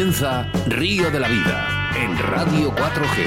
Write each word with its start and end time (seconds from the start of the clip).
comienza 0.00 0.50
Río 0.66 1.10
de 1.10 1.20
la 1.20 1.28
Vida 1.28 1.90
en 1.94 2.18
Radio 2.18 2.74
4G. 2.74 3.26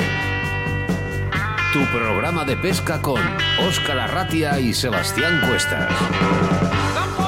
Tu 1.71 1.85
programa 1.95 2.45
de 2.45 2.57
pesca 2.57 2.99
con 2.99 3.21
Óscar 3.67 3.99
Arratia 3.99 4.59
y 4.59 4.73
Sebastián 4.73 5.39
Cuestas. 5.47 5.91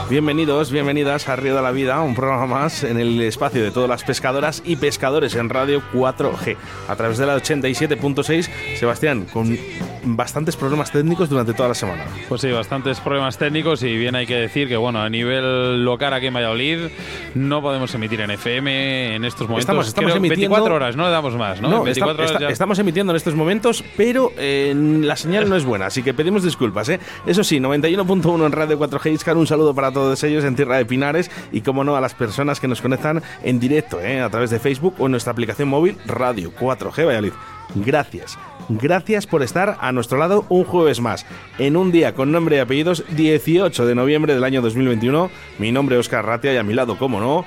Bienvenidos, 0.10 0.72
bienvenidas 0.72 1.30
a 1.30 1.36
Río 1.36 1.56
de 1.56 1.62
la 1.62 1.70
Vida, 1.70 2.02
un 2.02 2.16
programa 2.16 2.48
más 2.48 2.84
en 2.84 3.00
el 3.00 3.22
espacio 3.22 3.62
de 3.62 3.70
todas 3.70 3.88
las 3.88 4.04
pescadoras 4.04 4.64
y 4.66 4.78
pescadores 4.78 5.36
en 5.36 5.50
Radio 5.50 5.84
4G. 5.94 6.58
A 6.88 6.96
través 6.96 7.20
de 7.20 7.28
la 7.28 7.38
87.6, 7.38 8.50
Sebastián, 8.80 9.28
con 9.32 9.56
bastantes 10.06 10.56
problemas 10.56 10.92
técnicos 10.92 11.30
durante 11.30 11.54
toda 11.54 11.70
la 11.70 11.76
semana. 11.76 12.06
Pues 12.30 12.42
sí, 12.42 12.52
bastantes 12.52 13.00
problemas 13.00 13.38
técnicos 13.38 13.82
y 13.84 13.98
bien 13.98 14.16
hay 14.16 14.26
que 14.28 14.36
decir 14.36 14.68
que, 14.68 14.78
bueno, 14.78 15.02
a 15.02 15.10
nivel 15.10 15.84
local 15.84 16.14
aquí 16.14 16.28
en 16.28 16.34
Valladolid 16.36 16.80
no 17.34 17.62
podemos 17.62 17.94
emitir 17.96 18.22
en 18.22 18.32
FM 18.32 19.16
en 19.16 19.26
estos 19.26 19.42
momentos. 19.50 19.62
Estamos, 19.64 19.88
estamos 19.88 20.12
Creo 20.12 20.18
emitiendo... 20.18 20.56
24 20.56 20.76
horas, 20.76 20.96
no 20.96 21.06
le 21.06 21.10
damos 21.12 21.36
más, 21.36 21.60
¿no? 21.62 21.70
No, 21.70 21.84
24 21.84 22.24
está- 22.24 22.40
ya- 22.40 22.50
estamos 22.50 22.78
emitiendo 22.80 23.12
en 23.12 23.18
estos 23.18 23.36
momentos, 23.36 23.84
pero 23.98 24.32
eh, 24.38 24.74
la 24.76 25.16
señal 25.16 25.50
no 25.50 25.56
es 25.56 25.66
buena, 25.66 25.88
así 25.88 26.04
que 26.04 26.14
pedimos 26.14 26.44
disculpas. 26.44 26.88
¿eh? 26.90 27.00
Eso 27.26 27.44
sí, 27.44 27.60
91.1 27.60 28.46
en 28.46 28.52
Radio 28.52 28.80
4G 28.80 29.12
Iscar, 29.14 29.38
un 29.38 29.48
saludo 29.48 29.74
para 29.74 29.92
todos 29.92 30.24
ellos 30.24 30.44
en 30.44 30.56
Tierra 30.56 30.78
de 30.78 30.86
Pinares 30.86 31.32
y, 31.52 31.62
como 31.62 31.84
no, 31.84 31.96
a 31.96 32.02
las 32.02 32.14
personas 32.14 32.60
que 32.60 32.68
nos 32.68 32.82
conectan 32.82 33.24
en 33.44 33.60
directo 33.60 34.00
¿eh? 34.02 34.22
a 34.22 34.30
través 34.30 34.50
de 34.52 34.60
Facebook 34.60 34.96
o 35.00 35.06
en 35.06 35.12
nuestra 35.12 35.32
aplicación 35.32 35.68
móvil 35.70 35.98
Radio 36.06 36.52
4G 36.58 37.06
Valladolid. 37.06 37.34
Gracias. 37.76 38.38
Gracias 38.70 39.28
por 39.28 39.44
estar 39.44 39.78
a 39.80 39.92
nuestro 39.92 40.18
lado 40.18 40.46
un 40.50 40.64
jueves 40.64 41.00
más, 41.00 41.26
en 41.60 41.78
un 41.78 41.92
día 41.92 42.16
con 42.16 42.32
nombre 42.32 42.56
y 42.56 42.60
apellidos 42.60 43.04
18 43.16 43.86
de 43.86 43.94
noviembre 43.94 44.34
del 44.34 44.44
año 44.44 44.62
2021. 44.64 45.30
Mi 45.60 45.72
nombre 45.72 45.96
es 45.96 46.00
Oscar 46.00 46.26
Ratia 46.26 46.54
y 46.54 46.58
a 46.58 46.64
mi 46.64 46.74
lado, 46.74 46.98
como 46.98 47.20
no, 47.20 47.46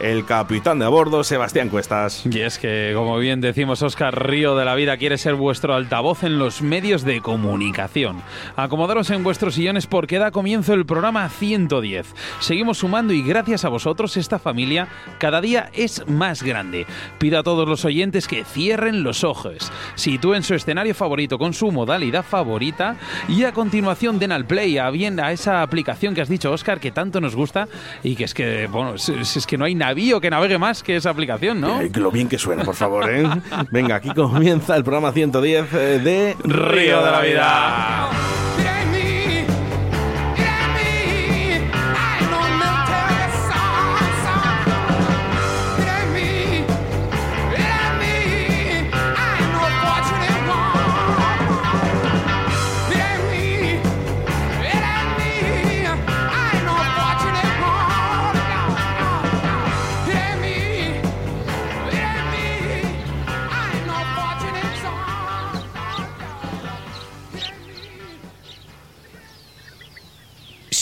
el 0.00 0.24
capitán 0.24 0.78
de 0.78 0.86
a 0.86 0.88
bordo, 0.88 1.24
Sebastián 1.24 1.68
Cuestas. 1.68 2.24
Y 2.26 2.40
es 2.40 2.58
que, 2.58 2.92
como 2.94 3.18
bien 3.18 3.40
decimos, 3.40 3.82
Oscar 3.82 4.28
Río 4.28 4.56
de 4.56 4.64
la 4.64 4.74
Vida 4.74 4.96
quiere 4.96 5.18
ser 5.18 5.34
vuestro 5.34 5.74
altavoz 5.74 6.24
en 6.24 6.38
los 6.38 6.62
medios 6.62 7.04
de 7.04 7.20
comunicación. 7.20 8.22
Acomodaros 8.56 9.10
en 9.10 9.22
vuestros 9.22 9.54
sillones 9.54 9.86
porque 9.86 10.18
da 10.18 10.30
comienzo 10.30 10.74
el 10.74 10.86
programa 10.86 11.28
110. 11.28 12.14
Seguimos 12.40 12.78
sumando 12.78 13.12
y 13.12 13.22
gracias 13.22 13.64
a 13.64 13.68
vosotros 13.68 14.16
esta 14.16 14.38
familia 14.38 14.88
cada 15.18 15.40
día 15.40 15.70
es 15.74 16.06
más 16.08 16.42
grande. 16.42 16.86
Pido 17.18 17.38
a 17.38 17.42
todos 17.42 17.68
los 17.68 17.84
oyentes 17.84 18.26
que 18.26 18.44
cierren 18.44 19.02
los 19.02 19.24
ojos, 19.24 19.70
sitúen 19.94 20.42
su 20.42 20.54
escenario 20.54 20.94
favorito 20.94 21.38
con 21.38 21.52
su 21.52 21.70
modalidad 21.70 22.24
favorita 22.24 22.96
y 23.28 23.44
a 23.44 23.52
continuación 23.52 24.18
den 24.18 24.32
al 24.32 24.46
play 24.46 24.78
a 24.78 24.90
bien 24.90 25.20
a 25.20 25.32
esa 25.32 25.62
aplicación 25.62 26.14
que 26.14 26.22
has 26.22 26.28
dicho, 26.28 26.50
Oscar, 26.50 26.80
que 26.80 26.90
tanto 26.90 27.20
nos 27.20 27.36
gusta 27.36 27.68
y 28.02 28.16
que 28.16 28.24
es 28.24 28.34
que, 28.34 28.66
bueno, 28.66 28.94
es, 28.94 29.08
es 29.08 29.46
que 29.46 29.58
no 29.58 29.64
hay 29.64 29.74
navío 29.90 30.20
que 30.20 30.30
navegue 30.30 30.56
más 30.56 30.84
que 30.84 30.94
esa 30.94 31.10
aplicación, 31.10 31.60
¿no? 31.60 31.80
Eh, 31.80 31.90
lo 31.96 32.12
bien 32.12 32.28
que 32.28 32.38
suena, 32.38 32.62
por 32.62 32.76
favor, 32.76 33.10
¿eh? 33.10 33.28
Venga, 33.72 33.96
aquí 33.96 34.10
comienza 34.14 34.76
el 34.76 34.84
programa 34.84 35.10
110 35.12 35.66
eh, 35.72 35.76
de 35.98 36.36
Río 36.44 37.04
de 37.04 37.10
la 37.10 37.20
Vida. 37.20 38.10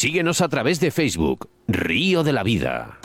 Síguenos 0.09 0.41
a 0.41 0.49
través 0.49 0.81
de 0.81 0.91
Facebook, 0.91 1.51
Río 1.67 2.25
de 2.25 2.33
la 2.33 2.43
Vida. 2.43 2.99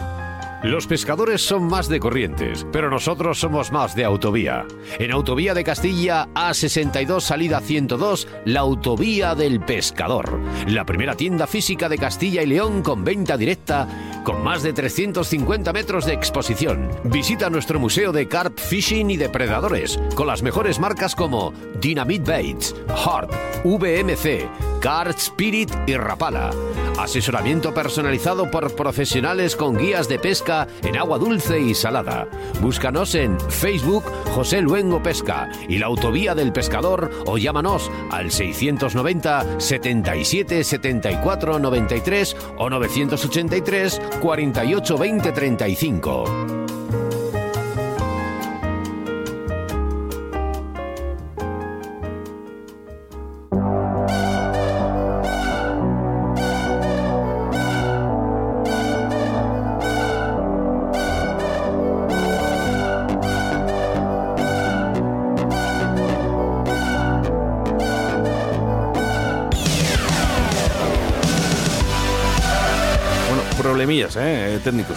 Los 0.63 0.87
pescadores 0.87 1.41
son 1.41 1.65
más 1.65 1.89
de 1.89 1.99
corrientes, 1.99 2.65
pero 2.71 2.89
nosotros 2.89 3.37
somos 3.37 3.73
más 3.73 3.93
de 3.93 4.05
autovía. 4.05 4.65
En 4.99 5.11
Autovía 5.11 5.53
de 5.53 5.65
Castilla, 5.65 6.29
A62 6.33 7.19
salida 7.19 7.59
102, 7.59 8.29
la 8.45 8.61
Autovía 8.61 9.35
del 9.35 9.59
Pescador. 9.59 10.39
La 10.65 10.85
primera 10.85 11.15
tienda 11.15 11.45
física 11.45 11.89
de 11.89 11.97
Castilla 11.97 12.41
y 12.41 12.45
León 12.45 12.81
con 12.81 13.03
venta 13.03 13.35
directa, 13.35 14.21
con 14.23 14.41
más 14.41 14.63
de 14.63 14.71
350 14.71 15.73
metros 15.73 16.05
de 16.05 16.13
exposición. 16.13 16.89
Visita 17.03 17.49
nuestro 17.49 17.81
museo 17.81 18.13
de 18.13 18.29
carp 18.29 18.57
fishing 18.57 19.11
y 19.11 19.17
depredadores, 19.17 19.99
con 20.15 20.27
las 20.27 20.41
mejores 20.41 20.79
marcas 20.79 21.15
como 21.15 21.51
Dynamite 21.81 22.31
Baits, 22.31 22.73
Harp, 22.87 23.29
VMC, 23.65 24.47
Card 24.83 25.15
Spirit 25.15 25.71
y 25.87 25.95
Rapala. 25.95 26.51
Asesoramiento 26.99 27.73
personalizado 27.73 28.51
por 28.51 28.75
profesionales 28.75 29.55
con 29.55 29.77
guías 29.77 30.09
de 30.09 30.19
pesca 30.19 30.67
en 30.83 30.97
agua 30.97 31.17
dulce 31.17 31.57
y 31.57 31.73
salada. 31.73 32.27
Búscanos 32.59 33.15
en 33.15 33.39
Facebook 33.49 34.03
José 34.35 34.61
Luengo 34.61 35.01
Pesca 35.01 35.49
y 35.69 35.77
la 35.77 35.85
Autovía 35.85 36.35
del 36.35 36.51
Pescador 36.51 37.09
o 37.25 37.37
llámanos 37.37 37.89
al 38.11 38.29
690 38.29 39.61
77 39.61 40.65
74 40.65 41.59
93 41.59 42.35
o 42.57 42.69
983 42.69 44.01
48 44.21 44.97
20 44.97 45.31
35. 45.31 46.62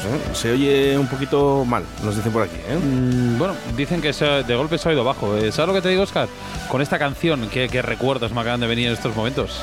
¿Eh? 0.07 0.21
Se 0.35 0.53
oye 0.53 0.97
un 0.99 1.07
poquito 1.07 1.65
mal, 1.65 1.85
nos 2.05 2.17
dicen 2.17 2.33
por 2.33 2.43
aquí, 2.43 2.57
¿eh? 2.69 2.77
Mm, 2.77 3.39
Bueno, 3.39 3.55
dicen 3.77 4.01
que 4.01 4.13
se- 4.13 4.43
de 4.45 4.55
golpe 4.57 4.79
se 4.79 4.89
ha 4.89 4.91
oído 4.91 5.05
bajo. 5.05 5.37
Eh, 5.37 5.53
¿Sabes 5.53 5.69
lo 5.69 5.75
que 5.75 5.83
te 5.83 5.89
digo, 5.91 6.03
Oscar? 6.03 6.29
Con 6.71 6.81
esta 6.83 6.99
canción, 6.99 7.49
¿qué, 7.53 7.69
qué 7.69 7.83
recuerdos 7.83 8.33
me 8.33 8.41
acaban 8.41 8.61
de 8.61 8.67
venir 8.67 8.87
en 8.89 8.93
estos 8.95 9.15
momentos? 9.15 9.61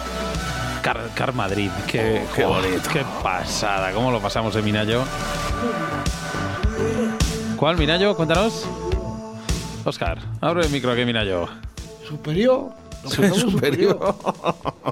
Car, 0.81 0.99
Car 1.15 1.33
Madrid, 1.33 1.69
qué, 1.87 2.23
Qué 2.35 2.43
jo, 2.43 2.49
bonito. 2.49 2.89
Qué 2.91 3.03
pasada, 3.23 3.91
¿cómo 3.93 4.11
lo 4.11 4.19
pasamos 4.19 4.55
en 4.55 4.65
Minayo? 4.65 5.03
¿Cuál, 7.57 7.77
Minayo? 7.77 8.15
Cuéntanos. 8.15 8.65
Oscar, 9.85 10.17
abre 10.41 10.65
el 10.65 10.69
micro 10.71 10.91
aquí, 10.91 11.05
Minayo. 11.05 11.47
Superior. 12.07 12.71
Quedamos 13.15 13.39
Superior. 13.39 14.15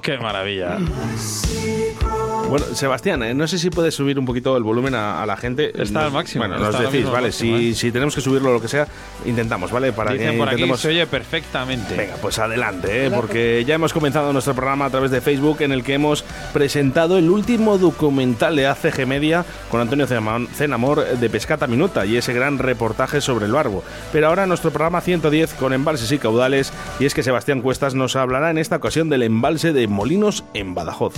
Qué 0.02 0.18
maravilla. 0.18 0.78
Bueno, 2.52 2.66
Sebastián, 2.74 3.22
eh, 3.22 3.32
no 3.32 3.48
sé 3.48 3.58
si 3.58 3.70
puedes 3.70 3.94
subir 3.94 4.18
un 4.18 4.26
poquito 4.26 4.54
el 4.58 4.62
volumen 4.62 4.94
a, 4.94 5.22
a 5.22 5.24
la 5.24 5.38
gente. 5.38 5.68
Está 5.70 6.00
Nos- 6.00 6.04
al 6.04 6.12
máximo, 6.12 6.46
Bueno, 6.46 6.62
nos 6.62 6.78
decís, 6.78 7.06
vale, 7.08 7.28
máximo, 7.28 7.56
si, 7.56 7.70
¿eh? 7.70 7.74
si 7.74 7.90
tenemos 7.90 8.14
que 8.14 8.20
subirlo 8.20 8.50
o 8.50 8.52
lo 8.52 8.60
que 8.60 8.68
sea, 8.68 8.86
intentamos, 9.24 9.70
¿vale? 9.72 9.90
Para 9.94 10.12
Dicen 10.12 10.32
que 10.32 10.36
por 10.36 10.48
aquí, 10.48 10.56
intentemos... 10.56 10.80
se 10.80 10.88
oye 10.88 11.06
perfectamente. 11.06 11.96
Venga, 11.96 12.16
pues 12.20 12.38
adelante, 12.38 13.06
¿eh? 13.06 13.10
porque 13.10 13.64
ya 13.66 13.76
hemos 13.76 13.94
comenzado 13.94 14.34
nuestro 14.34 14.52
programa 14.54 14.84
a 14.84 14.90
través 14.90 15.10
de 15.10 15.22
Facebook 15.22 15.62
en 15.62 15.72
el 15.72 15.82
que 15.82 15.94
hemos 15.94 16.26
presentado 16.52 17.16
el 17.16 17.30
último 17.30 17.78
documental 17.78 18.54
de 18.54 18.66
ACG 18.66 19.06
Media 19.06 19.46
con 19.70 19.80
Antonio 19.80 20.06
Cenamor 20.06 21.06
de 21.06 21.30
Pescata 21.30 21.66
Minuta 21.66 22.04
y 22.04 22.18
ese 22.18 22.34
gran 22.34 22.58
reportaje 22.58 23.22
sobre 23.22 23.46
el 23.46 23.52
barbo. 23.52 23.82
Pero 24.12 24.26
ahora 24.28 24.44
nuestro 24.46 24.70
programa 24.70 25.00
110 25.00 25.54
con 25.54 25.72
embalses 25.72 26.12
y 26.12 26.18
caudales 26.18 26.70
y 27.00 27.06
es 27.06 27.14
que 27.14 27.22
Sebastián 27.22 27.62
Cuestas 27.62 27.94
nos 27.94 28.14
hablará 28.14 28.50
en 28.50 28.58
esta 28.58 28.76
ocasión 28.76 29.08
del 29.08 29.22
embalse 29.22 29.72
de 29.72 29.88
Molinos 29.88 30.44
en 30.52 30.74
Badajoz. 30.74 31.14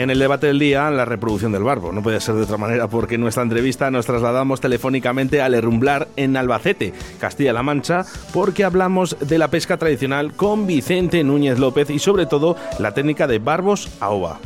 En 0.00 0.08
el 0.08 0.18
debate 0.18 0.46
del 0.46 0.58
día, 0.58 0.90
la 0.90 1.04
reproducción 1.04 1.52
del 1.52 1.62
barbo. 1.62 1.92
No 1.92 2.02
puede 2.02 2.22
ser 2.22 2.34
de 2.34 2.44
otra 2.44 2.56
manera 2.56 2.88
porque 2.88 3.16
en 3.16 3.20
nuestra 3.20 3.42
entrevista 3.42 3.90
nos 3.90 4.06
trasladamos 4.06 4.58
telefónicamente 4.58 5.42
al 5.42 5.52
Herrumblar 5.52 6.08
en 6.16 6.38
Albacete, 6.38 6.94
Castilla-La 7.18 7.62
Mancha, 7.62 8.06
porque 8.32 8.64
hablamos 8.64 9.18
de 9.20 9.36
la 9.36 9.48
pesca 9.48 9.76
tradicional 9.76 10.32
con 10.32 10.66
Vicente 10.66 11.22
Núñez 11.22 11.58
López 11.58 11.90
y 11.90 11.98
sobre 11.98 12.24
todo 12.24 12.56
la 12.78 12.94
técnica 12.94 13.26
de 13.26 13.40
barbos 13.40 13.90
a 14.00 14.08
ova. 14.08 14.40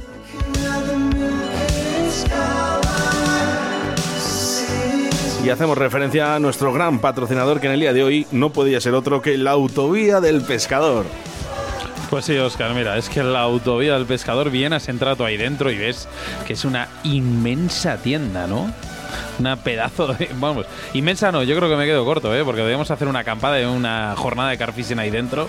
Y 5.45 5.51
hacemos 5.51 5.79
referencia 5.79 6.35
a 6.35 6.41
nuestro 6.41 6.73
gran 6.73 6.99
patrocinador 6.99 7.61
que 7.61 7.69
en 7.69 7.75
el 7.75 7.81
día 7.81 7.93
de 7.93 8.03
hoy 8.03 8.27
no 8.33 8.51
podía 8.51 8.81
ser 8.81 8.95
otro 8.95 9.23
que 9.23 9.39
la 9.39 9.53
Autovía 9.53 10.21
del 10.21 10.43
Pescador. 10.43 11.07
Pues 12.15 12.27
sí, 12.27 12.39
Oscar, 12.39 12.73
mira, 12.75 12.97
es 12.97 13.09
que 13.09 13.25
la 13.25 13.41
autovía 13.41 13.95
del 13.95 14.07
pescador 14.07 14.49
viene 14.49 14.77
has 14.77 14.89
entrado 14.89 15.25
ahí 15.25 15.37
dentro 15.37 15.69
y 15.73 15.77
ves 15.77 16.07
que 16.47 16.53
es 16.53 16.65
una 16.65 16.87
inmensa 17.03 17.97
tienda, 17.97 18.47
¿no? 18.47 18.73
Una 19.39 19.57
pedazo 19.57 20.09
de. 20.09 20.29
Vamos, 20.37 20.67
inmensa 20.93 21.33
no, 21.33 21.43
yo 21.43 21.57
creo 21.57 21.69
que 21.69 21.77
me 21.77 21.87
quedo 21.87 22.05
corto, 22.05 22.35
¿eh? 22.35 22.45
porque 22.45 22.63
debemos 22.63 22.91
hacer 22.91 23.09
una 23.09 23.21
acampada 23.21 23.57
de 23.57 23.67
una 23.67 24.15
jornada 24.17 24.51
de 24.51 24.59
carfishing 24.59 24.99
ahí 24.99 25.11
dentro. 25.11 25.49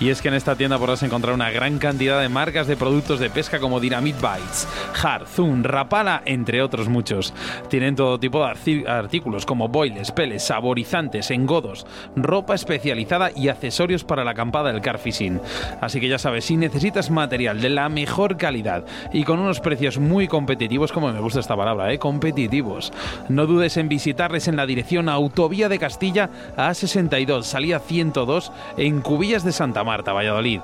Y 0.00 0.10
es 0.10 0.22
que 0.22 0.28
en 0.28 0.34
esta 0.34 0.56
tienda 0.56 0.78
podrás 0.78 1.02
encontrar 1.02 1.34
una 1.34 1.50
gran 1.50 1.78
cantidad 1.78 2.20
de 2.20 2.28
marcas 2.28 2.66
de 2.66 2.76
productos 2.76 3.20
de 3.20 3.30
pesca 3.30 3.58
como 3.58 3.80
Dynamite 3.80 4.18
Bites, 4.18 4.68
Hard, 5.02 5.26
Zoom, 5.26 5.62
Rapala, 5.62 6.22
entre 6.24 6.62
otros 6.62 6.88
muchos. 6.88 7.34
Tienen 7.68 7.96
todo 7.96 8.18
tipo 8.18 8.44
de 8.44 8.84
artículos 8.88 9.46
como 9.46 9.68
boiles, 9.68 10.12
peles, 10.12 10.44
saborizantes, 10.44 11.30
engodos, 11.30 11.86
ropa 12.16 12.54
especializada 12.54 13.30
y 13.34 13.48
accesorios 13.48 14.04
para 14.04 14.24
la 14.24 14.32
acampada 14.32 14.72
del 14.72 14.80
carfishing. 14.80 15.40
Así 15.80 16.00
que 16.00 16.08
ya 16.08 16.18
sabes, 16.18 16.44
si 16.44 16.56
necesitas 16.56 17.10
material 17.10 17.60
de 17.60 17.70
la 17.70 17.88
mejor 17.88 18.36
calidad 18.36 18.84
y 19.12 19.24
con 19.24 19.38
unos 19.38 19.60
precios 19.60 19.98
muy 19.98 20.28
competitivos, 20.28 20.92
como 20.92 21.12
me 21.12 21.20
gusta 21.20 21.40
esta 21.40 21.56
palabra, 21.56 21.92
¿eh? 21.92 21.98
competitivos, 21.98 22.92
no 23.28 23.46
dudes 23.46 23.76
en 23.76 23.88
visitarles 23.88 24.48
en 24.48 24.56
la 24.56 24.66
dirección 24.66 25.08
Autovía 25.08 25.68
de 25.68 25.78
Castilla 25.78 26.30
A62, 26.56 27.42
salida 27.42 27.78
102, 27.78 28.52
en 28.76 29.00
Cubillas 29.00 29.44
de 29.44 29.52
Santa 29.52 29.84
Marta, 29.84 30.12
Valladolid. 30.12 30.60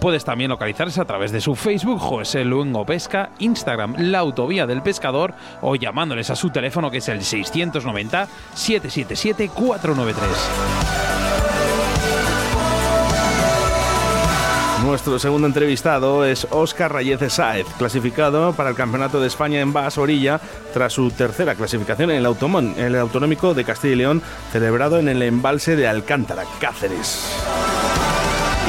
Puedes 0.00 0.24
también 0.24 0.50
localizarse 0.50 1.00
a 1.00 1.04
través 1.04 1.32
de 1.32 1.40
su 1.40 1.56
Facebook, 1.56 1.98
José 1.98 2.44
Luengo 2.44 2.86
Pesca, 2.86 3.30
Instagram, 3.38 3.96
La 3.98 4.20
Autovía 4.20 4.66
del 4.66 4.82
Pescador, 4.82 5.34
o 5.60 5.76
llamándoles 5.76 6.30
a 6.30 6.36
su 6.36 6.50
teléfono 6.50 6.90
que 6.90 6.98
es 6.98 7.08
el 7.08 7.22
690 7.22 8.28
777 8.54 9.48
493. 9.48 11.67
Nuestro 14.88 15.18
segundo 15.18 15.46
entrevistado 15.46 16.24
es 16.24 16.48
Óscar 16.50 16.90
Rayez 16.90 17.20
Sáez, 17.30 17.66
clasificado 17.76 18.54
para 18.54 18.70
el 18.70 18.74
Campeonato 18.74 19.20
de 19.20 19.26
España 19.26 19.60
en 19.60 19.74
Bass 19.74 19.98
Orilla 19.98 20.40
tras 20.72 20.94
su 20.94 21.10
tercera 21.10 21.54
clasificación 21.54 22.10
en 22.10 22.16
el, 22.16 22.26
en 22.26 22.84
el 22.86 22.96
Autonómico 22.96 23.52
de 23.52 23.64
Castilla 23.64 23.92
y 23.92 23.96
León, 23.96 24.22
celebrado 24.50 24.98
en 24.98 25.10
el 25.10 25.20
embalse 25.20 25.76
de 25.76 25.86
Alcántara, 25.86 26.44
Cáceres. 26.58 27.22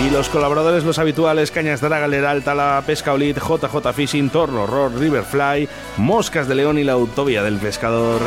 Y 0.06 0.10
los 0.10 0.28
colaboradores, 0.28 0.84
los 0.84 1.00
habituales, 1.00 1.52
Cañas 1.52 1.80
Draga, 1.80 2.30
Alta, 2.30 2.54
La 2.54 2.84
Pesca 2.86 3.14
Olit, 3.14 3.38
JJ 3.38 3.94
Fishing, 3.94 4.30
Torno, 4.30 4.68
Roar, 4.68 4.92
Riverfly, 4.92 5.70
Moscas 5.96 6.50
de 6.50 6.56
León 6.56 6.78
y 6.80 6.84
la 6.84 6.94
Autovía 6.94 7.44
del 7.44 7.60
Pescador. 7.60 8.20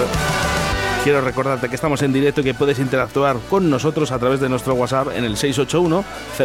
Quiero 1.02 1.20
recordarte 1.20 1.68
que 1.68 1.74
estamos 1.74 2.00
en 2.02 2.12
directo 2.12 2.42
y 2.42 2.44
que 2.44 2.54
puedes 2.54 2.78
interactuar 2.78 3.36
con 3.50 3.68
nosotros 3.68 4.12
a 4.12 4.20
través 4.20 4.38
de 4.38 4.48
nuestro 4.48 4.74
WhatsApp 4.74 5.08
en 5.16 5.24
el 5.24 5.36
681 5.36 6.04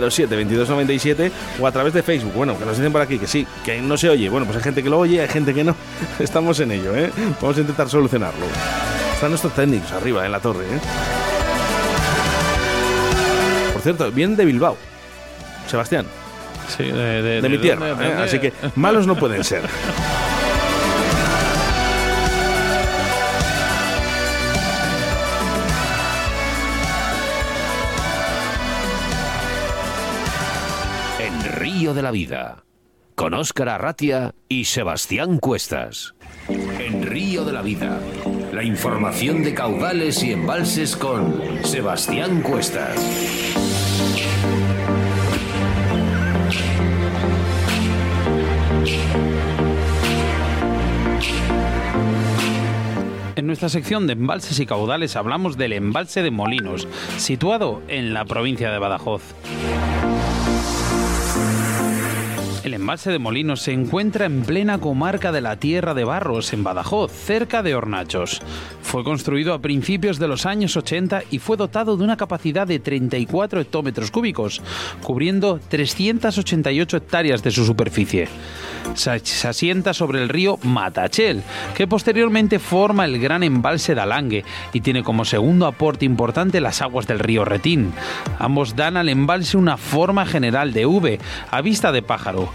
07 0.10 0.36
2297 0.36 1.32
o 1.60 1.68
a 1.68 1.72
través 1.72 1.94
de 1.94 2.02
Facebook. 2.02 2.34
Bueno, 2.34 2.58
que 2.58 2.66
nos 2.66 2.76
dicen 2.76 2.92
por 2.92 3.02
aquí 3.02 3.20
que 3.20 3.28
sí, 3.28 3.46
que 3.64 3.80
no 3.80 3.96
se 3.98 4.10
oye. 4.10 4.30
Bueno, 4.30 4.48
pues 4.48 4.58
hay 4.58 4.64
gente 4.64 4.82
que 4.82 4.90
lo 4.90 4.98
oye, 4.98 5.22
hay 5.22 5.28
gente 5.28 5.54
que 5.54 5.64
no. 5.64 5.76
Estamos 6.20 6.60
en 6.60 6.72
ello, 6.72 6.96
¿eh? 6.96 7.12
Vamos 7.40 7.56
a 7.58 7.62
intentar 7.62 7.88
solucionarlo. 7.88 8.48
Están 9.14 9.30
nuestros 9.30 9.54
técnicos 9.54 9.92
arriba 9.92 10.26
en 10.26 10.32
la 10.32 10.40
torre, 10.40 10.66
¿eh? 10.66 10.80
Por 13.74 13.82
cierto, 13.84 14.12
vienen 14.12 14.36
de 14.36 14.46
Bilbao. 14.46 14.76
Sebastián. 15.68 16.08
Sí, 16.76 16.84
de, 16.84 17.42
de, 17.42 17.50
mi 17.50 17.60
tierra. 17.60 17.90
¿eh? 17.90 18.14
Así 18.24 18.40
que 18.40 18.54
malos 18.76 19.06
no 19.06 19.16
pueden 19.16 19.44
ser. 19.44 19.62
de 31.94 32.02
la 32.02 32.12
Vida, 32.12 32.64
con 33.16 33.34
Óscar 33.34 33.70
Arratia 33.70 34.36
y 34.50 34.66
Sebastián 34.66 35.38
Cuestas. 35.40 36.16
En 36.50 37.04
Río 37.04 37.46
de 37.46 37.54
la 37.54 37.62
Vida, 37.62 38.00
la 38.52 38.64
información 38.64 39.44
de 39.44 39.54
caudales 39.54 40.24
y 40.24 40.32
embalses 40.32 40.96
con 40.96 41.42
Sebastián 41.64 42.42
Cuestas. 42.42 42.96
En 53.36 53.46
nuestra 53.46 53.70
sección 53.70 54.08
de 54.08 54.14
embalses 54.14 54.60
y 54.60 54.66
caudales 54.66 55.16
hablamos 55.16 55.58
del 55.58 55.74
embalse 55.74 56.24
de 56.24 56.32
Molinos, 56.32 56.88
situado 57.18 57.82
en 57.88 58.14
la 58.14 58.26
provincia 58.26 58.72
de 58.72 58.80
Badajoz. 58.80 59.22
El 62.68 62.74
embalse 62.74 63.10
de 63.10 63.18
Molinos 63.18 63.62
se 63.62 63.72
encuentra 63.72 64.26
en 64.26 64.42
plena 64.42 64.78
comarca 64.78 65.32
de 65.32 65.40
la 65.40 65.56
Tierra 65.56 65.94
de 65.94 66.04
Barros, 66.04 66.52
en 66.52 66.66
Badajoz, 66.66 67.14
cerca 67.14 67.64
de 67.64 67.74
Hornachos. 67.74 68.42
Fue 68.82 69.06
construido 69.06 69.54
a 69.54 69.62
principios 69.62 70.20
de 70.20 70.28
los 70.28 70.46
años 70.46 70.76
80 70.76 71.24
y 71.32 71.40
fue 71.40 71.56
dotado 71.56 71.96
de 71.96 72.04
una 72.04 72.18
capacidad 72.18 72.68
de 72.68 72.80
34 72.80 73.62
hectómetros 73.62 74.12
cúbicos, 74.12 74.62
cubriendo 75.02 75.62
388 75.70 76.98
hectáreas 76.98 77.42
de 77.42 77.52
su 77.52 77.64
superficie. 77.64 78.28
Se 78.96 79.48
asienta 79.48 79.94
sobre 79.94 80.22
el 80.22 80.28
río 80.28 80.58
Matachel, 80.64 81.44
que 81.76 81.88
posteriormente 81.88 82.60
forma 82.60 83.06
el 83.06 83.20
gran 83.20 83.44
embalse 83.44 83.96
de 83.96 84.02
Alangue 84.02 84.46
y 84.74 84.82
tiene 84.82 85.04
como 85.04 85.24
segundo 85.24 85.68
aporte 85.68 86.06
importante 86.06 86.62
las 86.62 86.82
aguas 86.82 87.08
del 87.08 87.20
río 87.20 87.46
Retín. 87.46 87.94
Ambos 88.40 88.76
dan 88.76 88.98
al 88.98 89.08
embalse 89.08 89.56
una 89.56 89.78
forma 89.78 90.26
general 90.26 90.74
de 90.74 90.86
V, 90.86 91.20
a 91.52 91.62
vista 91.62 91.92
de 91.92 92.02
pájaro. 92.02 92.50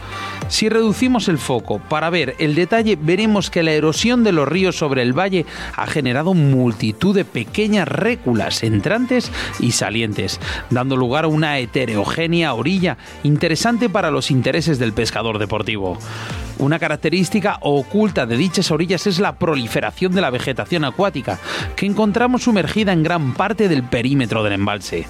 Si 0.49 0.69
reducimos 0.69 1.29
el 1.29 1.39
foco 1.39 1.79
para 1.79 2.11
ver 2.11 2.35
el 2.39 2.55
detalle, 2.55 2.99
veremos 3.01 3.49
que 3.49 3.63
la 3.63 3.73
erosión 3.73 4.23
de 4.23 4.33
los 4.33 4.47
ríos 4.47 4.77
sobre 4.77 5.03
el 5.03 5.19
valle 5.19 5.47
ha 5.77 5.87
generado 5.87 6.35
multitud 6.35 7.15
de 7.15 7.25
pequeñas 7.25 7.89
réculas 7.89 8.63
entrantes 8.63 9.33
y 9.61 9.73
salientes, 9.73 10.41
dando 10.71 10.97
lugar 10.97 11.25
a 11.25 11.29
una 11.29 11.59
heterogénea 11.59 12.55
orilla 12.55 12.99
interesante 13.23 13.89
para 13.89 14.11
los 14.11 14.31
intereses 14.31 14.79
del 14.79 14.93
pescador 14.93 15.39
deportivo. 15.39 15.99
Una 16.59 16.79
característica 16.79 17.59
oculta 17.61 18.27
de 18.27 18.37
dichas 18.37 18.71
orillas 18.71 19.07
es 19.07 19.19
la 19.19 19.37
proliferación 19.37 20.13
de 20.13 20.21
la 20.21 20.31
vegetación 20.31 20.85
acuática, 20.85 21.39
que 21.77 21.87
encontramos 21.87 22.45
sumergida 22.45 22.93
en 22.93 23.03
gran 23.03 23.35
parte 23.35 23.69
del 23.69 23.83
perímetro 23.83 24.43
del 24.43 24.55
embalse. 24.55 25.07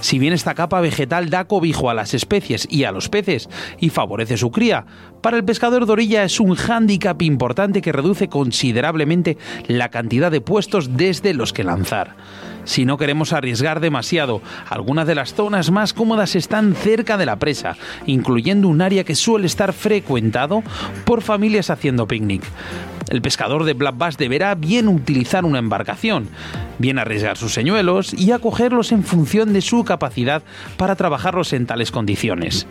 Si 0.00 0.18
bien 0.18 0.32
esta 0.32 0.54
capa 0.54 0.80
vegetal 0.80 1.30
da 1.30 1.44
cobijo 1.44 1.90
a 1.90 1.94
las 1.94 2.14
especies 2.14 2.66
y 2.70 2.84
a 2.84 2.92
los 2.92 3.08
peces 3.08 3.48
y 3.78 3.90
favorece 3.90 4.36
su 4.36 4.50
cría, 4.50 4.86
para 5.22 5.36
el 5.36 5.44
pescador 5.44 5.86
de 5.86 5.92
orilla 5.92 6.24
es 6.24 6.40
un 6.40 6.54
hándicap 6.54 7.22
importante 7.22 7.82
que 7.82 7.92
reduce 7.92 8.28
considerablemente 8.28 9.38
la 9.66 9.90
cantidad 9.90 10.30
de 10.30 10.40
puestos 10.40 10.96
desde 10.96 11.34
los 11.34 11.52
que 11.52 11.64
lanzar 11.64 12.16
si 12.68 12.84
no 12.84 12.98
queremos 12.98 13.32
arriesgar 13.32 13.80
demasiado. 13.80 14.42
Algunas 14.68 15.06
de 15.06 15.14
las 15.14 15.32
zonas 15.32 15.70
más 15.70 15.94
cómodas 15.94 16.36
están 16.36 16.74
cerca 16.74 17.16
de 17.16 17.24
la 17.24 17.36
presa, 17.36 17.76
incluyendo 18.04 18.68
un 18.68 18.82
área 18.82 19.04
que 19.04 19.14
suele 19.14 19.46
estar 19.46 19.72
frecuentado 19.72 20.62
por 21.06 21.22
familias 21.22 21.70
haciendo 21.70 22.06
picnic. 22.06 22.42
El 23.08 23.22
pescador 23.22 23.64
de 23.64 23.72
Black 23.72 23.96
Bass 23.96 24.18
deberá 24.18 24.54
bien 24.54 24.88
utilizar 24.88 25.44
una 25.44 25.58
embarcación, 25.58 26.28
bien 26.78 26.98
arriesgar 26.98 27.36
sus 27.36 27.54
señuelos 27.54 28.12
y 28.14 28.32
acogerlos 28.32 28.92
en 28.92 29.02
función 29.02 29.52
de 29.52 29.62
su 29.62 29.84
capacidad 29.84 30.42
para 30.76 30.96
trabajarlos 30.96 31.52
en 31.52 31.66
tales 31.66 31.90
condiciones. 31.90 32.66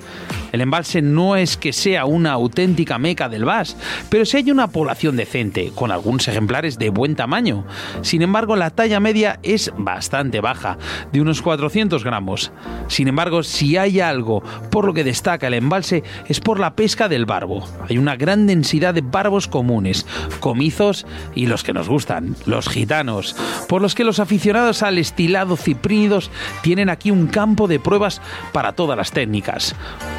El 0.51 0.62
embalse 0.62 1.01
no 1.01 1.36
es 1.36 1.58
que 1.58 1.74
sea 1.74 2.06
una 2.06 2.32
auténtica 2.32 2.98
meca 2.98 3.29
del 3.29 3.46
bass, 3.46 3.75
pero 4.10 4.25
si 4.25 4.38
hay 4.38 4.51
una 4.51 4.67
población 4.67 5.17
decente, 5.17 5.72
con 5.74 5.91
algunos 5.91 6.27
ejemplares 6.27 6.77
de 6.77 6.89
buen 6.89 7.15
tamaño. 7.15 7.65
Sin 8.01 8.22
embargo, 8.22 8.56
la 8.56 8.70
talla 8.70 9.00
media 9.00 9.39
es 9.44 9.72
bastante 9.77 10.39
baja, 10.39 10.77
de 11.12 11.22
unos 11.22 11.41
400 11.41 12.03
gramos. 12.03 12.51
Sin 12.88 13.08
embargo, 13.08 13.44
si 13.44 13.77
hay 13.77 14.00
algo 14.00 14.41
por 14.72 14.86
lo 14.86 14.94
que 14.94 15.03
destaca 15.03 15.48
el 15.48 15.56
embalse 15.56 16.03
es 16.27 16.39
por 16.39 16.60
la 16.60 16.75
pesca 16.75 17.10
del 17.10 17.25
barbo. 17.25 17.67
Hay 17.89 17.98
una 17.98 18.15
gran 18.15 18.48
densidad 18.48 18.94
de 18.94 19.01
barbos 19.01 19.48
comunes, 19.48 20.06
comizos 20.40 21.06
y 21.36 21.48
los 21.48 21.64
que 21.64 21.74
nos 21.74 21.90
gustan, 21.90 22.36
los 22.46 22.70
gitanos, 22.70 23.36
por 23.68 23.82
los 23.82 23.96
que 23.96 24.04
los 24.04 24.20
aficionados 24.20 24.84
al 24.84 24.98
estilado 24.98 25.58
ciprínidos 25.58 26.32
tienen 26.62 26.90
aquí 26.90 27.12
un 27.12 27.28
campo 27.28 27.68
de 27.68 27.80
pruebas 27.80 28.22
para 28.52 28.74
todas 28.74 28.98
las 28.98 29.12
técnicas. 29.12 29.76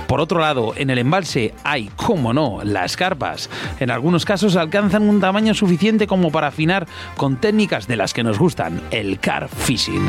Por 0.06 0.20
otro 0.20 0.40
lado, 0.40 0.72
en 0.76 0.90
el 0.90 0.98
embalse 0.98 1.54
hay, 1.64 1.90
como 1.96 2.32
no, 2.32 2.60
las 2.64 2.96
carpas. 2.96 3.50
En 3.78 3.90
algunos 3.90 4.24
casos 4.24 4.56
alcanzan 4.56 5.08
un 5.08 5.20
tamaño 5.20 5.54
suficiente 5.54 6.06
como 6.06 6.30
para 6.30 6.48
afinar 6.48 6.86
con 7.16 7.36
técnicas 7.36 7.86
de 7.86 7.96
las 7.96 8.14
que 8.14 8.24
nos 8.24 8.38
gustan, 8.38 8.80
el 8.90 9.18
car 9.20 9.48
fishing. 9.48 10.08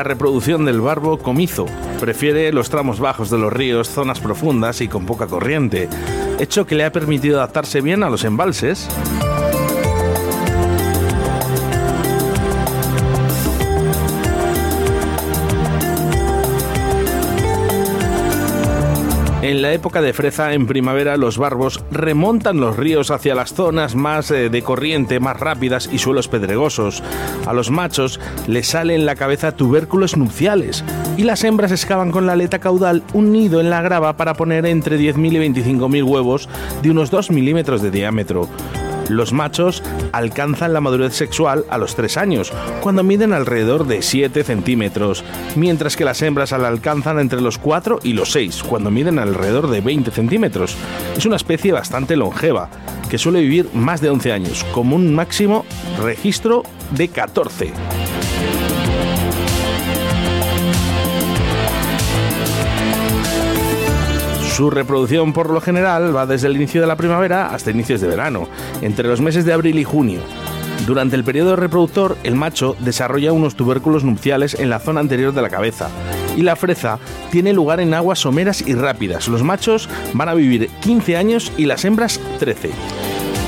La 0.00 0.04
reproducción 0.04 0.64
del 0.64 0.80
barbo 0.80 1.18
comizo 1.18 1.66
prefiere 2.00 2.50
los 2.54 2.70
tramos 2.70 3.00
bajos 3.00 3.28
de 3.28 3.36
los 3.36 3.52
ríos, 3.52 3.90
zonas 3.90 4.18
profundas 4.18 4.80
y 4.80 4.88
con 4.88 5.04
poca 5.04 5.26
corriente, 5.26 5.90
hecho 6.38 6.66
que 6.66 6.74
le 6.74 6.86
ha 6.86 6.90
permitido 6.90 7.36
adaptarse 7.36 7.82
bien 7.82 8.02
a 8.02 8.08
los 8.08 8.24
embalses. 8.24 8.88
En 19.50 19.62
la 19.62 19.72
época 19.72 20.00
de 20.00 20.12
freza, 20.12 20.54
en 20.54 20.68
primavera, 20.68 21.16
los 21.16 21.36
barbos 21.36 21.82
remontan 21.90 22.60
los 22.60 22.76
ríos 22.76 23.10
hacia 23.10 23.34
las 23.34 23.52
zonas 23.52 23.96
más 23.96 24.30
eh, 24.30 24.48
de 24.48 24.62
corriente, 24.62 25.18
más 25.18 25.40
rápidas 25.40 25.90
y 25.92 25.98
suelos 25.98 26.28
pedregosos. 26.28 27.02
A 27.48 27.52
los 27.52 27.68
machos 27.72 28.20
les 28.46 28.68
sale 28.68 28.94
en 28.94 29.06
la 29.06 29.16
cabeza 29.16 29.56
tubérculos 29.56 30.16
nupciales 30.16 30.84
y 31.16 31.24
las 31.24 31.42
hembras 31.42 31.72
excavan 31.72 32.12
con 32.12 32.26
la 32.26 32.34
aleta 32.34 32.60
caudal 32.60 33.02
un 33.12 33.32
nido 33.32 33.60
en 33.60 33.70
la 33.70 33.82
grava 33.82 34.16
para 34.16 34.34
poner 34.34 34.66
entre 34.66 35.00
10.000 35.00 35.32
y 35.32 35.62
25.000 35.64 36.04
huevos 36.04 36.48
de 36.80 36.92
unos 36.92 37.10
2 37.10 37.32
milímetros 37.32 37.82
de 37.82 37.90
diámetro. 37.90 38.48
Los 39.10 39.32
machos 39.32 39.82
alcanzan 40.12 40.72
la 40.72 40.80
madurez 40.80 41.14
sexual 41.14 41.64
a 41.68 41.78
los 41.78 41.96
3 41.96 42.16
años, 42.16 42.52
cuando 42.80 43.02
miden 43.02 43.32
alrededor 43.32 43.88
de 43.88 44.02
7 44.02 44.44
centímetros, 44.44 45.24
mientras 45.56 45.96
que 45.96 46.04
las 46.04 46.22
hembras 46.22 46.52
la 46.52 46.68
alcanzan 46.68 47.18
entre 47.18 47.40
los 47.40 47.58
4 47.58 47.98
y 48.04 48.12
los 48.12 48.30
6, 48.30 48.62
cuando 48.62 48.92
miden 48.92 49.18
alrededor 49.18 49.68
de 49.68 49.80
20 49.80 50.12
centímetros. 50.12 50.76
Es 51.16 51.26
una 51.26 51.36
especie 51.36 51.72
bastante 51.72 52.14
longeva, 52.14 52.70
que 53.10 53.18
suele 53.18 53.40
vivir 53.40 53.68
más 53.74 54.00
de 54.00 54.10
11 54.10 54.32
años, 54.32 54.64
como 54.72 54.94
un 54.94 55.12
máximo 55.12 55.64
registro 56.00 56.62
de 56.92 57.08
14. 57.08 57.72
Su 64.60 64.68
reproducción 64.68 65.32
por 65.32 65.48
lo 65.48 65.62
general 65.62 66.14
va 66.14 66.26
desde 66.26 66.46
el 66.46 66.56
inicio 66.56 66.82
de 66.82 66.86
la 66.86 66.96
primavera 66.96 67.46
hasta 67.46 67.70
inicios 67.70 68.02
de 68.02 68.08
verano, 68.08 68.46
entre 68.82 69.08
los 69.08 69.22
meses 69.22 69.46
de 69.46 69.54
abril 69.54 69.78
y 69.78 69.84
junio. 69.84 70.20
Durante 70.86 71.16
el 71.16 71.24
periodo 71.24 71.56
reproductor, 71.56 72.18
el 72.24 72.34
macho 72.34 72.76
desarrolla 72.78 73.32
unos 73.32 73.54
tubérculos 73.54 74.04
nupciales 74.04 74.52
en 74.52 74.68
la 74.68 74.78
zona 74.78 75.00
anterior 75.00 75.32
de 75.32 75.40
la 75.40 75.48
cabeza 75.48 75.88
y 76.36 76.42
la 76.42 76.56
freza 76.56 76.98
tiene 77.30 77.54
lugar 77.54 77.80
en 77.80 77.94
aguas 77.94 78.18
someras 78.18 78.60
y 78.60 78.74
rápidas. 78.74 79.28
Los 79.28 79.42
machos 79.42 79.88
van 80.12 80.28
a 80.28 80.34
vivir 80.34 80.68
15 80.82 81.16
años 81.16 81.52
y 81.56 81.64
las 81.64 81.86
hembras 81.86 82.20
13. 82.38 82.68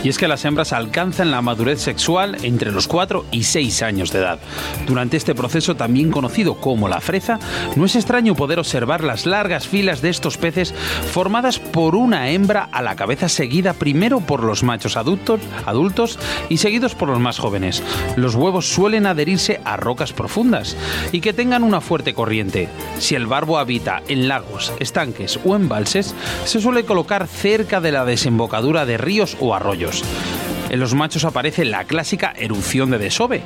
Y 0.02 0.08
es 0.08 0.18
que 0.18 0.28
las 0.28 0.44
hembras 0.44 0.72
alcanzan 0.72 1.30
la 1.30 1.42
madurez 1.42 1.80
sexual 1.80 2.36
entre 2.42 2.72
los 2.72 2.88
4 2.88 3.26
y 3.30 3.44
6 3.44 3.82
años 3.82 4.12
de 4.12 4.18
edad. 4.18 4.38
Durante 4.86 5.16
este 5.16 5.34
proceso, 5.34 5.76
también 5.76 6.10
conocido 6.10 6.56
como 6.56 6.88
la 6.88 7.00
freza, 7.00 7.38
no 7.76 7.84
es 7.84 7.94
extraño 7.94 8.34
poder 8.34 8.58
observar 8.58 9.04
las 9.04 9.26
largas 9.26 9.68
filas 9.68 10.02
de 10.02 10.10
estos 10.10 10.38
peces 10.38 10.74
formadas 11.12 11.58
por 11.58 11.94
una 11.94 12.30
hembra 12.30 12.68
a 12.72 12.82
la 12.82 12.96
cabeza 12.96 13.28
seguida 13.28 13.74
primero 13.74 14.20
por 14.20 14.42
los 14.42 14.62
machos 14.62 14.96
adultos, 14.96 15.40
adultos 15.66 16.18
y 16.48 16.56
seguidos 16.56 16.94
por 16.94 17.08
los 17.08 17.20
más 17.20 17.38
jóvenes. 17.38 17.82
Los 18.16 18.34
huevos 18.34 18.68
suelen 18.68 19.06
adherirse 19.06 19.60
a 19.64 19.76
rocas 19.76 20.12
profundas 20.12 20.76
y 21.12 21.20
que 21.20 21.32
tengan 21.32 21.62
una 21.62 21.80
fuerte 21.80 22.14
corriente. 22.14 22.68
Si 22.98 23.14
el 23.14 23.26
barbo 23.26 23.58
habita 23.58 24.02
en 24.08 24.28
lagos, 24.28 24.72
estanques 24.80 25.38
o 25.44 25.54
embalses, 25.54 26.14
se 26.44 26.60
suele 26.60 26.84
colocar 26.84 27.26
cerca 27.26 27.80
de 27.80 27.92
la 27.92 28.04
desembocadura 28.04 28.84
de 28.84 28.98
ríos 28.98 29.36
o 29.40 29.54
arroyos. 29.54 29.91
En 30.70 30.80
los 30.80 30.94
machos 30.94 31.24
aparece 31.24 31.66
la 31.66 31.84
clásica 31.84 32.32
erupción 32.34 32.90
de 32.90 32.98
desove. 32.98 33.42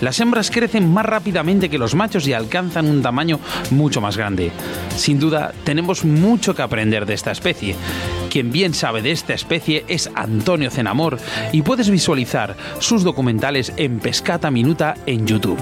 Las 0.00 0.18
hembras 0.20 0.50
crecen 0.50 0.90
más 0.90 1.04
rápidamente 1.04 1.68
que 1.68 1.78
los 1.78 1.94
machos 1.94 2.26
y 2.26 2.32
alcanzan 2.32 2.86
un 2.86 3.02
tamaño 3.02 3.38
mucho 3.70 4.00
más 4.00 4.16
grande. 4.16 4.50
Sin 4.96 5.18
duda, 5.18 5.52
tenemos 5.64 6.04
mucho 6.04 6.54
que 6.54 6.62
aprender 6.62 7.04
de 7.04 7.14
esta 7.14 7.32
especie. 7.32 7.76
Quien 8.30 8.50
bien 8.50 8.72
sabe 8.72 9.02
de 9.02 9.10
esta 9.10 9.34
especie 9.34 9.84
es 9.88 10.10
Antonio 10.14 10.70
Cenamor 10.70 11.18
y 11.52 11.62
puedes 11.62 11.90
visualizar 11.90 12.56
sus 12.78 13.04
documentales 13.04 13.72
en 13.76 13.98
Pescata 13.98 14.50
Minuta 14.50 14.94
en 15.04 15.26
YouTube. 15.26 15.58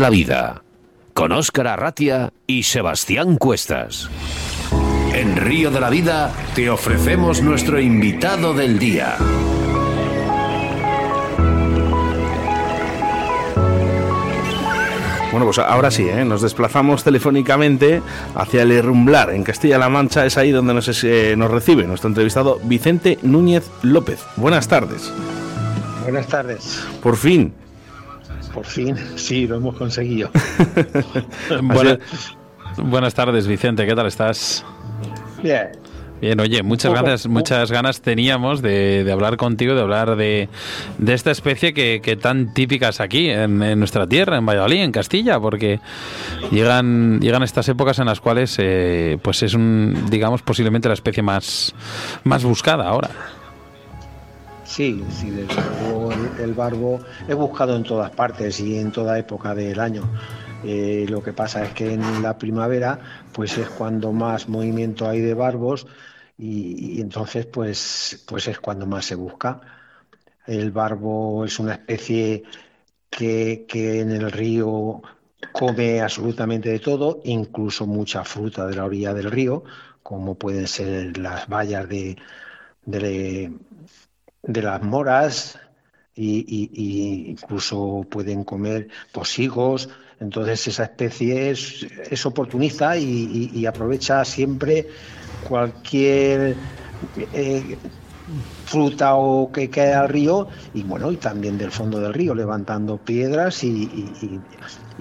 De 0.00 0.02
la 0.02 0.10
Vida, 0.10 0.62
con 1.12 1.30
Óscar 1.30 1.66
Arratia 1.66 2.32
y 2.46 2.62
Sebastián 2.62 3.36
Cuestas. 3.36 4.08
En 5.12 5.36
Río 5.36 5.70
de 5.70 5.78
la 5.78 5.90
Vida 5.90 6.32
te 6.54 6.70
ofrecemos 6.70 7.42
nuestro 7.42 7.78
invitado 7.78 8.54
del 8.54 8.78
día. 8.78 9.16
Bueno, 15.32 15.44
pues 15.44 15.58
ahora 15.58 15.90
sí, 15.90 16.08
¿eh? 16.08 16.24
nos 16.24 16.40
desplazamos 16.40 17.04
telefónicamente 17.04 18.00
hacia 18.34 18.62
el 18.62 18.72
Herrumblar, 18.72 19.34
en 19.34 19.44
Castilla-La 19.44 19.90
Mancha. 19.90 20.24
Es 20.24 20.38
ahí 20.38 20.50
donde 20.50 20.72
nos, 20.72 21.04
eh, 21.04 21.34
nos 21.36 21.50
recibe 21.50 21.84
nuestro 21.84 22.08
entrevistado 22.08 22.58
Vicente 22.64 23.18
Núñez 23.20 23.70
López. 23.82 24.24
Buenas 24.36 24.66
tardes. 24.66 25.12
Buenas 26.04 26.26
tardes. 26.26 26.82
Por 27.02 27.18
fin. 27.18 27.52
Por 28.54 28.64
fin, 28.66 28.96
sí, 29.16 29.46
lo 29.46 29.56
hemos 29.56 29.76
conseguido. 29.76 30.30
Buena- 31.62 31.98
buenas 32.78 33.14
tardes, 33.14 33.46
Vicente, 33.46 33.86
¿qué 33.86 33.94
tal 33.94 34.06
estás? 34.06 34.64
Bien. 35.42 35.68
Bien, 36.20 36.38
oye, 36.38 36.62
muchas 36.62 36.92
ganas, 36.92 37.26
muchas 37.28 37.72
ganas 37.72 38.02
teníamos 38.02 38.60
de, 38.60 39.04
de 39.04 39.10
hablar 39.12 39.38
contigo, 39.38 39.74
de 39.74 39.80
hablar 39.80 40.16
de, 40.16 40.50
de 40.98 41.14
esta 41.14 41.30
especie 41.30 41.72
que, 41.72 42.00
que 42.02 42.14
tan 42.14 42.52
típica 42.52 42.90
es 42.90 43.00
aquí, 43.00 43.30
en, 43.30 43.62
en 43.62 43.78
nuestra 43.78 44.06
tierra, 44.06 44.36
en 44.36 44.44
Valladolid, 44.44 44.82
en 44.82 44.92
Castilla, 44.92 45.40
porque 45.40 45.80
llegan, 46.50 47.20
llegan 47.20 47.42
estas 47.42 47.70
épocas 47.70 48.00
en 48.00 48.04
las 48.04 48.20
cuales 48.20 48.54
eh, 48.58 49.16
pues 49.22 49.42
es 49.42 49.54
un, 49.54 50.08
digamos, 50.10 50.42
posiblemente 50.42 50.88
la 50.88 50.94
especie 50.94 51.22
más, 51.22 51.74
más 52.24 52.44
buscada 52.44 52.86
ahora. 52.86 53.08
Sí, 54.70 55.04
sí, 55.10 55.30
desde 55.30 55.60
el, 56.12 56.30
el 56.38 56.54
barbo 56.54 57.00
es 57.26 57.34
buscado 57.34 57.74
en 57.74 57.82
todas 57.82 58.12
partes 58.12 58.60
y 58.60 58.78
en 58.78 58.92
toda 58.92 59.18
época 59.18 59.52
del 59.52 59.80
año. 59.80 60.08
Eh, 60.62 61.06
lo 61.08 61.22
que 61.22 61.32
pasa 61.32 61.64
es 61.64 61.72
que 61.74 61.94
en 61.94 62.22
la 62.22 62.38
primavera 62.38 63.00
pues 63.32 63.58
es 63.58 63.68
cuando 63.68 64.12
más 64.12 64.48
movimiento 64.48 65.08
hay 65.08 65.20
de 65.20 65.34
barbos 65.34 65.86
y, 66.38 66.98
y 66.98 67.00
entonces 67.00 67.46
pues, 67.46 68.24
pues 68.28 68.46
es 68.46 68.60
cuando 68.60 68.86
más 68.86 69.06
se 69.06 69.16
busca. 69.16 69.60
El 70.46 70.70
barbo 70.70 71.44
es 71.44 71.58
una 71.58 71.74
especie 71.74 72.44
que, 73.10 73.66
que 73.68 74.00
en 74.00 74.12
el 74.12 74.30
río 74.32 75.02
come 75.52 76.00
absolutamente 76.00 76.70
de 76.70 76.78
todo, 76.78 77.20
incluso 77.24 77.86
mucha 77.86 78.24
fruta 78.24 78.66
de 78.68 78.76
la 78.76 78.84
orilla 78.84 79.14
del 79.14 79.30
río, 79.32 79.64
como 80.02 80.36
pueden 80.36 80.68
ser 80.68 81.18
las 81.18 81.48
bayas 81.48 81.88
de, 81.88 82.16
de, 82.84 83.52
de 84.42 84.62
las 84.62 84.82
moras 84.82 85.58
y, 86.14 86.40
y- 86.48 86.70
y 86.74 87.30
incluso 87.30 88.06
pueden 88.10 88.44
comer 88.44 88.88
posigos, 89.12 89.88
Entonces 90.20 90.68
esa 90.68 90.84
especie 90.84 91.50
es, 91.50 91.82
es 92.10 92.26
oportunista 92.26 92.96
y, 92.98 93.64
aprovecha 93.66 94.22
siempre 94.24 94.88
cualquier 95.38 96.58
eh, 97.16 97.80
fruta 98.64 99.14
o 99.16 99.50
que 99.50 99.70
cae 99.70 99.94
al 99.94 100.08
río 100.08 100.48
y 100.72 100.82
bueno 100.84 101.10
y 101.12 101.16
también 101.18 101.56
del 101.58 101.72
fondo 101.72 101.98
del 102.00 102.12
río 102.14 102.34
levantando 102.34 102.98
piedras 103.02 103.64
y, 103.64 104.46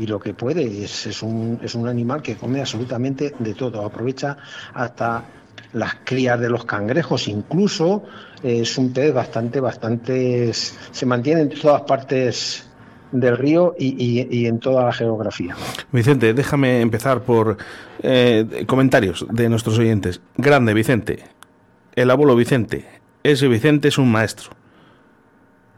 lo 0.07 0.19
que 0.19 0.33
puede. 0.33 0.83
Es, 0.83 1.05
es, 1.07 1.21
un, 1.23 1.59
es 1.61 1.75
un 1.75 1.87
animal 1.87 2.21
que 2.21 2.37
come 2.37 2.59
absolutamente 2.61 3.35
de 3.37 3.53
todo. 3.55 3.85
Aprovecha 3.85 4.37
hasta 4.73 5.29
las 5.73 5.95
crías 6.03 6.39
de 6.39 6.49
los 6.49 6.65
cangrejos 6.65 7.27
incluso 7.27 8.03
es 8.43 8.77
un 8.77 8.93
pez 8.93 9.13
bastante 9.13 9.59
bastante 9.59 10.53
se 10.53 11.05
mantiene 11.05 11.41
en 11.41 11.49
todas 11.49 11.81
partes 11.81 12.65
del 13.11 13.37
río 13.37 13.75
y, 13.77 14.45
en 14.45 14.59
toda 14.59 14.85
la 14.85 14.93
geografía. 14.93 15.55
Vicente, 15.91 16.33
déjame 16.33 16.81
empezar 16.81 17.23
por 17.23 17.57
eh, 18.03 18.65
comentarios 18.67 19.25
de 19.31 19.49
nuestros 19.49 19.79
oyentes. 19.79 20.21
Grande, 20.37 20.73
Vicente. 20.73 21.23
El 21.95 22.11
abuelo 22.11 22.35
Vicente. 22.35 22.85
Ese 23.23 23.47
Vicente 23.47 23.87
es 23.87 23.97
un 23.97 24.11
maestro. 24.11 24.51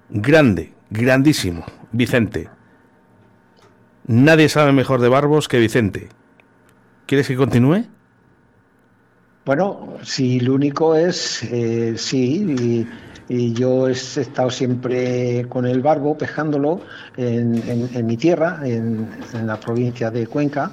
Grande, 0.09 0.73
grandísimo, 0.89 1.63
Vicente. 1.91 2.49
Nadie 4.07 4.49
sabe 4.49 4.73
mejor 4.73 4.99
de 4.99 5.09
Barbos 5.09 5.47
que 5.47 5.59
Vicente. 5.59 6.09
¿Quieres 7.05 7.27
que 7.27 7.37
continúe? 7.37 7.85
Bueno, 9.43 9.97
si 10.03 10.39
lo 10.39 10.53
único 10.53 10.95
es, 10.95 11.41
eh, 11.43 11.95
sí, 11.97 12.87
y 13.27 13.53
yo 13.53 13.87
he 13.87 13.91
estado 13.91 14.51
siempre 14.51 15.47
con 15.49 15.65
el 15.65 15.81
barbo 15.81 16.17
pescándolo 16.17 16.81
en, 17.17 18.05
mi 18.05 18.17
tierra, 18.17 18.59
en, 18.63 19.09
la 19.45 19.59
provincia 19.59 20.11
de 20.11 20.27
Cuenca, 20.27 20.71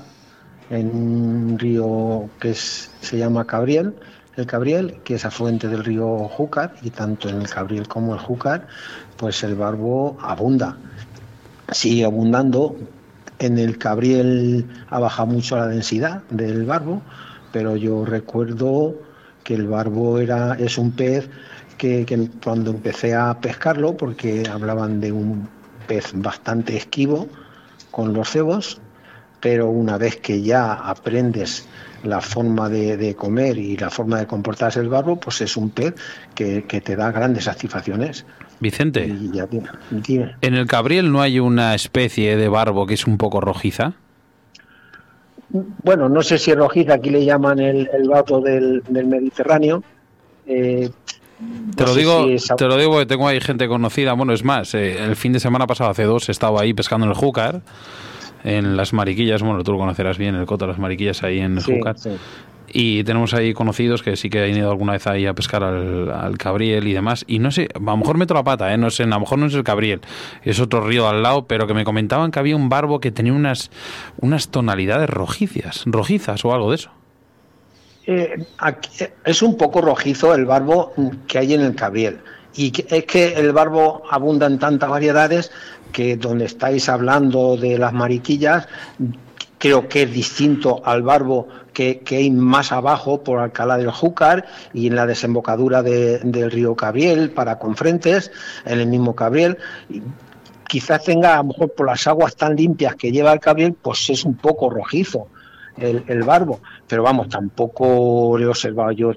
en 0.68 0.88
un 0.88 1.58
río 1.58 2.28
que 2.38 2.52
se 2.52 3.16
llama 3.16 3.46
Cabriel, 3.46 3.94
el 4.36 4.44
Cabriel, 4.46 5.00
que 5.02 5.14
es 5.14 5.24
afluente 5.24 5.68
del 5.68 5.84
río 5.84 6.28
Júcar, 6.28 6.74
y 6.82 6.90
tanto 6.90 7.28
en 7.28 7.40
el 7.40 7.48
Cabriel 7.48 7.88
como 7.88 8.12
el 8.12 8.20
Júcar, 8.20 8.66
pues 9.16 9.42
el 9.44 9.54
barbo 9.54 10.18
abunda. 10.20 10.76
Sigue 11.70 12.04
abundando. 12.04 12.76
En 13.38 13.56
el 13.58 13.78
Cabriel 13.78 14.66
ha 14.90 14.98
bajado 14.98 15.28
mucho 15.28 15.56
la 15.56 15.68
densidad 15.68 16.22
del 16.28 16.64
barbo, 16.66 17.02
pero 17.52 17.76
yo 17.76 18.04
recuerdo 18.04 18.94
que 19.44 19.54
el 19.54 19.66
barbo 19.66 20.18
era, 20.18 20.54
es 20.54 20.78
un 20.78 20.92
pez 20.92 21.28
que, 21.78 22.04
cuando 22.42 22.70
empecé 22.70 23.14
a 23.14 23.40
pescarlo, 23.40 23.96
porque 23.96 24.44
hablaban 24.50 25.00
de 25.00 25.12
un 25.12 25.48
pez 25.86 26.12
bastante 26.14 26.76
esquivo 26.76 27.28
con 27.90 28.12
los 28.12 28.30
cebos, 28.30 28.80
pero 29.40 29.70
una 29.70 29.96
vez 29.96 30.16
que 30.16 30.42
ya 30.42 30.74
aprendes 30.74 31.66
la 32.02 32.20
forma 32.20 32.68
de, 32.68 33.14
comer 33.16 33.58
y 33.58 33.76
la 33.76 33.90
forma 33.90 34.18
de 34.18 34.26
comportarse 34.26 34.80
el 34.80 34.88
barbo, 34.88 35.18
pues 35.18 35.40
es 35.40 35.56
un 35.56 35.70
pez 35.70 35.94
que, 36.34 36.62
te 36.62 36.96
da 36.96 37.10
grandes 37.10 37.44
satisfacciones. 37.44 38.26
Vicente, 38.60 39.04
¿en 39.04 40.54
el 40.54 40.66
Cabriel 40.66 41.12
no 41.12 41.22
hay 41.22 41.38
una 41.38 41.74
especie 41.74 42.36
de 42.36 42.48
barbo 42.48 42.86
que 42.86 42.94
es 42.94 43.06
un 43.06 43.16
poco 43.16 43.40
rojiza? 43.40 43.94
Bueno, 45.50 46.08
no 46.08 46.22
sé 46.22 46.38
si 46.38 46.54
rojiza, 46.54 46.94
aquí 46.94 47.10
le 47.10 47.24
llaman 47.24 47.58
el, 47.58 47.88
el 47.92 48.08
barbo 48.08 48.40
del, 48.40 48.82
Mediterráneo. 48.90 49.82
Eh, 50.46 50.90
te 51.76 51.84
lo 51.84 51.94
digo, 51.94 52.26
te 52.56 52.64
lo 52.66 52.76
digo 52.76 52.92
porque 52.92 53.06
tengo 53.06 53.28
ahí 53.28 53.40
gente 53.40 53.68
conocida. 53.68 54.12
Bueno, 54.12 54.32
es 54.32 54.44
más, 54.44 54.74
eh, 54.74 55.02
el 55.02 55.16
fin 55.16 55.32
de 55.32 55.40
semana 55.40 55.66
pasado, 55.66 55.90
hace 55.90 56.04
dos, 56.04 56.28
estaba 56.28 56.60
ahí 56.60 56.74
pescando 56.74 57.06
en 57.06 57.10
el 57.10 57.16
Júcar, 57.16 57.62
en 58.44 58.76
las 58.76 58.92
mariquillas. 58.92 59.42
Bueno, 59.42 59.62
tú 59.64 59.72
lo 59.72 59.78
conocerás 59.78 60.18
bien, 60.18 60.34
el 60.34 60.46
coto 60.46 60.66
las 60.66 60.78
mariquillas 60.78 61.22
ahí 61.22 61.38
en 61.38 61.58
el 61.58 61.64
Júcar. 61.64 61.96
Y 62.72 63.04
tenemos 63.04 63.34
ahí 63.34 63.54
conocidos 63.54 64.02
que 64.02 64.16
sí 64.16 64.28
que 64.30 64.44
han 64.44 64.56
ido 64.56 64.70
alguna 64.70 64.92
vez 64.92 65.06
ahí 65.06 65.26
a 65.26 65.34
pescar 65.34 65.64
al, 65.64 66.36
Cabriel 66.38 66.86
y 66.86 66.92
demás. 66.92 67.24
Y 67.26 67.38
no 67.38 67.50
sé, 67.50 67.68
a 67.74 67.78
lo 67.78 67.96
mejor 67.96 68.18
meto 68.18 68.34
la 68.34 68.44
pata, 68.44 68.72
¿eh? 68.72 68.78
no 68.78 68.90
sé, 68.90 69.04
a 69.04 69.06
lo 69.06 69.20
mejor 69.20 69.38
no 69.38 69.46
es 69.46 69.54
el 69.54 69.64
Cabriel, 69.64 70.00
es 70.42 70.60
otro 70.60 70.86
río 70.86 71.08
al 71.08 71.22
lado, 71.22 71.46
pero 71.46 71.66
que 71.66 71.74
me 71.74 71.84
comentaban 71.84 72.30
que 72.30 72.38
había 72.38 72.56
un 72.56 72.68
barbo 72.68 73.00
que 73.00 73.10
tenía 73.10 73.32
unas, 73.32 73.70
unas 74.20 74.48
tonalidades 74.48 75.08
rojizas, 75.08 75.84
rojizas 75.86 76.44
o 76.44 76.52
algo 76.52 76.70
de 76.70 76.76
eso. 76.76 76.90
Eh, 78.06 78.46
es 79.24 79.42
un 79.42 79.56
poco 79.58 79.82
rojizo 79.82 80.34
el 80.34 80.46
barbo 80.46 80.94
que 81.26 81.38
hay 81.38 81.54
en 81.54 81.60
el 81.60 81.74
Cabriel. 81.74 82.20
Y 82.54 82.72
es 82.88 83.04
que 83.04 83.34
el 83.34 83.52
barbo 83.52 84.02
abunda 84.10 84.46
en 84.46 84.58
tantas 84.58 84.88
variedades 84.88 85.50
que 85.92 86.16
donde 86.16 86.46
estáis 86.46 86.88
hablando 86.88 87.56
de 87.56 87.78
las 87.78 87.92
mariquillas, 87.92 88.66
creo 89.58 89.88
que 89.88 90.02
es 90.02 90.12
distinto 90.12 90.80
al 90.84 91.02
barbo 91.02 91.48
que, 91.72 92.02
hay 92.10 92.30
más 92.30 92.72
abajo 92.72 93.22
por 93.22 93.38
Alcalá 93.38 93.76
del 93.76 93.90
Júcar 93.90 94.46
y 94.72 94.88
en 94.88 94.96
la 94.96 95.06
desembocadura 95.06 95.82
del 95.82 96.50
río 96.50 96.74
Cabriel 96.74 97.30
para 97.30 97.58
Confrentes, 97.58 98.32
en 98.64 98.80
el 98.80 98.86
mismo 98.88 99.14
Cabriel. 99.14 99.58
Quizás 100.66 101.04
tenga, 101.04 101.34
a 101.34 101.36
lo 101.38 101.44
mejor 101.44 101.72
por 101.74 101.86
las 101.86 102.06
aguas 102.06 102.36
tan 102.36 102.56
limpias 102.56 102.96
que 102.96 103.12
lleva 103.12 103.32
el 103.32 103.40
Cabriel, 103.40 103.74
pues 103.80 104.10
es 104.10 104.24
un 104.24 104.36
poco 104.36 104.70
rojizo 104.70 105.28
el, 105.76 106.22
barbo, 106.24 106.60
pero 106.86 107.04
vamos, 107.04 107.28
tampoco 107.28 108.36
lo 108.36 108.44
he 108.44 108.48
observado 108.48 108.90
yo 108.92 109.12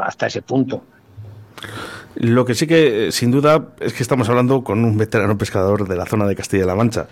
hasta 0.00 0.26
ese 0.26 0.42
punto. 0.42 0.82
Lo 2.20 2.44
que 2.44 2.56
sí 2.56 2.66
que, 2.66 3.12
sin 3.12 3.30
duda, 3.30 3.68
es 3.78 3.92
que 3.92 4.02
estamos 4.02 4.28
hablando 4.28 4.64
con 4.64 4.84
un 4.84 4.98
veterano 4.98 5.38
pescador 5.38 5.86
de 5.86 5.94
la 5.94 6.04
zona 6.04 6.26
de 6.26 6.34
Castilla-La 6.34 6.74
Mancha. 6.74 7.06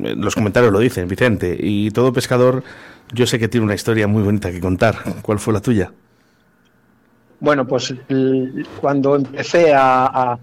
Eh, 0.00 0.16
los 0.16 0.34
comentarios 0.34 0.72
lo 0.72 0.80
dicen, 0.80 1.06
Vicente, 1.06 1.56
y 1.56 1.92
todo 1.92 2.12
pescador, 2.12 2.64
yo 3.12 3.28
sé 3.28 3.38
que 3.38 3.46
tiene 3.46 3.64
una 3.64 3.76
historia 3.76 4.08
muy 4.08 4.24
bonita 4.24 4.50
que 4.50 4.58
contar. 4.58 4.96
¿Cuál 5.22 5.38
fue 5.38 5.54
la 5.54 5.60
tuya? 5.60 5.92
Bueno, 7.38 7.64
pues 7.64 7.94
cuando 8.80 9.14
empecé 9.14 9.72
a, 9.72 10.36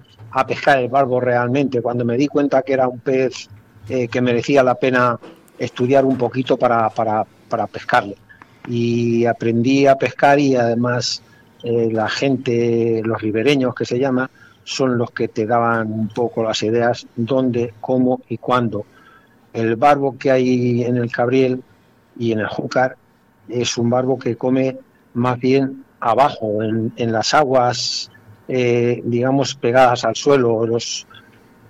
pescar 0.47 0.79
el 0.79 0.87
barbo 0.87 1.19
realmente, 1.19 1.81
cuando 1.81 2.05
me 2.05 2.15
di 2.15 2.27
cuenta 2.27 2.61
que 2.61 2.73
era 2.73 2.87
un 2.87 2.99
pez 2.99 3.49
eh, 3.89 4.07
que 4.07 4.21
merecía 4.21 4.63
la 4.63 4.75
pena 4.75 5.19
estudiar 5.59 6.05
un 6.05 6.17
poquito 6.17 6.55
para, 6.55 6.89
para, 6.91 7.25
para 7.49 7.67
pescarle. 7.67 8.15
Y 8.69 9.25
aprendí 9.25 9.85
a 9.85 9.95
pescar 9.95 10.39
y 10.39 10.55
además 10.55 11.21
eh, 11.63 11.89
la 11.91 12.09
gente, 12.09 13.01
los 13.03 13.21
ribereños 13.21 13.73
que 13.73 13.85
se 13.85 13.99
llama, 13.99 14.29
son 14.63 14.97
los 14.97 15.11
que 15.11 15.27
te 15.27 15.45
daban 15.45 15.91
un 15.91 16.07
poco 16.09 16.43
las 16.43 16.61
ideas 16.63 17.07
dónde, 17.15 17.73
cómo 17.79 18.21
y 18.27 18.37
cuándo. 18.37 18.85
El 19.53 19.75
barbo 19.75 20.17
que 20.17 20.29
hay 20.29 20.83
en 20.83 20.97
el 20.97 21.11
Cabriel 21.11 21.63
y 22.19 22.31
en 22.31 22.39
el 22.39 22.47
Júcar 22.47 22.97
es 23.47 23.77
un 23.77 23.89
barbo 23.89 24.19
que 24.19 24.35
come 24.35 24.77
más 25.13 25.39
bien 25.39 25.83
abajo, 25.99 26.61
en, 26.61 27.11
las 27.11 27.33
aguas, 27.33 28.11
eh, 28.47 29.01
digamos, 29.03 29.55
pegadas 29.55 30.03
al 30.03 30.15
suelo, 30.15 30.65
los, 30.65 31.07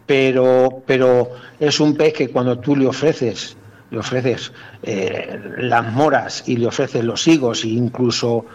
pero, 0.05 0.81
pero 0.85 1.29
es 1.59 1.79
un 1.79 1.95
pez 1.95 2.13
que 2.13 2.29
cuando 2.29 2.59
tú 2.59 2.75
le 2.75 2.87
ofreces 2.87 3.55
le 3.89 3.99
ofreces 3.99 4.51
eh, 4.83 5.39
las 5.59 5.91
moras 5.93 6.43
y 6.47 6.57
le 6.57 6.67
ofreces 6.67 7.03
los 7.03 7.27
higos 7.27 7.63
e 7.63 7.69
incluso 7.69 8.45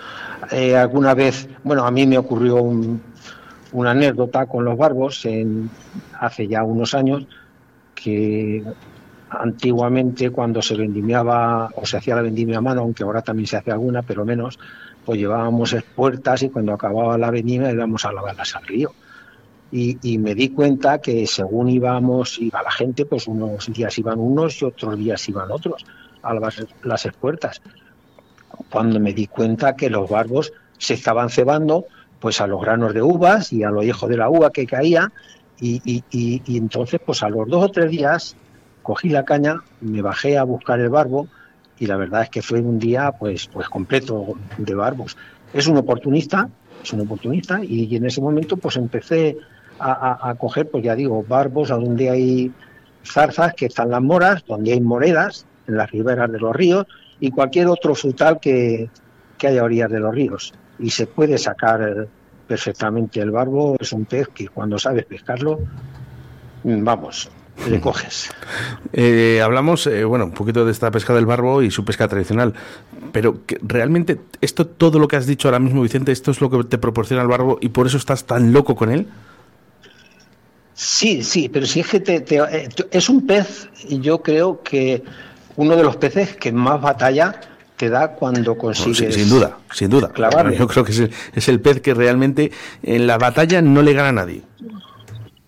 eh, 0.50 0.76
alguna 0.76 1.14
vez, 1.14 1.48
bueno, 1.62 1.84
a 1.84 1.90
mí 1.90 2.06
me 2.06 2.18
ocurrió 2.18 2.62
una 3.72 3.90
anécdota 3.90 4.46
con 4.46 4.64
los 4.64 4.76
barbos 4.76 5.24
en, 5.24 5.70
hace 6.20 6.46
ya 6.46 6.62
unos 6.62 6.94
años 6.94 7.26
que 7.94 8.62
antiguamente 9.30 10.30
cuando 10.30 10.60
se 10.60 10.76
vendimiaba 10.76 11.70
o 11.76 11.86
se 11.86 11.96
hacía 11.96 12.16
la 12.16 12.22
vendimia 12.22 12.58
a 12.58 12.60
mano, 12.60 12.82
aunque 12.82 13.02
ahora 13.02 13.22
también 13.22 13.46
se 13.46 13.56
hace 13.56 13.70
alguna, 13.70 14.02
pero 14.02 14.26
menos, 14.26 14.58
pues 15.06 15.18
llevábamos 15.18 15.72
espuertas 15.72 16.42
y 16.42 16.50
cuando 16.50 16.74
acababa 16.74 17.16
la 17.16 17.30
vendimia 17.30 17.72
íbamos 17.72 18.04
a 18.04 18.12
lavarlas 18.12 18.54
al 18.54 18.66
río 18.66 18.92
y, 19.74 20.18
me 20.18 20.34
di 20.34 20.50
cuenta 20.50 21.00
que 21.00 21.26
según 21.26 21.70
íbamos, 21.70 22.38
iba 22.38 22.62
la 22.62 22.70
gente, 22.70 23.06
pues 23.06 23.26
unos 23.26 23.72
días 23.72 23.98
iban 23.98 24.18
unos 24.18 24.60
y 24.60 24.66
otros 24.66 24.98
días 24.98 25.26
iban 25.30 25.50
otros 25.50 25.86
a 26.22 26.34
las, 26.34 26.66
las 26.82 27.06
espuertas. 27.06 27.62
Cuando 28.70 29.00
me 29.00 29.14
di 29.14 29.28
cuenta 29.28 29.74
que 29.74 29.88
los 29.88 30.10
barbos 30.10 30.52
se 30.76 30.92
estaban 30.94 31.30
cebando 31.30 31.86
pues 32.20 32.42
a 32.42 32.46
los 32.46 32.60
granos 32.60 32.92
de 32.92 33.00
uvas 33.00 33.50
y 33.52 33.62
a 33.62 33.70
lo 33.70 33.80
viejo 33.80 34.08
de 34.08 34.18
la 34.18 34.28
uva 34.28 34.50
que 34.50 34.66
caía 34.66 35.10
y, 35.58 35.80
y, 35.84 36.04
y, 36.10 36.58
entonces 36.58 37.00
pues 37.04 37.22
a 37.22 37.30
los 37.30 37.48
dos 37.48 37.64
o 37.64 37.68
tres 37.70 37.90
días 37.90 38.36
cogí 38.82 39.08
la 39.08 39.24
caña, 39.24 39.62
me 39.80 40.02
bajé 40.02 40.36
a 40.36 40.44
buscar 40.44 40.80
el 40.80 40.90
barbo 40.90 41.28
y 41.78 41.86
la 41.86 41.96
verdad 41.96 42.24
es 42.24 42.28
que 42.28 42.42
fue 42.42 42.60
un 42.60 42.78
día 42.78 43.12
pues, 43.12 43.46
pues 43.46 43.70
completo 43.70 44.34
de 44.58 44.74
barbos. 44.74 45.16
Es 45.54 45.66
un 45.66 45.78
oportunista, 45.78 46.48
es 46.82 46.92
un 46.92 47.00
oportunista 47.00 47.64
y 47.64 47.96
en 47.96 48.04
ese 48.04 48.20
momento 48.20 48.58
pues 48.58 48.76
empecé 48.76 49.38
a, 49.78 50.34
coger, 50.38 50.70
pues 50.70 50.84
ya 50.84 50.94
digo, 50.94 51.24
barbos, 51.26 51.70
a 51.70 51.76
donde 51.76 52.10
hay 52.10 52.52
zarzas, 53.04 53.54
que 53.54 53.66
están 53.66 53.90
las 53.90 54.02
moras, 54.02 54.44
donde 54.46 54.72
hay 54.72 54.80
moredas, 54.80 55.46
en 55.66 55.76
las 55.76 55.90
riberas 55.90 56.30
de 56.30 56.38
los 56.38 56.54
ríos, 56.54 56.86
y 57.20 57.30
cualquier 57.30 57.68
otro 57.68 57.94
frutal 57.94 58.38
que, 58.40 58.88
que 59.38 59.46
haya 59.48 59.60
a 59.60 59.64
orillas 59.64 59.90
de 59.90 60.00
los 60.00 60.14
ríos. 60.14 60.52
Y 60.78 60.90
se 60.90 61.06
puede 61.06 61.38
sacar 61.38 62.08
perfectamente 62.46 63.20
el 63.20 63.30
barbo, 63.30 63.76
es 63.80 63.92
un 63.92 64.04
pez 64.04 64.28
que 64.28 64.48
cuando 64.48 64.78
sabes 64.78 65.04
pescarlo, 65.06 65.60
mm, 66.64 66.84
vamos, 66.84 67.30
le 67.68 67.80
coges. 67.80 68.30
Eh, 68.92 69.40
hablamos, 69.42 69.86
eh, 69.86 70.04
bueno, 70.04 70.26
un 70.26 70.32
poquito 70.32 70.64
de 70.64 70.72
esta 70.72 70.90
pesca 70.90 71.14
del 71.14 71.26
barbo 71.26 71.62
y 71.62 71.70
su 71.70 71.84
pesca 71.84 72.08
tradicional, 72.08 72.54
pero 73.12 73.40
realmente 73.62 74.20
esto, 74.40 74.66
todo 74.66 74.98
lo 74.98 75.08
que 75.08 75.16
has 75.16 75.26
dicho 75.26 75.48
ahora 75.48 75.58
mismo, 75.58 75.82
Vicente, 75.82 76.12
esto 76.12 76.30
es 76.30 76.40
lo 76.40 76.50
que 76.50 76.64
te 76.64 76.78
proporciona 76.78 77.22
el 77.22 77.28
barbo 77.28 77.58
y 77.60 77.68
por 77.68 77.86
eso 77.86 77.96
estás 77.96 78.24
tan 78.24 78.52
loco 78.52 78.74
con 78.74 78.90
él. 78.90 79.06
Sí, 80.82 81.22
sí, 81.22 81.48
pero 81.48 81.64
si 81.64 81.80
es 81.80 81.88
que 81.88 82.00
te, 82.00 82.16
eh, 82.16 82.68
es 82.90 83.08
un 83.08 83.24
pez, 83.24 83.68
y 83.88 84.00
yo 84.00 84.20
creo 84.20 84.62
que 84.62 85.02
uno 85.56 85.76
de 85.76 85.84
los 85.84 85.96
peces 85.96 86.34
que 86.34 86.50
más 86.50 86.80
batalla 86.80 87.40
te 87.76 87.88
da 87.88 88.14
cuando 88.14 88.58
consigues. 88.58 89.14
sin, 89.14 89.28
duda, 89.28 89.58
sin 89.72 89.90
duda. 89.90 90.12
Yo 90.58 90.66
creo 90.66 90.84
que 90.84 90.90
es 90.90 90.98
el, 90.98 91.10
es 91.34 91.48
el 91.48 91.60
pez 91.60 91.80
que 91.80 91.94
realmente 91.94 92.50
en 92.82 93.06
la 93.06 93.16
batalla 93.16 93.62
no 93.62 93.82
le 93.82 93.92
gana 93.92 94.08
a 94.08 94.12
nadie 94.12 94.42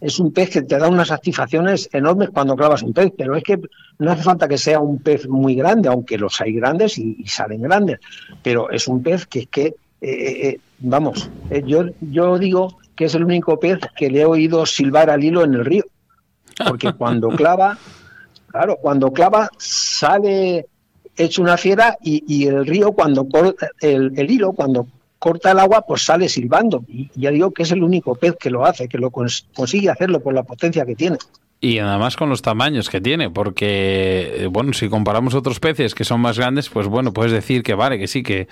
es 0.05 0.19
un 0.19 0.33
pez 0.33 0.51
que 0.51 0.61
te 0.61 0.77
da 0.77 0.87
unas 0.87 1.09
satisfacciones 1.09 1.89
enormes 1.91 2.29
cuando 2.29 2.55
clavas 2.57 2.83
un 2.83 2.93
pez, 2.93 3.11
pero 3.17 3.37
es 3.37 3.43
que 3.43 3.59
no 3.99 4.13
hace 4.13 4.23
falta 4.23 4.47
que 4.47 4.59
sea 4.59 4.79
un 4.79 4.99
pez 4.99 5.27
muy 5.27 5.55
grande, 5.55 5.89
aunque 5.89 6.19
los 6.19 6.39
hay 6.43 6.53
grandes 6.53 6.99
y, 6.99 7.25
salen 7.27 7.63
grandes, 7.63 8.01
pero 8.43 8.71
es 8.71 8.87
un 8.87 9.03
pez 9.03 9.25
que 9.25 9.39
es 9.41 9.49
que, 9.49 9.63
eh, 9.63 9.75
eh, 10.03 10.49
eh, 10.49 10.61
vamos, 10.81 11.31
yo, 11.67 11.87
yo 12.03 12.39
digo 12.39 12.77
que 12.97 13.07
es 13.07 13.15
el 13.15 13.25
único 13.25 13.59
pez 13.59 13.81
que 13.97 14.11
le 14.11 14.21
he 14.21 14.25
oído 14.25 14.67
silbar 14.67 15.11
al 15.11 15.25
hilo 15.25 15.45
en 15.45 15.55
el 15.55 15.65
río, 15.65 15.85
porque 16.69 16.93
cuando 16.99 17.29
clava, 17.31 17.79
claro, 18.49 18.77
cuando 18.81 19.13
clava 19.13 19.51
sale 19.59 20.67
hecho 21.17 21.43
una 21.43 21.57
fiera 21.57 21.97
y, 22.03 22.47
el 22.47 22.67
río 22.67 22.93
cuando 22.93 23.27
el, 23.81 24.13
el 24.17 24.31
hilo 24.31 24.53
cuando 24.53 24.87
corta 25.25 25.53
el 25.53 25.59
agua, 25.59 25.81
pues 25.81 26.03
sale 26.03 26.29
silbando. 26.29 26.85
Y 26.87 27.11
ya 27.15 27.31
digo 27.31 27.51
que 27.51 27.63
es 27.63 27.73
el 27.73 27.83
único 27.83 28.15
pez 28.15 28.37
que 28.39 28.51
lo 28.51 28.67
hace, 28.67 28.89
que 28.89 28.99
lo 28.99 29.11
consigue 29.11 29.89
hacerlo 29.89 30.21
por 30.21 30.35
la 30.35 30.43
potencia 30.43 30.85
que 30.85 30.95
tiene. 30.95 31.17
Y 31.65 31.79
además 31.79 32.15
con 32.15 32.29
los 32.29 32.43
tamaños 32.43 32.91
que 32.91 33.01
tiene, 33.01 33.31
porque, 33.31 34.35
eh, 34.37 34.47
bueno, 34.49 34.75
si 34.75 34.91
comparamos 34.91 35.33
otros 35.33 35.61
peces 35.61 35.95
que 35.95 36.05
son 36.05 36.21
más 36.21 36.39
grandes, 36.39 36.69
pues 36.69 36.87
bueno, 36.89 37.15
puedes 37.15 37.33
decir 37.33 37.63
que 37.63 37.73
vale, 37.73 37.99
que 37.99 38.07
sí, 38.07 38.23
que, 38.23 38.49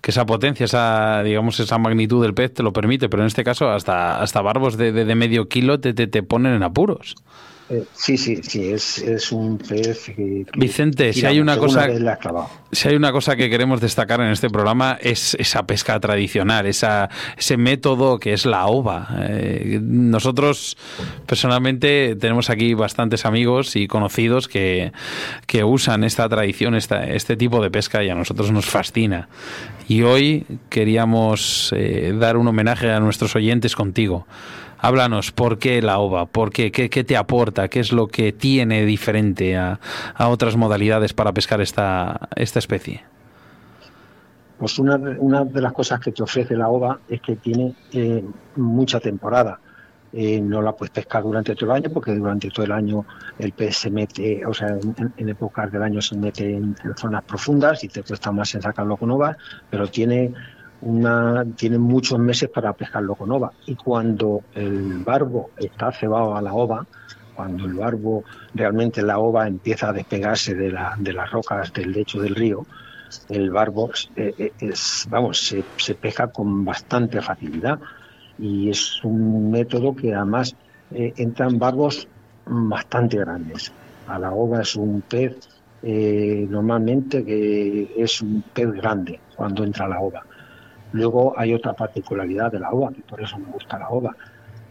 que 0.00 0.10
esa 0.10 0.26
potencia, 0.26 0.64
esa, 0.64 1.22
digamos, 1.22 1.60
esa 1.60 1.78
magnitud 1.78 2.20
del 2.20 2.34
pez 2.34 2.52
te 2.52 2.64
lo 2.64 2.72
permite, 2.72 3.08
pero 3.08 3.22
en 3.22 3.28
este 3.28 3.44
caso 3.44 3.70
hasta, 3.70 4.20
hasta 4.20 4.42
barbos 4.42 4.76
de, 4.76 4.90
de, 4.90 5.14
medio 5.14 5.48
kilo 5.48 5.78
te, 5.78 5.94
te, 5.94 6.08
te 6.08 6.24
ponen 6.24 6.54
en 6.54 6.64
apuros. 6.64 7.14
Sí, 7.94 8.16
sí, 8.16 8.40
sí, 8.42 8.70
es, 8.70 9.32
un 9.32 9.58
pez 9.58 10.12
que, 10.14 10.46
Vicente, 10.56 11.12
si 11.12 11.26
hay 11.26 11.40
una 11.40 11.56
cosa, 11.56 11.88
si 12.70 12.88
hay 12.88 12.94
una 12.94 13.10
cosa 13.10 13.34
que 13.34 13.50
queremos 13.50 13.80
destacar 13.80 14.20
en 14.20 14.28
este 14.28 14.48
programa 14.48 14.96
es 15.00 15.34
esa 15.34 15.66
pesca 15.66 15.98
tradicional, 15.98 16.66
esa, 16.66 17.10
ese 17.36 17.56
método 17.56 18.20
que 18.20 18.32
es 18.32 18.46
la 18.46 18.66
ova. 18.66 19.08
Eh, 19.28 19.80
nosotros 19.82 20.76
personalmente 21.26 22.14
tenemos 22.14 22.50
aquí 22.50 22.74
bastantes 22.74 23.24
amigos 23.26 23.74
y 23.74 23.88
conocidos 23.88 24.46
que, 24.46 24.92
que 25.46 25.64
usan 25.64 26.04
esta 26.04 26.28
tradición, 26.28 26.76
esta, 26.76 27.04
este 27.04 27.36
tipo 27.36 27.60
de 27.60 27.70
pesca 27.70 28.04
y 28.04 28.10
a 28.10 28.14
nosotros 28.14 28.52
nos 28.52 28.66
fascina. 28.66 29.28
Y 29.88 30.02
hoy 30.02 30.46
queríamos 30.68 31.72
eh, 31.76 32.14
dar 32.16 32.36
un 32.36 32.46
homenaje 32.46 32.92
a 32.92 33.00
nuestros 33.00 33.34
oyentes 33.34 33.74
contigo. 33.74 34.26
Háblanos, 34.78 35.32
¿por 35.32 35.58
qué 35.58 35.80
la 35.82 35.98
ova? 35.98 36.26
¿Por 36.26 36.50
qué? 36.50 36.70
qué? 36.70 36.88
te 36.88 37.16
aporta? 37.16 37.68
¿Qué 37.68 37.80
es 37.80 37.92
lo 37.92 38.08
que 38.08 38.32
tiene 38.32 38.84
diferente 38.84 39.56
a, 39.56 39.78
otras 40.18 40.56
modalidades 40.56 41.12
para 41.12 41.32
pescar 41.32 41.60
esta, 41.60 42.28
esta 42.36 42.58
especie? 42.58 43.02
Pues 44.58 44.78
una, 44.78 44.96
una, 44.96 45.44
de 45.44 45.60
las 45.60 45.72
cosas 45.72 46.00
que 46.00 46.12
te 46.12 46.22
ofrece 46.22 46.56
la 46.56 46.68
ova 46.68 46.98
es 47.08 47.20
que 47.20 47.36
tiene 47.36 47.74
eh, 47.92 48.24
mucha 48.56 49.00
temporada. 49.00 49.60
Eh, 50.12 50.40
no 50.40 50.62
la 50.62 50.72
puedes 50.72 50.92
pescar 50.92 51.22
durante 51.22 51.54
todo 51.54 51.66
el 51.72 51.76
año 51.76 51.90
porque 51.92 52.14
durante 52.14 52.48
todo 52.48 52.64
el 52.64 52.72
año 52.72 53.04
el 53.38 53.52
pez 53.52 53.76
se 53.76 53.90
mete, 53.90 54.46
o 54.46 54.54
sea, 54.54 54.68
en, 54.68 55.28
épocas 55.28 55.70
del 55.70 55.82
año 55.82 56.00
se 56.00 56.16
mete 56.16 56.54
en, 56.54 56.74
zonas 56.96 57.22
profundas 57.24 57.84
y 57.84 57.88
te 57.88 58.02
cuesta 58.02 58.32
más 58.32 58.54
en 58.54 58.62
sacarlo 58.62 58.96
con 58.96 59.10
ova, 59.10 59.36
pero 59.68 59.88
tiene 59.88 60.32
una, 60.82 61.44
tienen 61.56 61.80
muchos 61.80 62.18
meses 62.18 62.48
para 62.48 62.72
pescarlo 62.72 63.14
con 63.14 63.30
ova. 63.30 63.52
Y 63.66 63.74
cuando 63.74 64.42
el 64.54 64.98
barbo 64.98 65.50
está 65.56 65.92
cebado 65.92 66.36
a 66.36 66.42
la 66.42 66.52
ova, 66.52 66.86
cuando 67.34 67.66
el 67.66 67.74
barbo 67.74 68.24
realmente 68.54 69.02
la 69.02 69.18
ova 69.18 69.46
empieza 69.46 69.90
a 69.90 69.92
despegarse 69.92 70.54
de, 70.54 70.72
la, 70.72 70.94
de 70.98 71.12
las 71.12 71.30
rocas 71.30 71.72
del 71.72 71.92
lecho 71.92 72.20
del 72.20 72.34
río, 72.34 72.66
el 73.28 73.50
barbo 73.50 73.90
eh, 74.16 74.52
eh, 74.60 74.72
vamos, 75.08 75.38
se, 75.38 75.64
se, 75.76 75.94
pesca 75.94 76.28
con 76.28 76.64
bastante 76.64 77.20
facilidad 77.20 77.78
y 78.38 78.68
es 78.68 79.02
un 79.04 79.50
método 79.50 79.94
que 79.94 80.12
además 80.12 80.56
eh, 80.90 81.12
entran 81.16 81.58
barbos 81.58 82.08
bastante 82.46 83.18
grandes. 83.18 83.72
A 84.08 84.18
la 84.18 84.32
ova 84.32 84.62
es 84.62 84.76
un 84.76 85.02
pez 85.02 85.36
normalmente 85.82 87.24
que 87.24 87.92
es 87.96 88.20
un 88.20 88.42
pez 88.52 88.72
grande 88.72 89.20
cuando 89.36 89.62
entra 89.62 89.84
a 89.84 89.88
la 89.88 90.00
ova 90.00 90.24
Luego 90.96 91.34
hay 91.36 91.52
otra 91.52 91.74
particularidad 91.74 92.50
de 92.50 92.58
la 92.58 92.70
ova, 92.70 92.90
que 92.90 93.02
por 93.02 93.20
eso 93.20 93.36
me 93.38 93.52
gusta 93.52 93.78
la 93.78 93.90
ova. 93.90 94.16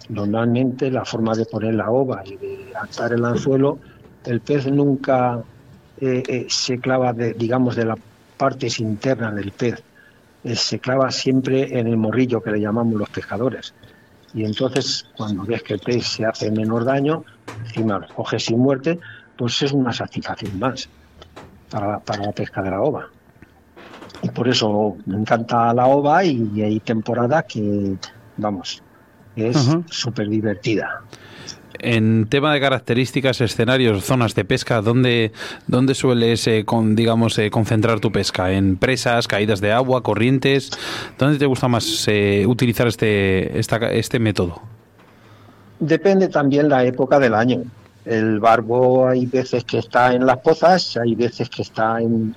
Normalmente 0.09 0.89
la 0.89 1.05
forma 1.05 1.35
de 1.35 1.45
poner 1.45 1.75
la 1.75 1.91
ova 1.91 2.23
y 2.25 2.35
de 2.35 2.73
atar 2.75 3.13
el 3.13 3.23
anzuelo, 3.23 3.77
el 4.25 4.41
pez 4.41 4.65
nunca 4.65 5.43
eh, 6.01 6.23
eh, 6.27 6.45
se 6.49 6.79
clava, 6.79 7.13
de, 7.13 7.33
digamos, 7.33 7.75
de 7.75 7.85
la 7.85 7.95
parte 8.37 8.67
interna 8.79 9.31
del 9.31 9.51
pez. 9.51 9.83
Eh, 10.43 10.55
se 10.55 10.79
clava 10.79 11.11
siempre 11.11 11.79
en 11.79 11.85
el 11.85 11.97
morrillo 11.97 12.41
que 12.41 12.51
le 12.51 12.59
llamamos 12.59 12.95
los 12.95 13.09
pescadores. 13.09 13.75
Y 14.33 14.45
entonces, 14.45 15.07
cuando 15.15 15.43
ves 15.43 15.61
que 15.61 15.75
el 15.75 15.79
pez 15.79 16.07
se 16.07 16.25
hace 16.25 16.49
menor 16.49 16.85
daño, 16.85 17.23
encima 17.65 17.99
lo 17.99 18.07
coges 18.07 18.45
sin 18.45 18.57
muerte, 18.57 18.99
pues 19.37 19.61
es 19.61 19.71
una 19.71 19.93
satisfacción 19.93 20.57
más 20.57 20.89
para, 21.69 21.99
para 21.99 22.23
la 22.23 22.31
pesca 22.31 22.63
de 22.63 22.71
la 22.71 22.81
ova 22.81 23.09
y 24.25 24.29
por 24.29 24.47
eso 24.47 24.97
me 25.05 25.17
encanta 25.17 25.71
la 25.71 25.85
ova 25.85 26.23
y 26.25 26.59
hay 26.59 26.79
temporada 26.79 27.43
que, 27.43 27.95
vamos, 28.37 28.81
es 29.35 29.77
súper 29.87 30.29
divertida. 30.29 31.03
En 31.77 32.25
tema 32.27 32.51
de 32.51 32.59
características, 32.59 33.39
escenarios, 33.41 34.03
zonas 34.03 34.33
de 34.33 34.43
pesca, 34.43 34.81
¿dónde, 34.81 35.31
dónde 35.67 35.93
sueles 35.93 36.47
eh, 36.47 36.63
con, 36.65 36.95
digamos, 36.95 37.37
eh, 37.37 37.51
concentrar 37.51 37.99
tu 37.99 38.11
pesca? 38.11 38.51
¿En 38.51 38.77
presas, 38.77 39.27
caídas 39.27 39.61
de 39.61 39.71
agua, 39.71 40.01
corrientes? 40.01 40.71
¿Dónde 41.19 41.37
te 41.37 41.45
gusta 41.45 41.67
más 41.67 42.07
eh, 42.07 42.45
utilizar 42.47 42.87
este, 42.87 43.59
este 43.59 44.19
método? 44.19 44.59
Depende 45.79 46.29
también 46.29 46.67
la 46.67 46.83
época 46.83 47.19
del 47.19 47.35
año. 47.35 47.61
El 48.05 48.39
barbo 48.39 49.07
hay 49.07 49.27
veces 49.27 49.63
que 49.65 49.77
está 49.77 50.13
en 50.13 50.25
las 50.25 50.37
pozas, 50.37 50.97
hay 50.97 51.13
veces 51.13 51.47
que 51.47 51.61
está 51.61 52.01
en, 52.01 52.35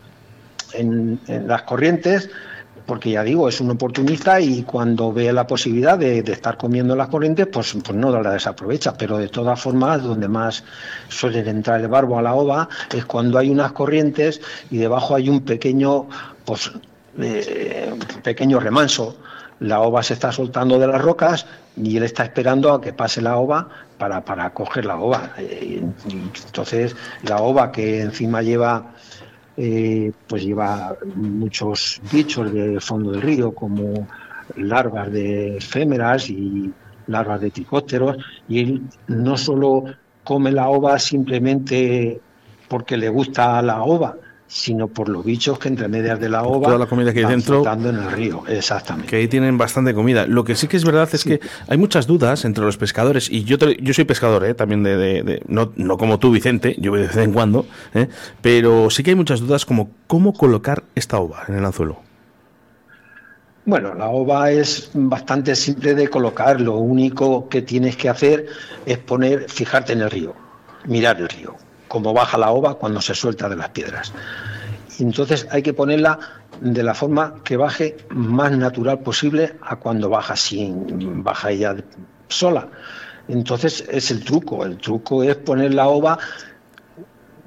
en, 0.74 1.20
las 1.46 1.62
corrientes, 1.62 2.30
porque 2.86 3.10
ya 3.10 3.22
digo, 3.22 3.48
es 3.48 3.60
un 3.60 3.70
oportunista 3.70 4.40
y 4.40 4.62
cuando 4.62 5.12
ve 5.12 5.32
la 5.32 5.46
posibilidad 5.46 5.98
de, 5.98 6.20
estar 6.20 6.56
comiendo 6.56 6.96
las 6.96 7.08
corrientes, 7.08 7.46
pues, 7.46 7.76
pues 7.84 7.96
no 7.96 8.10
la 8.10 8.30
desaprovecha. 8.30 8.94
Pero 8.94 9.18
de 9.18 9.28
todas 9.28 9.60
formas, 9.60 10.02
donde 10.02 10.26
más 10.26 10.64
suele 11.08 11.40
entrar 11.40 11.80
el 11.80 11.88
barbo 11.88 12.18
a 12.18 12.22
la 12.22 12.34
ova 12.34 12.68
es 12.94 13.04
cuando 13.04 13.38
hay 13.38 13.50
unas 13.50 13.72
corrientes 13.72 14.40
y 14.70 14.78
debajo 14.78 15.14
hay 15.14 15.28
un 15.28 15.40
pequeño, 15.40 16.08
pues, 16.44 16.72
eh, 17.18 17.94
pequeño 18.22 18.58
remanso. 18.58 19.16
La 19.60 19.80
ova 19.80 20.02
se 20.02 20.14
está 20.14 20.30
soltando 20.30 20.78
de 20.78 20.86
las 20.86 21.02
rocas 21.02 21.44
y 21.76 21.96
él 21.96 22.04
está 22.04 22.22
esperando 22.22 22.72
a 22.72 22.80
que 22.80 22.92
pase 22.92 23.20
la 23.20 23.36
ova 23.36 23.68
para, 23.98 24.24
para 24.24 24.50
coger 24.50 24.86
la 24.86 24.96
ova. 24.96 25.32
Eh, 25.36 25.82
entonces, 26.46 26.96
la 27.24 27.38
ova 27.38 27.72
que 27.72 28.00
encima 28.00 28.40
lleva 28.40 28.94
eh, 29.60 30.12
pues 30.28 30.44
lleva 30.44 30.96
muchos 31.16 32.00
bichos 32.12 32.52
del 32.52 32.80
fondo 32.80 33.10
del 33.10 33.22
río, 33.22 33.52
como 33.52 34.06
larvas 34.54 35.10
de 35.10 35.56
efémeras 35.56 36.30
y 36.30 36.72
larvas 37.08 37.40
de 37.40 37.50
tricópteros, 37.50 38.16
y 38.48 38.60
él 38.60 38.82
no 39.08 39.36
solo 39.36 39.84
come 40.22 40.52
la 40.52 40.68
ova 40.68 40.98
simplemente 41.00 42.20
porque 42.68 42.96
le 42.96 43.08
gusta 43.08 43.60
la 43.62 43.82
ova, 43.82 44.14
sino 44.48 44.88
por 44.88 45.10
los 45.10 45.24
bichos 45.24 45.58
que 45.58 45.68
entre 45.68 45.88
medias 45.88 46.18
de 46.18 46.30
la 46.30 46.42
ova 46.42 46.66
toda 46.66 46.78
la 46.78 46.86
comida 46.86 47.12
que 47.12 47.20
hay 47.20 47.26
dentro 47.26 47.62
en 47.70 47.84
el 47.84 48.10
río 48.10 48.44
exactamente 48.48 49.08
que 49.08 49.16
ahí 49.16 49.28
tienen 49.28 49.58
bastante 49.58 49.92
comida 49.92 50.26
lo 50.26 50.42
que 50.42 50.56
sí 50.56 50.66
que 50.68 50.78
es 50.78 50.84
verdad 50.84 51.08
es 51.12 51.22
que 51.22 51.38
hay 51.68 51.76
muchas 51.76 52.06
dudas 52.06 52.46
entre 52.46 52.64
los 52.64 52.78
pescadores 52.78 53.30
y 53.30 53.44
yo 53.44 53.58
yo 53.58 53.92
soy 53.92 54.04
pescador 54.04 54.44
¿eh? 54.46 54.54
también 54.54 54.82
de, 54.82 55.42
no, 55.46 55.72
no 55.76 55.98
como 55.98 56.18
tú 56.18 56.30
Vicente 56.30 56.74
yo 56.78 56.94
de 56.94 57.02
vez 57.02 57.16
en 57.18 57.32
cuando 57.32 57.66
¿eh? 57.92 58.08
pero 58.40 58.88
sí 58.88 59.02
que 59.02 59.10
hay 59.10 59.16
muchas 59.16 59.40
dudas 59.40 59.66
como 59.66 59.90
cómo 60.06 60.32
colocar 60.32 60.82
esta 60.94 61.18
ova 61.18 61.44
en 61.46 61.56
el 61.56 61.64
anzuelo 61.64 62.00
bueno, 63.66 63.92
la 63.92 64.08
ova 64.08 64.50
es 64.50 64.88
bastante 64.94 65.54
simple 65.54 65.94
de 65.94 66.08
colocar. 66.08 66.58
Lo 66.58 66.76
único 66.76 67.50
que 67.50 67.60
tienes 67.60 67.98
que 67.98 68.08
hacer 68.08 68.46
es 68.86 68.96
poner, 68.96 69.44
fijarte 69.50 69.92
en 69.92 70.00
el 70.00 70.10
río, 70.10 70.34
mirar 70.86 71.20
el 71.20 71.28
río 71.28 71.54
como 71.88 72.12
baja 72.12 72.38
la 72.38 72.50
ova 72.50 72.74
cuando 72.74 73.00
se 73.00 73.14
suelta 73.14 73.48
de 73.48 73.56
las 73.56 73.70
piedras. 73.70 74.12
entonces 74.98 75.46
hay 75.50 75.62
que 75.62 75.72
ponerla 75.72 76.18
de 76.60 76.82
la 76.82 76.94
forma 76.94 77.36
que 77.44 77.56
baje 77.56 77.96
más 78.10 78.52
natural 78.52 79.00
posible 79.00 79.56
a 79.62 79.76
cuando 79.76 80.08
baja 80.08 80.36
sin 80.36 81.22
baja 81.22 81.50
ella 81.50 81.76
sola. 82.28 82.68
Entonces 83.28 83.84
es 83.90 84.10
el 84.10 84.24
truco, 84.24 84.64
el 84.64 84.78
truco 84.78 85.22
es 85.22 85.36
poner 85.36 85.74
la 85.74 85.88
ova 85.88 86.18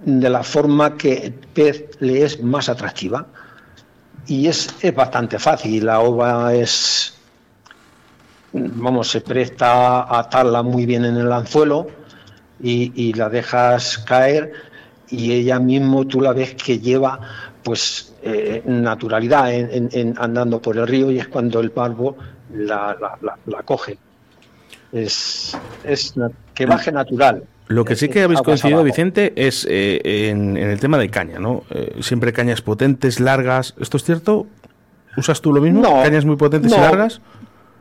de 0.05 0.29
la 0.29 0.43
forma 0.43 0.95
que 0.97 1.13
el 1.13 1.33
pez 1.33 1.89
le 1.99 2.23
es 2.23 2.41
más 2.41 2.69
atractiva. 2.69 3.27
Y 4.27 4.47
es, 4.47 4.69
es 4.81 4.93
bastante 4.93 5.39
fácil, 5.39 5.85
la 5.85 5.99
ova 5.99 6.53
es, 6.53 7.15
vamos, 8.53 9.09
se 9.09 9.21
presta 9.21 10.03
a 10.03 10.19
atarla 10.19 10.61
muy 10.61 10.85
bien 10.85 11.05
en 11.05 11.17
el 11.17 11.31
anzuelo 11.31 11.87
y, 12.61 13.13
la 13.13 13.29
dejas 13.29 13.97
caer 13.99 14.53
y 15.09 15.33
ella 15.33 15.59
mismo 15.59 16.05
tú 16.05 16.21
la 16.21 16.33
ves 16.33 16.55
que 16.55 16.79
lleva 16.79 17.19
pues 17.63 18.13
eh, 18.23 18.61
naturalidad 18.65 19.53
en, 19.53 20.15
andando 20.17 20.61
por 20.61 20.77
el 20.77 20.87
río 20.87 21.11
y 21.11 21.19
es 21.19 21.27
cuando 21.27 21.59
el 21.59 21.69
barbo 21.69 22.17
la, 22.53 22.97
la 23.45 23.63
coge 23.63 23.97
es, 24.91 25.57
es 25.83 26.13
que 26.53 26.65
baje 26.65 26.91
natural. 26.91 27.43
Lo 27.67 27.85
que 27.85 27.95
sí 27.95 28.09
que 28.09 28.23
habéis 28.23 28.41
coincidido, 28.41 28.83
Vicente, 28.83 29.31
es 29.35 29.65
eh, 29.69 30.29
en, 30.29 30.57
el 30.57 30.79
tema 30.79 30.97
de 30.97 31.09
caña, 31.09 31.39
¿no? 31.39 31.63
Eh, 31.69 31.99
siempre 32.01 32.33
cañas 32.33 32.61
potentes, 32.61 33.19
largas. 33.19 33.75
¿Esto 33.79 33.97
es 33.97 34.03
cierto? 34.03 34.47
¿Usas 35.15 35.41
tú 35.41 35.53
lo 35.53 35.61
mismo? 35.61 35.81
¿Cañas 35.81 36.25
muy 36.25 36.35
potentes 36.35 36.71
y 36.71 36.75
largas? 36.75 37.21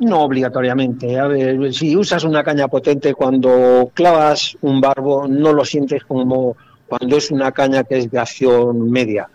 No 0.00 0.22
obligatoriamente. 0.22 1.18
A 1.18 1.26
ver, 1.26 1.72
si 1.74 1.94
usas 1.94 2.24
una 2.24 2.42
caña 2.42 2.68
potente 2.68 3.14
cuando 3.14 3.90
clavas 3.94 4.56
un 4.62 4.80
barbo, 4.80 5.28
no 5.28 5.52
lo 5.52 5.64
sientes 5.64 6.04
como 6.04 6.56
cuando 6.86 7.18
es 7.18 7.30
una 7.30 7.52
caña 7.52 7.84
que 7.84 7.98
es 7.98 8.10
de 8.10 8.18
acción 8.18 8.90
media. 8.90 9.28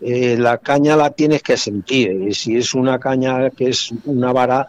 Eh, 0.00 0.36
la 0.38 0.58
caña 0.58 0.96
la 0.96 1.10
tienes 1.10 1.42
que 1.42 1.56
sentir. 1.56 2.12
Y 2.28 2.32
si 2.32 2.56
es 2.56 2.74
una 2.74 2.98
caña 3.00 3.50
que 3.50 3.70
es 3.70 3.92
una 4.04 4.32
vara, 4.32 4.68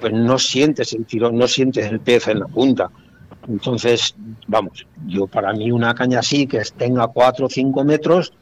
pues 0.00 0.12
no 0.12 0.38
sientes 0.38 0.92
el 0.92 1.06
tirón, 1.06 1.38
no 1.38 1.48
sientes 1.48 1.90
el 1.90 2.00
pez 2.00 2.28
en 2.28 2.40
la 2.40 2.46
punta. 2.46 2.90
Entonces, 3.48 4.14
vamos, 4.46 4.86
yo 5.06 5.26
para 5.26 5.52
mí 5.52 5.72
una 5.72 5.94
caña 5.94 6.18
así, 6.18 6.46
que 6.46 6.62
tenga 6.76 7.08
4 7.08 7.46
o 7.46 7.48
5 7.48 7.84
metros, 7.84 8.32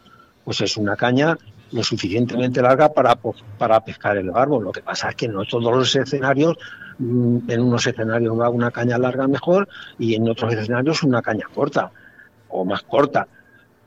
pues 0.45 0.61
es 0.63 0.77
una 0.77 0.97
caña 0.97 1.39
lo 1.73 1.83
suficientemente 1.83 2.61
larga 2.61 2.93
para, 2.93 3.17
para 3.59 3.81
pescar 3.81 4.17
el 4.17 4.31
barbo. 4.31 4.61
Lo 4.61 4.73
que 4.73 4.83
pasa 4.83 5.11
es 5.11 5.17
que 5.17 5.29
no 5.29 5.45
todos 5.45 5.75
los 5.75 5.95
escenarios, 5.95 6.57
mm, 6.99 7.51
en 7.51 7.61
unos 7.61 7.87
escenarios 7.87 8.39
va 8.39 8.49
una 8.49 8.71
caña 8.71 8.99
larga 8.99 9.27
mejor 9.29 9.69
y 9.99 10.15
en 10.15 10.29
otros 10.29 10.53
escenarios 10.53 11.03
una 11.03 11.23
caña 11.23 11.47
corta 11.55 11.91
o 12.49 12.65
más 12.65 12.83
corta. 12.83 13.27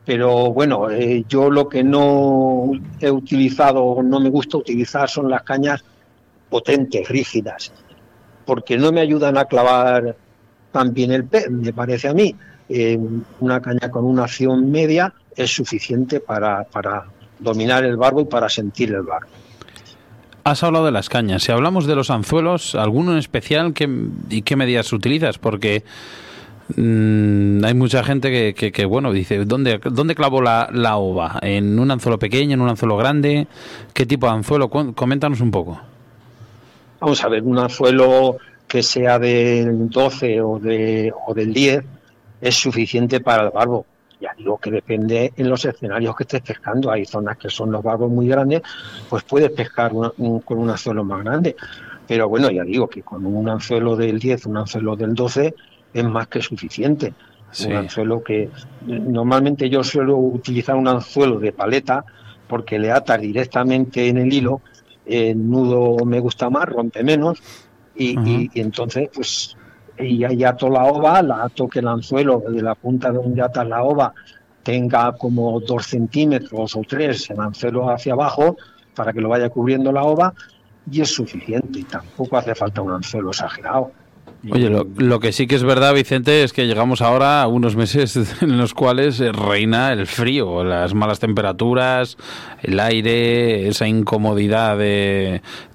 Pero 0.06 0.52
bueno, 0.52 0.89
eh, 0.89 1.24
yo 1.28 1.50
lo 1.50 1.69
que 1.69 1.84
no 1.84 2.72
he 3.00 3.10
utilizado, 3.10 4.02
no 4.04 4.19
me 4.19 4.30
gusta 4.30 4.58
utilizar 4.58 5.10
son 5.10 5.30
las 5.30 5.43
cañas 5.43 5.84
potentes, 6.50 7.08
rígidas, 7.08 7.72
porque 8.46 8.78
no 8.78 8.91
me 8.91 9.02
ayudan 9.02 9.38
a 9.38 9.46
clavar 9.46 10.15
tan 10.72 10.93
bien 10.93 11.12
el 11.12 11.24
pez, 11.26 11.50
me 11.50 11.72
parece 11.72 12.10
a 12.10 12.13
mí. 12.13 12.36
Eh, 12.69 12.98
una 13.39 13.62
caña 13.62 13.91
con 13.91 14.06
una 14.06 14.24
acción 14.24 14.72
media 14.72 15.13
es 15.36 15.54
suficiente 15.54 16.19
para, 16.19 16.63
para 16.63 17.06
dominar 17.43 17.84
el 17.84 17.97
barbo 17.97 18.21
y 18.21 18.25
para 18.25 18.49
sentir 18.49 18.89
el 18.89 19.03
barbo. 19.03 19.27
Has 20.43 20.63
hablado 20.63 20.86
de 20.86 20.91
las 20.91 21.08
cañas. 21.08 21.43
Si 21.43 21.51
hablamos 21.51 21.86
de 21.86 21.95
los 21.95 22.10
anzuelos, 22.10 22.75
¿alguno 22.75 23.13
en 23.13 23.17
especial 23.17 23.73
qué, 23.73 23.89
y 24.29 24.41
qué 24.41 24.56
medidas 24.58 24.91
utilizas? 24.91 25.38
Porque 25.38 25.84
mm, 26.75 27.63
hay 27.63 27.73
mucha 27.73 28.03
gente 28.03 28.53
que, 28.53 28.71
que, 28.71 28.86
bueno, 28.86 29.13
dice, 29.13 29.45
¿dónde, 29.45 29.79
dónde 29.91 30.15
clavo 30.15 30.41
la, 30.41 30.67
la, 30.73 30.97
ova? 30.97 31.39
¿En 31.41 31.79
un 31.79 31.91
anzuelo 31.91 32.19
pequeño, 32.19 32.56
en 32.56 32.62
un 32.62 32.69
anzuelo 32.69 32.97
grande? 32.97 33.47
¿Qué 33.93 34.06
tipo 34.06 34.27
de 34.27 34.34
anzuelo? 34.34 34.69
Coméntanos 34.69 35.39
un 35.39 35.51
poco. 35.51 35.79
Vamos 36.99 37.23
a 37.23 37.29
ver, 37.29 37.43
un 37.43 37.60
anzuelo 37.60 38.38
que 38.67 38.84
sea 38.84 39.19
del 39.19 39.89
12 39.89 40.41
o, 40.41 40.60
de, 40.60 41.13
o 41.25 41.34
del 41.34 41.53
10 41.53 41.86
es 42.41 42.56
suficiente 42.56 43.21
para 43.21 43.43
el 43.43 43.51
barbo. 43.51 43.86
Ya 44.24 44.34
digo 44.38 44.58
que 44.58 44.72
depende 44.72 45.34
en 45.36 45.50
los 45.50 45.66
escenarios 45.66 46.16
que 46.16 46.24
estés 46.24 46.42
pescando. 46.42 46.90
Hay 46.90 47.04
zonas 47.04 47.38
que 47.38 47.50
son 47.50 47.74
los 47.74 47.84
barbos 47.84 48.10
muy 48.10 48.26
grandes, 48.30 48.62
pues 49.10 49.24
puedes 49.24 49.52
pescar 49.52 49.92
con 49.92 50.14
un 50.18 50.70
anzuelo 50.70 51.04
más 51.04 51.26
grande. 51.26 51.58
Pero 52.08 52.30
bueno, 52.30 52.50
ya 52.50 52.64
digo 52.64 52.88
que 52.88 53.02
con 53.02 53.26
un 53.26 53.50
anzuelo 53.50 53.98
del 53.98 54.20
10, 54.20 54.46
un 54.46 54.58
anzuelo 54.58 54.96
del 54.96 55.14
12 55.14 55.54
es 55.94 56.04
más 56.06 56.28
que 56.28 56.42
suficiente. 56.42 57.14
Un 57.66 57.74
anzuelo 57.74 58.24
que 58.24 58.50
normalmente 58.88 59.70
yo 59.70 59.84
suelo 59.84 60.16
utilizar 60.16 60.78
un 60.78 60.88
anzuelo 60.88 61.38
de 61.38 61.52
paleta 61.52 62.06
porque 62.48 62.80
le 62.80 62.92
atas 62.92 63.20
directamente 63.20 64.08
en 64.08 64.20
el 64.20 64.32
hilo 64.32 64.62
el 65.06 65.50
nudo 65.50 66.06
me 66.06 66.22
gusta 66.22 66.50
más, 66.50 66.66
rompe 66.66 67.04
menos, 67.04 67.42
y, 67.96 68.50
entonces, 68.60 69.10
pues, 69.14 69.58
y 69.97 70.19
ya 70.19 70.49
ato 70.49 70.69
la 70.69 70.86
ova, 70.86 71.21
la 71.21 71.43
ato 71.43 71.67
que 71.67 71.79
el 71.79 71.88
anzuelo 71.88 72.43
de 72.47 72.62
la 72.62 72.75
punta 72.75 73.12
donde 73.12 73.41
atas 73.41 73.67
la 73.67 73.84
ova 73.84 74.13
tenga 74.63 75.12
como 75.17 75.60
dos 75.60 75.88
centímetros 75.88 76.75
o 76.75 76.82
tres 76.88 77.29
el 77.29 77.39
anzuelo 77.39 77.89
hacia 77.89 78.13
abajo 78.13 78.58
para 78.95 79.13
que 79.13 79.21
lo 79.21 79.29
vaya 79.29 79.49
cubriendo 79.49 79.91
la 79.91 80.03
ova 80.03 80.34
y 80.89 81.01
es 81.01 81.13
suficiente 81.13 81.79
y 81.79 81.84
tampoco 81.84 82.38
hace 82.38 82.56
falta 82.56 82.82
un 82.82 82.91
anzuelo 82.91 83.29
exagerado. 83.29 83.91
Oye, 84.51 84.69
lo, 84.69 85.19
que 85.21 85.32
sí 85.32 85.47
que 85.47 85.56
es 85.56 85.63
verdad, 85.63 85.93
Vicente, 85.93 86.43
es 86.43 86.51
que 86.51 86.67
llegamos 86.67 87.01
ahora 87.01 87.41
a 87.41 87.47
unos 87.47 87.77
meses 87.77 88.17
en 88.41 88.58
los 88.58 88.73
cuales 88.73 89.19
reina 89.19 89.93
el 89.93 90.06
frío, 90.06 90.65
las 90.65 90.93
malas 90.93 91.19
temperaturas, 91.19 92.17
el 92.62 92.79
aire, 92.79 93.69
esa 93.69 93.88
incomodidad 93.88 94.77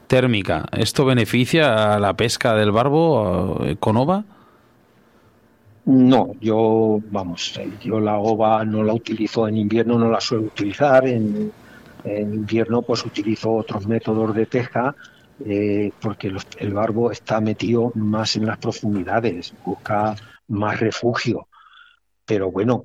térmica. 0.09 0.67
¿Esto 0.73 1.05
beneficia 1.05 1.95
a 1.95 2.01
la 2.01 2.15
pesca 2.15 2.55
del 2.55 2.73
barbo 2.73 3.65
eh, 3.65 3.77
con 3.79 3.97
ova? 3.97 4.25
No, 5.85 6.33
yo, 6.41 7.01
vamos, 7.11 7.59
yo 7.83 8.01
la 8.01 8.19
ova 8.19 8.65
no 8.65 8.83
la 8.83 8.93
utilizo 8.93 9.49
en 9.49 9.57
invierno, 9.57 9.99
no 9.99 10.11
la 10.11 10.21
suelo 10.21 10.45
utilizar. 10.45 11.07
En, 11.07 11.53
en 12.05 12.35
invierno, 12.35 12.83
pues 12.83 13.05
utilizo 13.05 13.53
otros 13.53 13.87
métodos 13.87 14.35
de 14.35 14.47
pesca 14.47 14.95
eh, 15.45 15.93
porque 16.01 16.33
el 16.59 16.73
barbo 16.73 17.13
está 17.13 17.41
metido 17.41 17.93
más 17.95 18.35
en 18.37 18.47
las 18.47 18.59
profundidades, 18.59 19.55
busca 19.65 20.17
más 20.49 20.81
refugio. 20.81 21.49
Pero 22.25 22.51
bueno, 22.51 22.83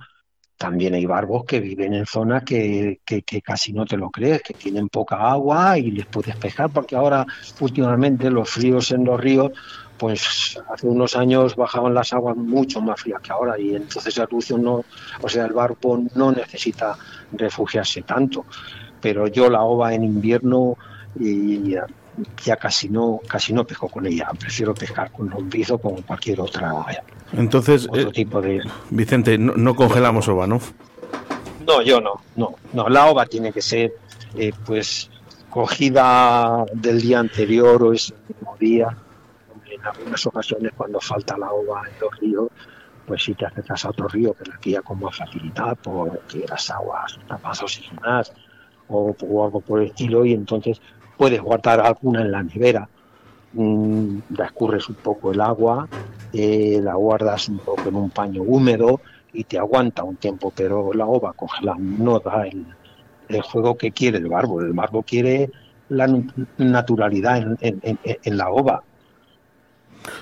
también 0.57 0.93
hay 0.93 1.05
barbos 1.05 1.45
que 1.45 1.59
viven 1.59 1.93
en 1.93 2.05
zonas 2.05 2.43
que, 2.43 3.01
que, 3.05 3.41
casi 3.41 3.73
no 3.73 3.85
te 3.85 3.97
lo 3.97 4.09
crees, 4.09 4.41
que 4.41 4.53
tienen 4.53 4.89
poca 4.89 5.17
agua 5.17 5.77
y 5.77 5.91
les 5.91 6.05
puedes 6.05 6.35
pescar, 6.35 6.69
porque 6.69 6.95
ahora 6.95 7.25
últimamente 7.59 8.29
los 8.29 8.49
fríos 8.49 8.91
en 8.91 9.03
los 9.03 9.19
ríos, 9.19 9.51
pues 9.97 10.59
hace 10.69 10.87
unos 10.87 11.15
años 11.15 11.55
bajaban 11.55 11.93
las 11.93 12.13
aguas 12.13 12.35
mucho 12.35 12.81
más 12.81 13.01
frías 13.01 13.21
que 13.21 13.31
ahora 13.31 13.59
y 13.59 13.75
entonces 13.75 14.17
el 14.17 14.27
rucio 14.27 14.57
no, 14.57 14.83
o 15.21 15.29
sea, 15.29 15.45
el 15.45 15.53
barbo 15.53 16.03
no 16.15 16.31
necesita 16.31 16.97
refugiarse 17.31 18.01
tanto. 18.03 18.45
Pero 19.01 19.27
yo 19.27 19.49
la 19.49 19.63
ova 19.63 19.93
en 19.93 20.03
invierno 20.03 20.77
y 21.19 21.75
ya 22.43 22.56
casi 22.58 22.89
no 22.89 23.19
casi 23.28 23.54
no 23.54 23.65
pesco 23.65 23.89
con 23.89 24.06
ella. 24.06 24.30
Prefiero 24.39 24.73
pescar 24.73 25.12
con 25.12 25.30
lombriz 25.30 25.71
o 25.71 25.78
con 25.78 26.02
cualquier 26.02 26.41
otra 26.41 26.86
entonces 27.34 27.88
otro 27.89 28.10
eh, 28.10 28.12
tipo 28.12 28.41
de 28.41 28.62
Vicente 28.89 29.38
no, 29.38 29.76
congelamos 29.76 30.28
ova 30.28 30.45
no 30.47 30.60
no 31.65 31.82
yo 31.82 31.99
no 31.99 32.21
no 32.36 32.56
no. 32.73 32.89
La 32.89 33.08
ova 33.08 33.26
tiene 33.26 33.52
que 33.52 33.62
ser 33.62 33.93
eh, 34.36 34.52
pues 34.65 35.10
cogida 35.49 36.65
del 36.73 37.02
día 37.02 37.19
anterior 37.19 37.82
o 37.84 37.93
ese 37.93 38.13
mismo 38.28 38.56
día. 38.60 38.97
En 39.69 39.86
algunas 39.86 40.26
ocasiones 40.28 40.71
cuando 40.78 40.99
falta 40.99 41.38
la 41.38 41.52
ova 41.52 41.84
en 41.88 41.99
los 41.99 42.19
ríos 42.19 42.49
pues 43.06 43.23
si 43.23 43.34
te 43.34 43.45
acercas 43.45 43.84
a 43.84 43.89
otro 43.89 44.08
río 44.08 44.34
que 44.34 44.49
la 44.49 44.58
guía 44.62 44.82
con 44.82 44.99
más 44.99 45.17
facilidad 45.17 45.78
porque 45.82 46.45
las 46.47 46.69
aguas 46.71 47.17
están 47.19 47.41
más 47.41 47.62
oxigenadas 47.62 48.32
o, 48.88 49.15
o 49.19 49.45
algo 49.45 49.60
por 49.60 49.82
el 49.82 49.88
estilo 49.88 50.26
y 50.26 50.34
entonces 50.34 50.80
puedes 51.17 51.41
guardar 51.41 51.80
alguna 51.82 52.21
en 52.21 52.32
la 52.32 52.43
nevera, 52.43 52.88
mm, 53.54 54.17
la 54.38 54.45
escurres 54.45 54.89
un 54.89 54.95
poco 54.95 55.32
el 55.32 55.41
agua, 55.41 55.88
eh, 56.32 56.80
la 56.82 56.95
guardas 56.95 57.49
un 57.49 57.60
poco 57.60 57.89
en 57.89 57.95
un 57.95 58.10
paño 58.10 58.41
húmedo 58.43 59.02
y 59.32 59.43
te 59.43 59.58
aguanta 59.58 60.04
un 60.04 60.15
tiempo, 60.17 60.52
pero 60.56 60.93
la 60.93 61.06
ova 61.06 61.34
congelada 61.34 61.78
no 61.80 62.19
da 62.19 62.45
el, 62.47 62.65
juego 63.41 63.76
que 63.76 63.91
quiere 63.91 64.19
el 64.19 64.28
barbo. 64.28 64.62
El 64.62 64.73
barbo 64.73 65.02
quiere 65.02 65.49
la 65.89 66.08
naturalidad 66.58 67.58
en 67.62 68.38
la 68.38 68.49
ova. 68.49 68.84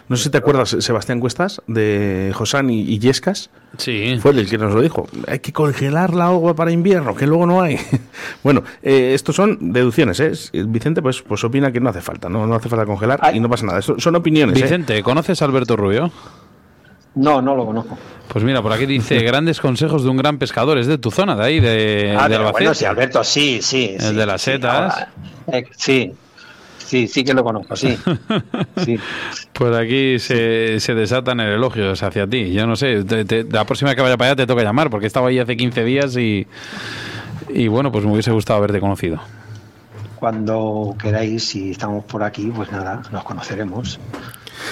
No 0.07 0.17
sé 0.17 0.25
si 0.25 0.29
te 0.29 0.37
acuerdas, 0.37 0.75
Sebastián 0.79 1.19
Cuestas, 1.19 1.61
de 1.67 2.31
Josán 2.33 2.69
y, 2.69 2.99
Yescas. 2.99 3.49
Sí. 3.77 4.17
Fue 4.21 4.31
el 4.31 4.49
que 4.49 4.57
nos 4.57 4.73
lo 4.73 4.81
dijo. 4.81 5.07
Hay 5.27 5.39
que 5.39 5.53
congelar 5.53 6.13
la 6.13 6.25
agua 6.27 6.55
para 6.55 6.71
invierno, 6.71 7.15
que 7.15 7.25
luego 7.25 7.45
no 7.45 7.61
hay. 7.61 7.79
bueno, 8.43 8.63
eh, 8.83 9.13
estos 9.13 9.35
son 9.35 9.73
deducciones, 9.73 10.19
¿eh? 10.19 10.31
Vicente, 10.65 11.01
pues, 11.01 11.21
pues 11.21 11.43
opina 11.43 11.71
que 11.71 11.79
no 11.79 11.89
hace 11.89 12.01
falta, 12.01 12.29
no, 12.29 12.45
no 12.45 12.55
hace 12.55 12.69
falta 12.69 12.85
congelar 12.85 13.19
y 13.33 13.39
no 13.39 13.49
pasa 13.49 13.65
nada. 13.65 13.81
son 13.81 14.15
opiniones. 14.15 14.57
¿eh? 14.57 14.63
Vicente, 14.63 15.01
¿conoces 15.03 15.41
a 15.41 15.45
Alberto 15.45 15.75
Rubio? 15.75 16.11
No, 17.15 17.41
no 17.41 17.55
lo 17.55 17.65
conozco. 17.65 17.97
Pues 18.27 18.45
mira, 18.45 18.61
por 18.61 18.71
aquí 18.71 18.85
dice 18.85 19.19
grandes 19.23 19.59
consejos 19.59 20.03
de 20.03 20.09
un 20.09 20.17
gran 20.17 20.37
pescador. 20.37 20.77
Es 20.77 20.87
de 20.87 20.97
tu 20.97 21.11
zona, 21.11 21.35
de 21.35 21.43
ahí, 21.43 21.59
de, 21.59 22.15
ah, 22.17 22.29
de 22.29 22.35
Albacete. 22.35 22.51
Bueno, 22.51 22.73
sí, 22.73 22.85
Alberto, 22.85 23.23
sí, 23.23 23.61
sí. 23.61 23.95
El 23.99 24.15
de 24.15 24.25
las 24.25 24.41
setas. 24.41 25.07
Eh, 25.51 25.65
sí, 25.75 26.13
sí, 26.91 27.07
sí 27.07 27.23
que 27.23 27.33
lo 27.33 27.41
conozco, 27.41 27.73
sí. 27.77 27.97
sí. 28.85 28.99
Pues 29.53 29.75
aquí 29.77 30.19
se, 30.19 30.81
se 30.81 30.93
desatan 30.93 31.39
el 31.39 31.53
elogio 31.53 31.93
hacia 31.93 32.27
ti. 32.27 32.51
Yo 32.51 32.67
no 32.67 32.75
sé, 32.75 33.05
la 33.49 33.65
próxima 33.65 33.95
que 33.95 34.01
vaya 34.01 34.17
para 34.17 34.31
allá 34.31 34.35
te 34.35 34.45
toca 34.45 34.61
llamar, 34.61 34.89
porque 34.89 35.07
estaba 35.07 35.29
ahí 35.29 35.39
hace 35.39 35.55
15 35.55 35.85
días 35.85 36.17
y, 36.17 36.45
y 37.47 37.69
bueno, 37.69 37.93
pues 37.93 38.03
me 38.03 38.11
hubiese 38.11 38.31
gustado 38.31 38.57
haberte 38.57 38.81
conocido. 38.81 39.21
Cuando 40.19 40.93
queráis, 41.01 41.45
si 41.45 41.71
estamos 41.71 42.03
por 42.03 42.23
aquí, 42.23 42.51
pues 42.53 42.69
nada, 42.73 43.01
nos 43.09 43.23
conoceremos 43.23 43.97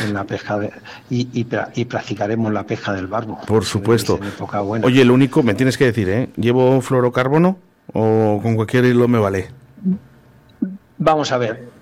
en 0.04 0.14
la 0.14 0.26
pesca 0.26 0.60
y, 1.10 1.30
y, 1.34 1.86
practicaremos 1.86 2.52
la 2.52 2.64
pesca 2.64 2.92
del 2.92 3.08
barbo. 3.08 3.40
Por 3.48 3.64
supuesto. 3.64 4.20
Oye, 4.84 5.06
lo 5.06 5.14
único, 5.14 5.42
me 5.42 5.54
tienes 5.54 5.78
que 5.78 5.86
decir, 5.86 6.10
¿eh? 6.10 6.30
¿Llevo 6.36 6.82
fluorocarbono 6.82 7.58
o 7.94 8.40
con 8.44 8.56
cualquier 8.56 8.86
hilo 8.86 9.08
me 9.08 9.20
vale? 9.20 9.48
Vamos 10.98 11.32
a 11.32 11.38
ver, 11.38 11.79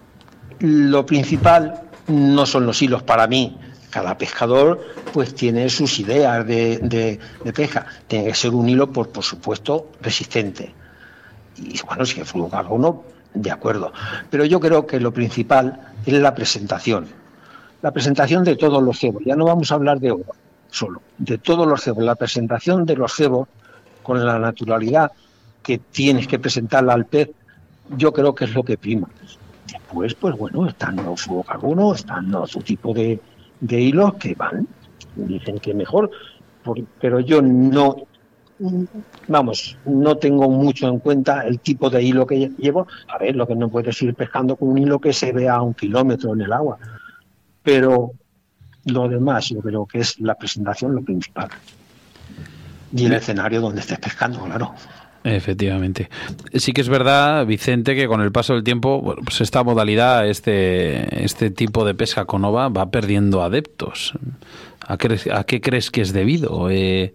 lo 0.60 1.06
principal 1.06 1.82
no 2.08 2.46
son 2.46 2.66
los 2.66 2.82
hilos 2.82 3.04
para 3.04 3.28
mí. 3.28 3.58
Cada 3.90 4.18
pescador 4.18 4.82
pues 5.14 5.34
tiene 5.34 5.70
sus 5.70 6.00
ideas 6.00 6.46
de, 6.46 7.20
pesca. 7.56 7.88
Tiene 8.08 8.26
que 8.26 8.36
ser 8.36 8.54
un 8.54 8.68
hilo, 8.70 8.92
por, 8.92 9.10
por 9.10 9.24
supuesto, 9.24 9.92
resistente. 10.02 10.74
Y 11.58 11.80
bueno, 11.86 12.06
si 12.06 12.22
es 12.22 12.30
fluorocarbono, 12.30 13.04
de 13.34 13.52
acuerdo. 13.52 13.92
Pero 14.30 14.46
yo 14.46 14.60
creo 14.60 14.86
que 14.86 15.00
lo 15.00 15.12
principal 15.12 15.94
es 16.06 16.14
la 16.14 16.36
presentación. 16.36 17.08
La 17.82 17.92
presentación 17.92 18.44
de 18.44 18.56
todos 18.56 18.84
los 18.84 19.00
cebos. 19.00 19.24
Ya 19.26 19.36
no 19.36 19.46
vamos 19.46 19.72
a 19.72 19.76
hablar 19.76 20.00
de 20.00 20.12
oro 20.12 20.36
solo, 20.70 21.02
de 21.18 21.38
todos 21.38 21.68
los 21.68 21.82
cebos. 21.82 22.04
La 22.04 22.16
presentación 22.16 22.86
de 22.86 22.96
los 22.96 23.14
cebos 23.14 23.48
con 24.04 24.26
la 24.26 24.40
naturalidad 24.40 25.12
que 25.64 25.78
tienes 25.78 26.28
que 26.28 26.40
presentarla 26.40 26.94
al 26.94 27.06
pez, 27.06 27.30
yo 27.98 28.14
creo 28.14 28.34
que 28.34 28.46
es 28.46 28.54
lo 28.54 28.64
que 28.64 28.78
prima. 28.78 29.08
Después, 29.88 30.16
pues 30.16 30.36
bueno, 30.36 30.68
están 30.68 30.98
los 30.98 31.22
fluorocarbonos, 31.22 32.00
están 32.00 32.34
otro 32.36 32.62
tipo 32.62 32.94
de, 32.94 33.20
de 33.62 33.80
hilos 33.80 34.16
que 34.16 34.36
van, 34.36 34.68
dicen 35.16 35.60
que 35.60 35.74
mejor, 35.74 36.12
pero 37.00 37.22
yo 37.22 37.42
no, 37.42 37.96
vamos, 39.28 39.78
no 39.86 40.18
tengo 40.18 40.50
mucho 40.50 40.90
en 40.90 41.00
cuenta 41.00 41.48
el 41.48 41.60
tipo 41.60 41.90
de 41.90 42.04
hilo 42.04 42.28
que 42.28 42.52
llevo. 42.58 42.88
A 43.08 43.18
ver, 43.18 43.36
lo 43.36 43.48
que 43.48 43.56
no 43.56 43.70
puedes 43.70 44.02
ir 44.02 44.14
pescando 44.14 44.58
con 44.58 44.70
un 44.70 44.78
hilo 44.78 45.00
que 45.00 45.14
se 45.14 45.32
vea 45.32 45.56
a 45.56 45.62
un 45.62 45.74
kilómetro 45.74 46.34
en 46.34 46.42
el 46.42 46.52
agua. 46.52 46.78
Pero 47.64 48.12
lo 48.86 49.08
demás, 49.08 49.50
yo 49.50 49.62
creo 49.62 49.86
que 49.86 50.00
es 50.00 50.20
la 50.20 50.36
presentación 50.36 50.96
lo 50.96 51.02
principal. 51.02 51.50
Y 52.94 53.06
el 53.06 53.14
escenario 53.14 53.62
donde 53.62 53.82
estés 53.82 54.00
pescando, 54.00 54.44
claro. 54.44 54.74
Efectivamente. 55.36 56.10
Sí 56.54 56.72
que 56.72 56.82
es 56.82 56.90
verdad, 56.90 57.46
Vicente, 57.46 57.96
que 57.96 58.08
con 58.08 58.22
el 58.22 58.32
paso 58.32 58.54
del 58.54 58.64
tiempo, 58.64 59.02
bueno, 59.02 59.22
pues 59.24 59.42
esta 59.42 59.64
modalidad, 59.64 60.28
este, 60.28 61.24
este 61.24 61.52
tipo 61.52 61.86
de 61.86 61.94
pesca 61.94 62.26
con 62.26 62.46
ova 62.46 62.70
va 62.70 62.90
perdiendo 62.90 63.44
adeptos. 63.44 64.14
¿A 64.88 64.98
qué, 64.98 65.20
a 65.32 65.44
qué 65.44 65.60
crees 65.60 65.92
que 65.92 66.02
es 66.02 66.14
debido? 66.14 66.70
Eh, 66.70 67.14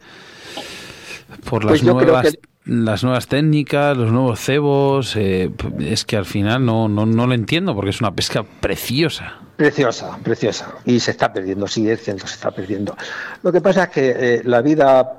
por 1.49 1.65
las 1.65 1.81
pues 1.81 1.85
nuevas 1.85 2.37
las 2.65 3.03
nuevas 3.03 3.27
técnicas, 3.27 3.97
los 3.97 4.13
nuevos 4.13 4.39
cebos, 4.39 5.17
eh, 5.17 5.51
es 5.81 6.05
que 6.05 6.17
al 6.17 6.27
final 6.27 6.65
no, 6.65 6.89
no, 6.89 7.07
no 7.07 7.27
lo 7.27 7.35
entiendo 7.35 7.75
porque 7.75 7.91
es 7.91 8.01
una 8.01 8.15
pesca 8.15 8.45
preciosa. 8.45 9.35
Preciosa, 9.57 10.17
preciosa. 10.23 10.75
Y 10.85 11.01
se 11.01 11.11
está 11.11 11.33
perdiendo, 11.33 11.67
sí, 11.67 11.89
es 11.89 12.03
cierto, 12.03 12.27
se 12.27 12.35
está 12.35 12.53
perdiendo. 12.53 12.97
Lo 13.43 13.53
que 13.53 13.61
pasa 13.61 13.85
es 13.85 13.91
que 13.91 14.11
eh, 14.17 14.43
la 14.45 14.63
vida 14.63 15.19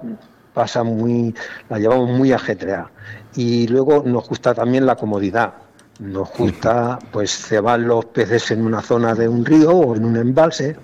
pasa 0.53 0.83
muy, 0.83 1.33
la 1.69 1.79
llevamos 1.79 2.09
muy 2.09 2.31
ajetreada. 2.31 2.91
Y 3.35 3.67
luego 3.67 4.03
nos 4.05 4.27
gusta 4.27 4.53
también 4.53 4.85
la 4.85 4.95
comodidad. 4.95 5.53
Nos 5.99 6.29
gusta 6.31 6.99
pues 7.11 7.31
cebar 7.31 7.79
los 7.79 8.05
peces 8.05 8.51
en 8.51 8.65
una 8.65 8.81
zona 8.81 9.13
de 9.13 9.27
un 9.27 9.45
río 9.45 9.71
o 9.71 9.95
en 9.95 10.05
un 10.05 10.17
embalse, 10.17 10.75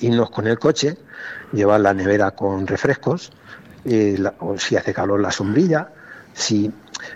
irnos 0.00 0.30
con 0.30 0.46
el 0.46 0.58
coche, 0.58 0.98
llevar 1.52 1.80
la 1.80 1.94
nevera 1.94 2.32
con 2.32 2.66
refrescos, 2.66 3.32
o 4.40 4.58
si 4.58 4.76
hace 4.76 4.92
calor 4.92 5.20
la 5.20 5.30
sombrilla, 5.30 5.88
si 6.32 6.70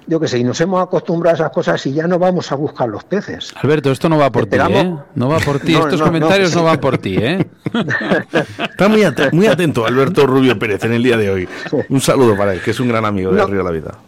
yo 0.07 0.21
qué 0.21 0.29
sé, 0.29 0.39
y 0.39 0.45
nos 0.45 0.61
hemos 0.61 0.83
acostumbrado 0.83 1.35
a 1.35 1.37
esas 1.37 1.51
cosas 1.53 1.85
y 1.87 1.93
ya 1.93 2.07
no 2.07 2.19
vamos 2.19 2.51
a 2.53 2.55
buscar 2.55 2.89
los 2.89 3.05
peces. 3.05 3.53
Alberto, 3.57 3.91
esto 3.91 4.09
no 4.09 4.19
va 4.19 4.31
por 4.31 4.47
ti, 4.47 4.57
¿eh? 4.59 4.97
No 5.15 5.29
va 5.29 5.39
por 5.39 5.61
ti, 5.61 5.75
estos 5.75 6.01
comentarios 6.01 6.55
no, 6.55 6.65
van 6.65 6.79
por 6.79 6.99
ti, 6.99 7.17
¿eh? 7.17 7.47
Está 8.59 8.89
muy, 8.89 9.03
muy 9.33 9.47
atento 9.47 9.87
Alberto 9.87 10.27
Rubio 10.27 10.59
Pérez 10.59 10.85
en 10.85 10.93
el 10.93 11.03
día 11.03 11.17
de 11.17 11.31
hoy. 11.31 11.49
Un 11.89 12.01
saludo 12.01 12.37
para 12.37 12.55
él, 12.55 12.61
que 12.61 12.73
es 12.73 12.81
un 12.81 12.89
gran 12.89 13.05
amigo 13.05 13.33
de 13.33 13.45
Río 13.45 13.59
de 13.59 13.65
la 13.65 13.71
Vida. 13.71 13.99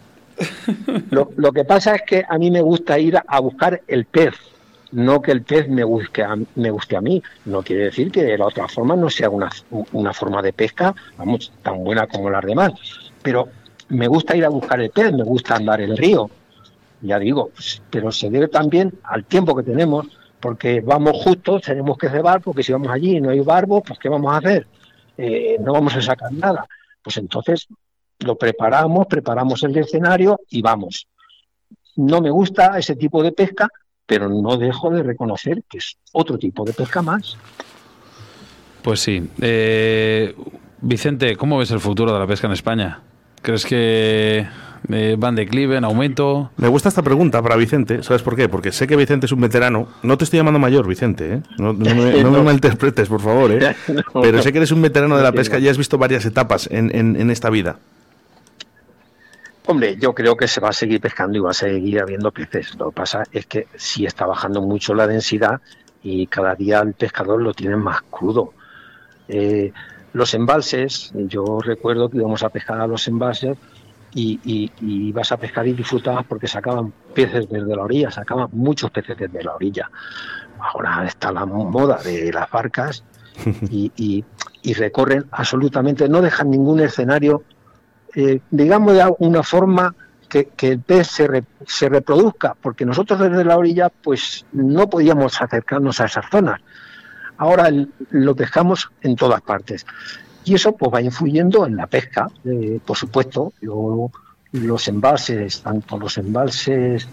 Lo, 1.11 1.51
que 1.51 1.63
pasa 1.63 1.95
es 1.95 2.01
que 2.03 2.23
a 2.27 2.37
mí 2.37 2.51
me 2.51 2.61
gusta 2.61 2.99
ir 2.99 3.17
a 3.25 3.39
buscar 3.39 3.81
el 3.87 4.05
pez, 4.05 4.33
no 4.91 5.21
que 5.21 5.31
el 5.31 5.41
pez 5.43 5.67
me 5.69 5.83
guste 5.83 6.23
a, 6.23 6.35
me 6.55 6.71
guste 6.71 6.97
a 6.97 7.01
mí. 7.01 7.21
No 7.45 7.63
quiere 7.63 7.85
decir 7.85 8.11
que 8.11 8.23
de 8.23 8.37
la 8.37 8.45
otra 8.45 8.67
forma 8.67 8.95
no 8.95 9.09
sea 9.09 9.29
una, 9.29 9.49
una 9.93 10.13
forma 10.13 10.41
de 10.41 10.53
pesca, 10.53 10.93
vamos, 11.17 11.51
tan 11.63 11.83
buena 11.83 12.07
como 12.07 12.29
las 12.29 12.43
demás. 12.43 12.73
Pero 13.21 13.49
me 13.89 14.07
gusta 14.07 14.35
ir 14.35 14.45
a 14.45 14.49
buscar 14.49 14.79
el 14.79 14.89
pez, 14.89 15.13
me 15.13 15.23
gusta 15.23 15.55
andar 15.55 15.81
el 15.81 15.97
río, 15.97 16.29
ya 17.01 17.19
digo, 17.19 17.51
pero 17.89 18.11
se 18.11 18.29
debe 18.29 18.47
también 18.47 18.93
al 19.03 19.25
tiempo 19.25 19.55
que 19.55 19.63
tenemos, 19.63 20.07
porque 20.39 20.81
vamos 20.81 21.23
justos, 21.23 21.63
tenemos 21.63 21.97
que 21.97 22.09
cebar, 22.09 22.41
porque 22.41 22.63
si 22.63 22.71
vamos 22.71 22.89
allí 22.89 23.17
y 23.17 23.21
no 23.21 23.29
hay 23.29 23.39
barbo, 23.39 23.81
pues 23.81 23.99
¿qué 23.99 24.09
vamos 24.09 24.33
a 24.33 24.37
hacer? 24.37 24.67
Eh, 25.17 25.57
no 25.59 25.73
vamos 25.73 25.95
a 25.95 26.01
sacar 26.01 26.31
nada. 26.31 26.67
Pues 27.01 27.17
entonces 27.17 27.67
lo 28.19 28.35
preparamos, 28.35 29.07
preparamos 29.07 29.63
el 29.63 29.77
escenario 29.77 30.39
y 30.49 30.61
vamos. 30.61 31.07
No 31.95 32.21
me 32.21 32.29
gusta 32.29 32.77
ese 32.77 32.95
tipo 32.95 33.23
de 33.23 33.31
pesca, 33.31 33.69
pero 34.05 34.29
no 34.29 34.57
dejo 34.57 34.89
de 34.89 35.03
reconocer 35.03 35.63
que 35.69 35.77
es 35.77 35.97
otro 36.11 36.37
tipo 36.37 36.63
de 36.65 36.73
pesca 36.73 37.01
más. 37.01 37.37
Pues 38.81 38.99
sí. 38.99 39.29
Eh, 39.41 40.35
Vicente, 40.81 41.35
¿cómo 41.37 41.57
ves 41.57 41.71
el 41.71 41.79
futuro 41.79 42.13
de 42.13 42.19
la 42.19 42.27
pesca 42.27 42.47
en 42.47 42.53
España? 42.53 43.01
¿Crees 43.45 43.63
que 43.63 44.47
eh, 44.89 45.15
van 45.19 45.35
declive, 45.35 45.77
en 45.77 45.83
aumento? 45.83 46.49
Me 46.57 46.67
gusta 46.67 46.89
esta 46.89 47.03
pregunta 47.03 47.43
para 47.43 47.55
Vicente, 47.55 48.01
¿sabes 48.01 48.23
por 48.23 48.35
qué? 48.35 48.49
Porque 48.49 48.71
sé 48.71 48.87
que 48.87 48.95
Vicente 48.95 49.27
es 49.27 49.31
un 49.31 49.39
veterano. 49.39 49.87
No 50.01 50.17
te 50.17 50.23
estoy 50.23 50.37
llamando 50.37 50.57
mayor, 50.57 50.87
Vicente, 50.87 51.33
¿eh? 51.35 51.41
No, 51.59 51.71
me, 51.71 51.93
malinterpretes, 52.43 53.07
por 53.07 53.21
favor, 53.21 53.51
¿eh? 53.51 53.75
Pero 54.19 54.41
sé 54.41 54.51
que 54.51 54.57
eres 54.57 54.71
un 54.71 54.81
veterano 54.81 55.15
de 55.15 55.21
la 55.21 55.31
pesca 55.31 55.59
y 55.59 55.67
has 55.67 55.77
visto 55.77 55.99
varias 55.99 56.25
etapas 56.25 56.67
en, 56.71 56.89
en, 56.95 57.29
esta 57.29 57.51
vida. 57.51 57.77
Hombre, 59.67 59.95
yo 59.99 60.15
creo 60.15 60.35
que 60.35 60.47
se 60.47 60.59
va 60.59 60.69
a 60.69 60.73
seguir 60.73 60.99
pescando 60.99 61.37
y 61.37 61.41
va 61.41 61.51
a 61.51 61.53
seguir 61.53 62.01
habiendo 62.01 62.31
peces. 62.31 62.73
Lo 62.79 62.89
que 62.89 62.95
pasa 62.95 63.25
es 63.31 63.45
que 63.45 63.67
sí 63.75 64.07
está 64.07 64.25
bajando 64.25 64.59
mucho 64.63 64.95
la 64.95 65.05
densidad 65.05 65.61
y 66.01 66.25
cada 66.25 66.55
día 66.55 66.79
el 66.79 66.93
pescador 66.93 67.39
lo 67.43 67.53
tiene 67.53 67.75
más 67.75 68.01
crudo. 68.09 68.53
Eh, 69.27 69.71
los 70.15 70.33
embalses, 70.33 71.11
yo 71.13 71.59
recuerdo 71.59 72.09
que 72.09 72.19
íbamos 72.19 72.41
a 72.41 72.47
pescar 72.47 72.79
a 72.79 72.87
los 72.87 73.05
embalses 73.09 73.57
y, 74.13 74.39
y, 74.45 74.71
ibas 75.09 75.33
a 75.33 75.37
pescar 75.37 75.67
y 75.67 75.73
disfrutabas 75.73 76.25
porque 76.25 76.47
sacaban 76.47 76.93
peces 77.13 77.49
desde 77.49 77.75
la 77.75 77.83
orilla, 77.83 78.09
sacaban 78.09 78.47
muchos 78.53 78.91
peces 78.91 79.17
desde 79.17 79.43
la 79.43 79.53
orilla. 79.53 79.91
Ahora 80.57 81.05
está 81.05 81.33
la 81.33 81.45
moda 81.45 82.01
de 82.01 82.31
las 82.31 82.49
barcas 82.49 83.03
y, 83.69 84.23
recorren 84.73 85.25
absolutamente, 85.31 86.07
no 86.07 86.21
dejan 86.21 86.49
ningún 86.49 86.79
escenario, 86.79 87.43
eh, 88.15 88.39
digamos 88.51 88.93
de 88.93 89.01
alguna 89.01 89.43
forma, 89.43 89.93
que, 90.29 90.49
el 90.61 90.79
pez 90.79 91.07
se, 91.07 91.43
se 91.67 91.89
reproduzca, 91.89 92.55
porque 92.61 92.85
nosotros 92.85 93.19
desde 93.19 93.43
la 93.43 93.57
orilla 93.57 93.89
pues 93.89 94.45
no 94.53 94.89
podíamos 94.89 95.41
acercarnos 95.41 95.99
a 95.99 96.05
esas 96.05 96.25
zonas 96.31 96.61
ahora 97.37 97.69
lo 98.11 98.35
pescamos 98.35 98.89
en 99.01 99.15
todas 99.15 99.41
partes. 99.41 99.85
Y 100.43 100.53
eso 100.53 100.75
pues 100.75 100.93
va 100.93 101.01
influyendo 101.01 101.65
en 101.65 101.75
la 101.75 101.87
pesca, 101.87 102.29
eh, 102.43 102.79
por 102.85 102.97
supuesto. 102.97 103.53
los 104.51 104.87
embalses, 104.87 105.61
tanto 105.61 105.97
los 105.97 106.17
embalses 106.17 107.07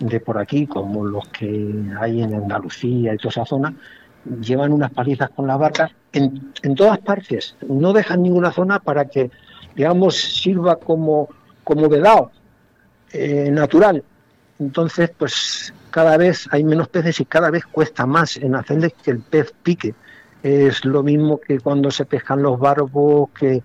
de 0.00 0.18
por 0.18 0.38
aquí 0.38 0.66
como 0.66 1.04
los 1.04 1.28
que 1.28 1.74
hay 2.00 2.22
en 2.22 2.34
Andalucía 2.34 3.14
y 3.14 3.16
toda 3.18 3.30
esa 3.30 3.44
zona, 3.44 3.74
llevan 4.40 4.72
unas 4.72 4.90
palizas 4.90 5.30
con 5.30 5.46
las 5.46 5.58
barcas 5.58 5.92
en, 6.12 6.74
todas 6.74 6.98
partes. 6.98 7.54
No 7.68 7.92
dejan 7.92 8.22
ninguna 8.22 8.50
zona 8.50 8.80
para 8.80 9.04
que, 9.04 9.30
digamos, 9.76 10.16
sirva 10.16 10.76
como, 10.76 11.28
como 11.62 11.88
vedado 11.88 12.32
eh, 13.12 13.50
natural. 13.50 14.02
Entonces, 14.58 15.10
pues 15.16 15.72
cada 15.90 16.16
vez 16.16 16.48
hay 16.50 16.64
menos 16.64 16.88
peces 16.88 17.20
y 17.20 17.24
cada 17.24 17.50
vez 17.50 17.66
cuesta 17.66 18.06
más 18.06 18.36
en 18.36 18.54
hacerles 18.54 18.94
que 19.02 19.10
el 19.10 19.20
pez 19.20 19.52
pique. 19.62 19.94
Es 20.42 20.84
lo 20.84 21.02
mismo 21.02 21.38
que 21.40 21.60
cuando 21.60 21.90
se 21.90 22.06
pescan 22.06 22.42
los 22.42 22.58
barbos 22.58 23.30
que, 23.30 23.62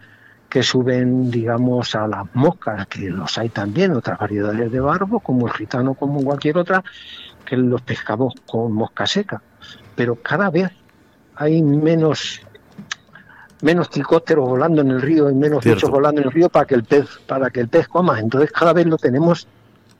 que 0.49 0.63
suben, 0.63 1.31
digamos, 1.31 1.95
a 1.95 2.07
las 2.07 2.25
moscas, 2.33 2.87
que 2.87 3.09
los 3.09 3.37
hay 3.37 3.49
también, 3.49 3.93
otras 3.93 4.19
variedades 4.19 4.71
de 4.71 4.79
barbos, 4.79 5.21
como 5.23 5.47
el 5.47 5.53
gitano, 5.53 5.93
como 5.93 6.23
cualquier 6.23 6.57
otra, 6.57 6.83
que 7.45 7.55
los 7.55 7.81
pescamos 7.81 8.33
con 8.45 8.73
mosca 8.73 9.05
seca. 9.05 9.41
Pero 9.95 10.15
cada 10.15 10.49
vez 10.49 10.71
hay 11.35 11.61
menos 11.61 12.41
menos 13.61 13.89
tricópteros 13.89 14.47
volando 14.47 14.81
en 14.81 14.91
el 14.91 15.01
río 15.01 15.29
y 15.29 15.33
menos 15.33 15.63
bichos 15.63 15.89
volando 15.89 16.21
en 16.21 16.27
el 16.27 16.33
río 16.33 16.49
para 16.49 16.65
que 16.65 16.75
el 16.75 16.83
pez 16.83 17.07
para 17.25 17.49
que 17.49 17.61
el 17.61 17.69
pez 17.69 17.87
coma 17.87 18.19
entonces 18.19 18.51
cada 18.51 18.73
vez 18.73 18.85
lo 18.85 18.97
tenemos 18.97 19.47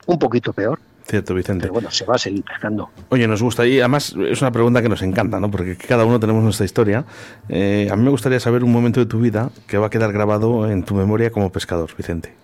un 0.06 0.18
poquito 0.18 0.52
peor 0.52 0.78
Cierto, 1.08 1.34
Vicente. 1.34 1.62
Pero 1.62 1.74
bueno, 1.74 1.90
se 1.90 2.04
va 2.04 2.16
a 2.16 2.18
seguir 2.18 2.42
pescando. 2.42 2.90
Oye, 3.10 3.28
nos 3.28 3.40
gusta, 3.40 3.64
y 3.64 3.78
además 3.78 4.16
es 4.28 4.42
una 4.42 4.50
pregunta 4.50 4.82
que 4.82 4.88
nos 4.88 5.02
encanta, 5.02 5.38
¿no? 5.38 5.50
Porque 5.50 5.76
cada 5.76 6.04
uno 6.04 6.18
tenemos 6.18 6.42
nuestra 6.42 6.66
historia. 6.66 7.04
Eh, 7.48 7.88
a 7.90 7.94
mí 7.94 8.02
me 8.02 8.10
gustaría 8.10 8.40
saber 8.40 8.64
un 8.64 8.72
momento 8.72 8.98
de 8.98 9.06
tu 9.06 9.20
vida 9.20 9.50
que 9.68 9.78
va 9.78 9.86
a 9.86 9.90
quedar 9.90 10.12
grabado 10.12 10.68
en 10.68 10.82
tu 10.82 10.94
memoria 10.94 11.30
como 11.30 11.52
pescador, 11.52 11.90
Vicente. 11.96 12.34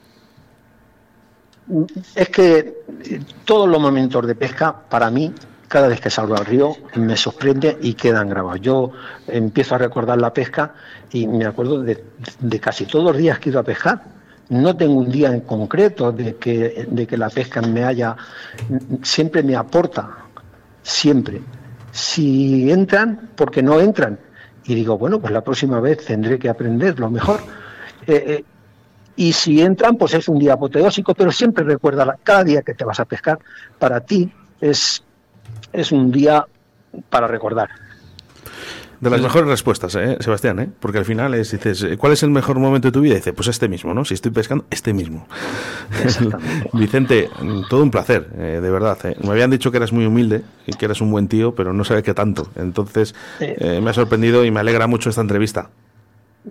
Es 2.14 2.28
que 2.28 2.84
todos 3.44 3.68
los 3.68 3.80
momentos 3.80 4.24
de 4.28 4.36
pesca, 4.36 4.76
para 4.88 5.10
mí, 5.10 5.32
cada 5.66 5.88
vez 5.88 6.00
que 6.00 6.10
salgo 6.10 6.36
al 6.36 6.46
río, 6.46 6.76
me 6.94 7.16
sorprende 7.16 7.78
y 7.80 7.94
quedan 7.94 8.28
grabados. 8.28 8.60
Yo 8.60 8.92
empiezo 9.26 9.74
a 9.74 9.78
recordar 9.78 10.20
la 10.20 10.32
pesca 10.32 10.74
y 11.10 11.26
me 11.26 11.46
acuerdo 11.46 11.82
de, 11.82 12.04
de 12.38 12.60
casi 12.60 12.84
todos 12.84 13.06
los 13.06 13.16
días 13.16 13.40
que 13.40 13.48
he 13.48 13.50
ido 13.52 13.58
a 13.58 13.64
pescar 13.64 14.21
no 14.52 14.76
tengo 14.76 14.94
un 14.94 15.10
día 15.10 15.32
en 15.32 15.40
concreto 15.40 16.12
de 16.12 16.36
que, 16.36 16.86
de 16.88 17.06
que 17.06 17.16
la 17.16 17.30
pesca 17.30 17.62
me 17.62 17.84
haya, 17.84 18.14
siempre 19.02 19.42
me 19.42 19.56
aporta, 19.56 20.26
siempre. 20.82 21.40
Si 21.90 22.70
entran, 22.70 23.30
porque 23.34 23.62
no 23.62 23.80
entran. 23.80 24.18
Y 24.64 24.74
digo, 24.74 24.98
bueno, 24.98 25.20
pues 25.20 25.32
la 25.32 25.42
próxima 25.42 25.80
vez 25.80 26.04
tendré 26.04 26.38
que 26.38 26.50
aprender 26.50 27.00
lo 27.00 27.10
mejor. 27.10 27.40
Eh, 28.06 28.24
eh, 28.26 28.44
y 29.16 29.32
si 29.32 29.62
entran, 29.62 29.96
pues 29.96 30.12
es 30.14 30.28
un 30.28 30.38
día 30.38 30.52
apoteósico, 30.52 31.14
pero 31.14 31.32
siempre 31.32 31.64
recuerda, 31.64 32.18
cada 32.22 32.44
día 32.44 32.62
que 32.62 32.74
te 32.74 32.84
vas 32.84 33.00
a 33.00 33.06
pescar, 33.06 33.38
para 33.78 34.00
ti 34.00 34.30
es, 34.60 35.02
es 35.72 35.92
un 35.92 36.10
día 36.12 36.46
para 37.08 37.26
recordar. 37.26 37.70
De 39.02 39.10
las 39.10 39.20
mejores 39.20 39.48
respuestas, 39.48 39.96
¿eh, 39.96 40.16
Sebastián, 40.20 40.60
¿eh? 40.60 40.68
porque 40.78 40.98
al 40.98 41.04
final 41.04 41.34
es, 41.34 41.50
dices, 41.50 41.84
¿cuál 41.98 42.12
es 42.12 42.22
el 42.22 42.30
mejor 42.30 42.60
momento 42.60 42.86
de 42.86 42.92
tu 42.92 43.00
vida? 43.00 43.16
dice, 43.16 43.32
pues 43.32 43.48
este 43.48 43.68
mismo, 43.68 43.92
¿no? 43.92 44.04
Si 44.04 44.14
estoy 44.14 44.30
pescando, 44.30 44.64
este 44.70 44.92
mismo. 44.92 45.26
Vicente, 46.72 47.28
todo 47.68 47.82
un 47.82 47.90
placer, 47.90 48.28
eh, 48.38 48.60
de 48.62 48.70
verdad. 48.70 48.96
¿eh? 49.02 49.16
Me 49.20 49.30
habían 49.30 49.50
dicho 49.50 49.72
que 49.72 49.78
eras 49.78 49.92
muy 49.92 50.06
humilde 50.06 50.44
y 50.68 50.74
que 50.74 50.84
eras 50.84 51.00
un 51.00 51.10
buen 51.10 51.26
tío, 51.26 51.52
pero 51.52 51.72
no 51.72 51.82
sabe 51.82 52.04
qué 52.04 52.14
tanto. 52.14 52.46
Entonces, 52.54 53.16
eh, 53.40 53.80
me 53.82 53.90
ha 53.90 53.92
sorprendido 53.92 54.44
y 54.44 54.52
me 54.52 54.60
alegra 54.60 54.86
mucho 54.86 55.10
esta 55.10 55.20
entrevista. 55.20 55.68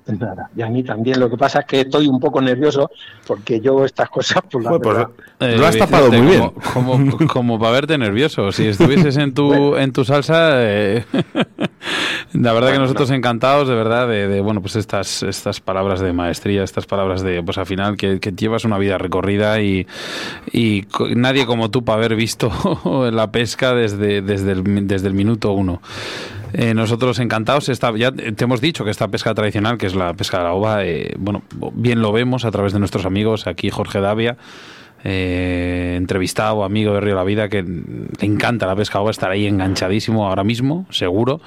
Nada, 0.08 0.50
y 0.56 0.62
a 0.62 0.68
mí 0.68 0.84
también. 0.84 1.20
Lo 1.20 1.30
que 1.30 1.38
pasa 1.38 1.60
es 1.60 1.66
que 1.66 1.82
estoy 1.82 2.08
un 2.08 2.20
poco 2.20 2.42
nervioso 2.42 2.90
porque 3.28 3.60
yo 3.60 3.84
estas 3.84 4.10
cosas, 4.10 4.42
pues, 4.50 4.64
la 4.64 4.80
pues, 4.80 5.08
eh, 5.42 5.58
lo 5.58 5.68
has 5.68 5.78
tapado 5.78 6.10
muy 6.10 6.22
bien. 6.22 6.50
Como, 6.74 7.28
como, 7.28 7.60
para 7.60 7.74
verte 7.74 7.98
nervioso. 7.98 8.52
Si 8.54 8.68
estuvieses 8.68 9.18
en 9.18 9.34
tu, 9.34 9.76
en 9.78 9.92
tu 9.92 10.06
salsa, 10.06 10.64
eh, 10.64 11.04
la 12.34 12.54
verdad 12.54 12.72
que 12.72 12.80
nosotros 12.80 13.12
encantados, 13.12 13.68
de 13.68 13.76
verdad, 13.76 14.08
de, 14.08 14.40
bueno, 14.42 14.62
pues 14.62 14.76
estas, 14.76 15.24
estas 15.24 15.60
palabras 15.60 16.00
de 16.00 16.14
maestría, 16.14 16.64
estas 16.64 16.86
palabras 16.86 17.22
de, 17.24 17.44
pues 17.44 17.58
al 17.58 17.66
final, 17.66 17.98
que, 17.98 18.20
llevas 18.20 18.64
una 18.64 18.78
vida 18.78 18.98
recorrida 18.98 19.62
y, 19.62 19.86
y 20.52 20.86
nadie 21.16 21.46
como 21.46 21.70
tú 21.70 21.84
para 21.84 21.98
haber 21.98 22.16
visto 22.16 22.50
la 23.12 23.32
pesca 23.32 23.74
desde, 23.74 24.22
desde, 24.22 24.54
el, 24.54 24.88
desde 24.88 25.08
el 25.08 25.14
minuto 25.14 25.52
uno. 25.52 25.82
Eh, 26.54 26.74
nosotros 26.74 27.20
encantados, 27.20 27.70
está, 27.70 27.96
ya 27.96 28.12
te 28.12 28.44
hemos 28.44 28.60
dicho 28.60 28.84
que 28.84 28.92
esta 28.92 29.08
pesca 29.08 29.34
tradicional, 29.34 29.78
que 29.78 29.88
es 29.88 29.96
la 29.96 30.14
pesca 30.14 30.38
de 30.38 30.44
la 30.44 30.54
ova, 30.54 30.86
eh, 30.86 31.16
bueno, 31.18 31.44
bien 31.74 32.02
lo 32.02 32.12
vemos 32.12 32.46
a 32.46 32.52
través 32.52 32.74
de 32.74 32.80
nuestros 32.80 33.06
amigos, 33.06 33.48
aquí 33.48 33.70
Jorge 33.70 34.02
Davia, 34.02 34.38
eh, 35.04 35.96
entrevistado, 35.98 36.64
amigo 36.64 36.94
de 36.94 37.02
Río 37.02 37.16
La 37.16 37.24
Vida, 37.24 37.50
que 37.50 37.64
le 37.64 38.26
encanta 38.26 38.68
la 38.68 38.76
pesca 38.76 39.00
ova, 39.00 39.12
estar 39.12 39.32
ahí 39.32 39.48
enganchadísimo 39.48 40.28
ahora 40.28 40.44
mismo, 40.44 40.86
seguro. 40.90 41.42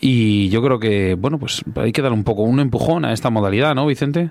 Y 0.00 0.48
yo 0.48 0.62
creo 0.62 0.78
que, 0.78 1.14
bueno, 1.14 1.38
pues 1.38 1.62
hay 1.76 1.92
que 1.92 2.02
dar 2.02 2.12
un 2.12 2.24
poco 2.24 2.42
un 2.42 2.60
empujón 2.60 3.04
a 3.04 3.12
esta 3.12 3.30
modalidad, 3.30 3.74
¿no, 3.74 3.86
Vicente? 3.86 4.30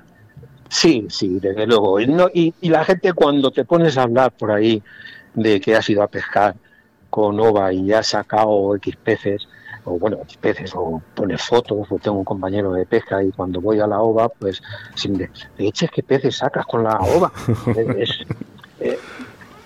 Sí, 0.70 1.06
sí, 1.10 1.40
desde 1.42 1.66
luego. 1.66 2.00
y, 2.00 2.54
y 2.62 2.70
la 2.70 2.86
gente 2.86 3.14
cuando 3.14 3.52
te 3.52 3.66
pones 3.66 3.98
a 3.98 4.04
hablar 4.04 4.32
por 4.32 4.52
ahí 4.52 4.82
de 5.34 5.60
que 5.60 5.76
has 5.76 5.90
ido 5.90 6.04
a 6.04 6.08
pescar 6.08 6.56
con 7.10 7.40
ova 7.40 7.74
y 7.74 7.92
has 7.92 8.08
sacado 8.08 8.76
X 8.76 8.96
peces, 9.04 9.48
o 9.90 9.98
bueno, 9.98 10.20
peces, 10.40 10.72
o 10.76 11.02
poner 11.16 11.40
fotos, 11.40 11.88
o 11.90 11.98
tengo 11.98 12.20
un 12.20 12.26
compañero 12.26 12.74
de 12.74 12.86
pesca 12.86 13.24
y 13.24 13.32
cuando 13.32 13.60
voy 13.60 13.80
a 13.80 13.88
la 13.88 14.02
ova, 14.02 14.30
pues, 14.30 14.62
sin 14.96 15.18
de, 15.18 15.30
eches 15.58 15.90
qué 15.92 16.04
peces 16.04 16.38
sacas 16.38 16.66
con 16.66 16.84
la 16.84 17.00
ova. 17.00 17.32
es, 17.98 18.26
eh, 18.80 18.98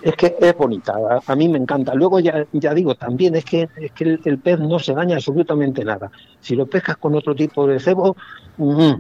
es, 0.01 0.15
que 0.15 0.36
es 0.39 0.57
bonita, 0.57 0.93
a, 1.26 1.36
mí 1.36 1.47
me 1.49 1.57
encanta. 1.57 1.93
Luego 1.93 2.19
ya, 2.19 2.45
ya 2.53 2.74
digo, 2.74 2.95
también 2.95 3.36
es 3.36 3.45
que, 3.45 3.69
es 3.76 3.91
que 3.91 4.19
el, 4.24 4.39
pez 4.39 4.59
no 4.59 4.80
se 4.80 4.93
daña 4.93 5.15
absolutamente 5.15 5.84
nada. 5.84 6.11
Si 6.41 6.55
lo 6.55 6.65
pescas 6.65 6.97
con 6.97 7.15
otro 7.15 7.36
tipo 7.36 7.67
de 7.67 7.80
cebo, 7.80 8.15
mmm, 8.57 8.93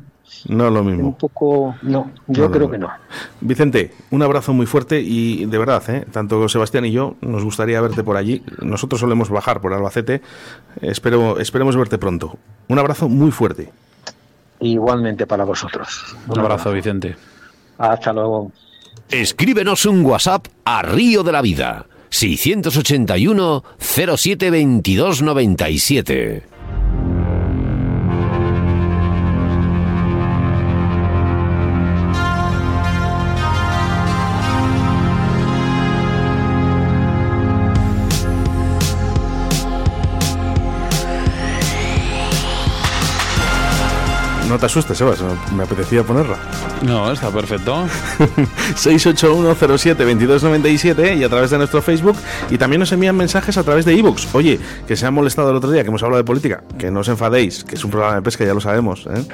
no 0.47 0.69
lo 0.69 0.83
mismo. 0.83 1.07
Un 1.07 1.13
poco, 1.15 1.75
no, 1.81 2.11
yo 2.27 2.51
creo 2.51 2.69
que 2.69 2.77
no. 2.77 2.89
Vicente, 3.41 3.93
un 4.11 4.21
abrazo 4.21 4.53
muy 4.53 4.65
fuerte 4.65 4.99
y 4.99 5.45
de 5.45 5.57
verdad, 5.57 5.83
¿eh? 5.89 6.05
tanto 6.11 6.47
Sebastián 6.49 6.85
y 6.85 6.91
yo 6.91 7.15
nos 7.21 7.43
gustaría 7.43 7.79
verte 7.81 8.03
por 8.03 8.17
allí. 8.17 8.43
Nosotros 8.61 8.99
solemos 8.99 9.29
bajar 9.29 9.61
por 9.61 9.73
Albacete. 9.73 10.21
Espero, 10.81 11.39
esperemos 11.39 11.75
verte 11.75 11.97
pronto. 11.97 12.37
Un 12.67 12.79
abrazo 12.79 13.09
muy 13.09 13.31
fuerte. 13.31 13.71
Igualmente 14.59 15.27
para 15.27 15.43
vosotros. 15.43 16.15
Un, 16.27 16.39
abrazo, 16.39 16.71
Vicente. 16.71 17.15
Hasta 17.77 18.13
luego. 18.13 18.51
Escríbenos 19.09 19.85
un 19.85 20.05
WhatsApp 20.05 20.47
a 20.63 20.81
Río 20.81 21.23
de 21.23 21.31
la 21.31 21.41
Vida. 21.41 21.85
681 22.09 23.63
07 23.79 24.49
22 24.51 25.21
97. 25.21 26.52
No 44.53 44.59
te 44.59 44.67
asustes, 44.67 44.95
Sebas, 44.95 45.17
me 45.55 45.63
apetecía 45.63 46.03
ponerla. 46.03 46.37
No, 46.83 47.11
está 47.11 47.31
perfecto. 47.31 47.87
681072297 48.75 51.17
y 51.17 51.23
a 51.23 51.29
través 51.29 51.49
de 51.49 51.57
nuestro 51.57 51.81
Facebook 51.81 52.15
y 52.51 52.59
también 52.59 52.79
nos 52.79 52.91
envían 52.91 53.17
mensajes 53.17 53.57
a 53.57 53.63
través 53.63 53.83
de 53.85 53.97
ebooks. 53.97 54.27
Oye, 54.35 54.59
que 54.87 54.95
se 54.95 55.07
ha 55.07 55.11
molestado 55.11 55.49
el 55.49 55.55
otro 55.55 55.71
día, 55.71 55.81
que 55.81 55.87
hemos 55.87 56.03
hablado 56.03 56.17
de 56.17 56.23
política, 56.23 56.61
que 56.77 56.91
no 56.91 56.99
os 56.99 57.07
enfadéis, 57.07 57.63
que 57.63 57.73
es 57.73 57.83
un 57.83 57.89
programa 57.89 58.17
de 58.17 58.21
pesca, 58.21 58.45
ya 58.45 58.53
lo 58.53 58.61
sabemos. 58.61 59.07
¿eh? 59.07 59.25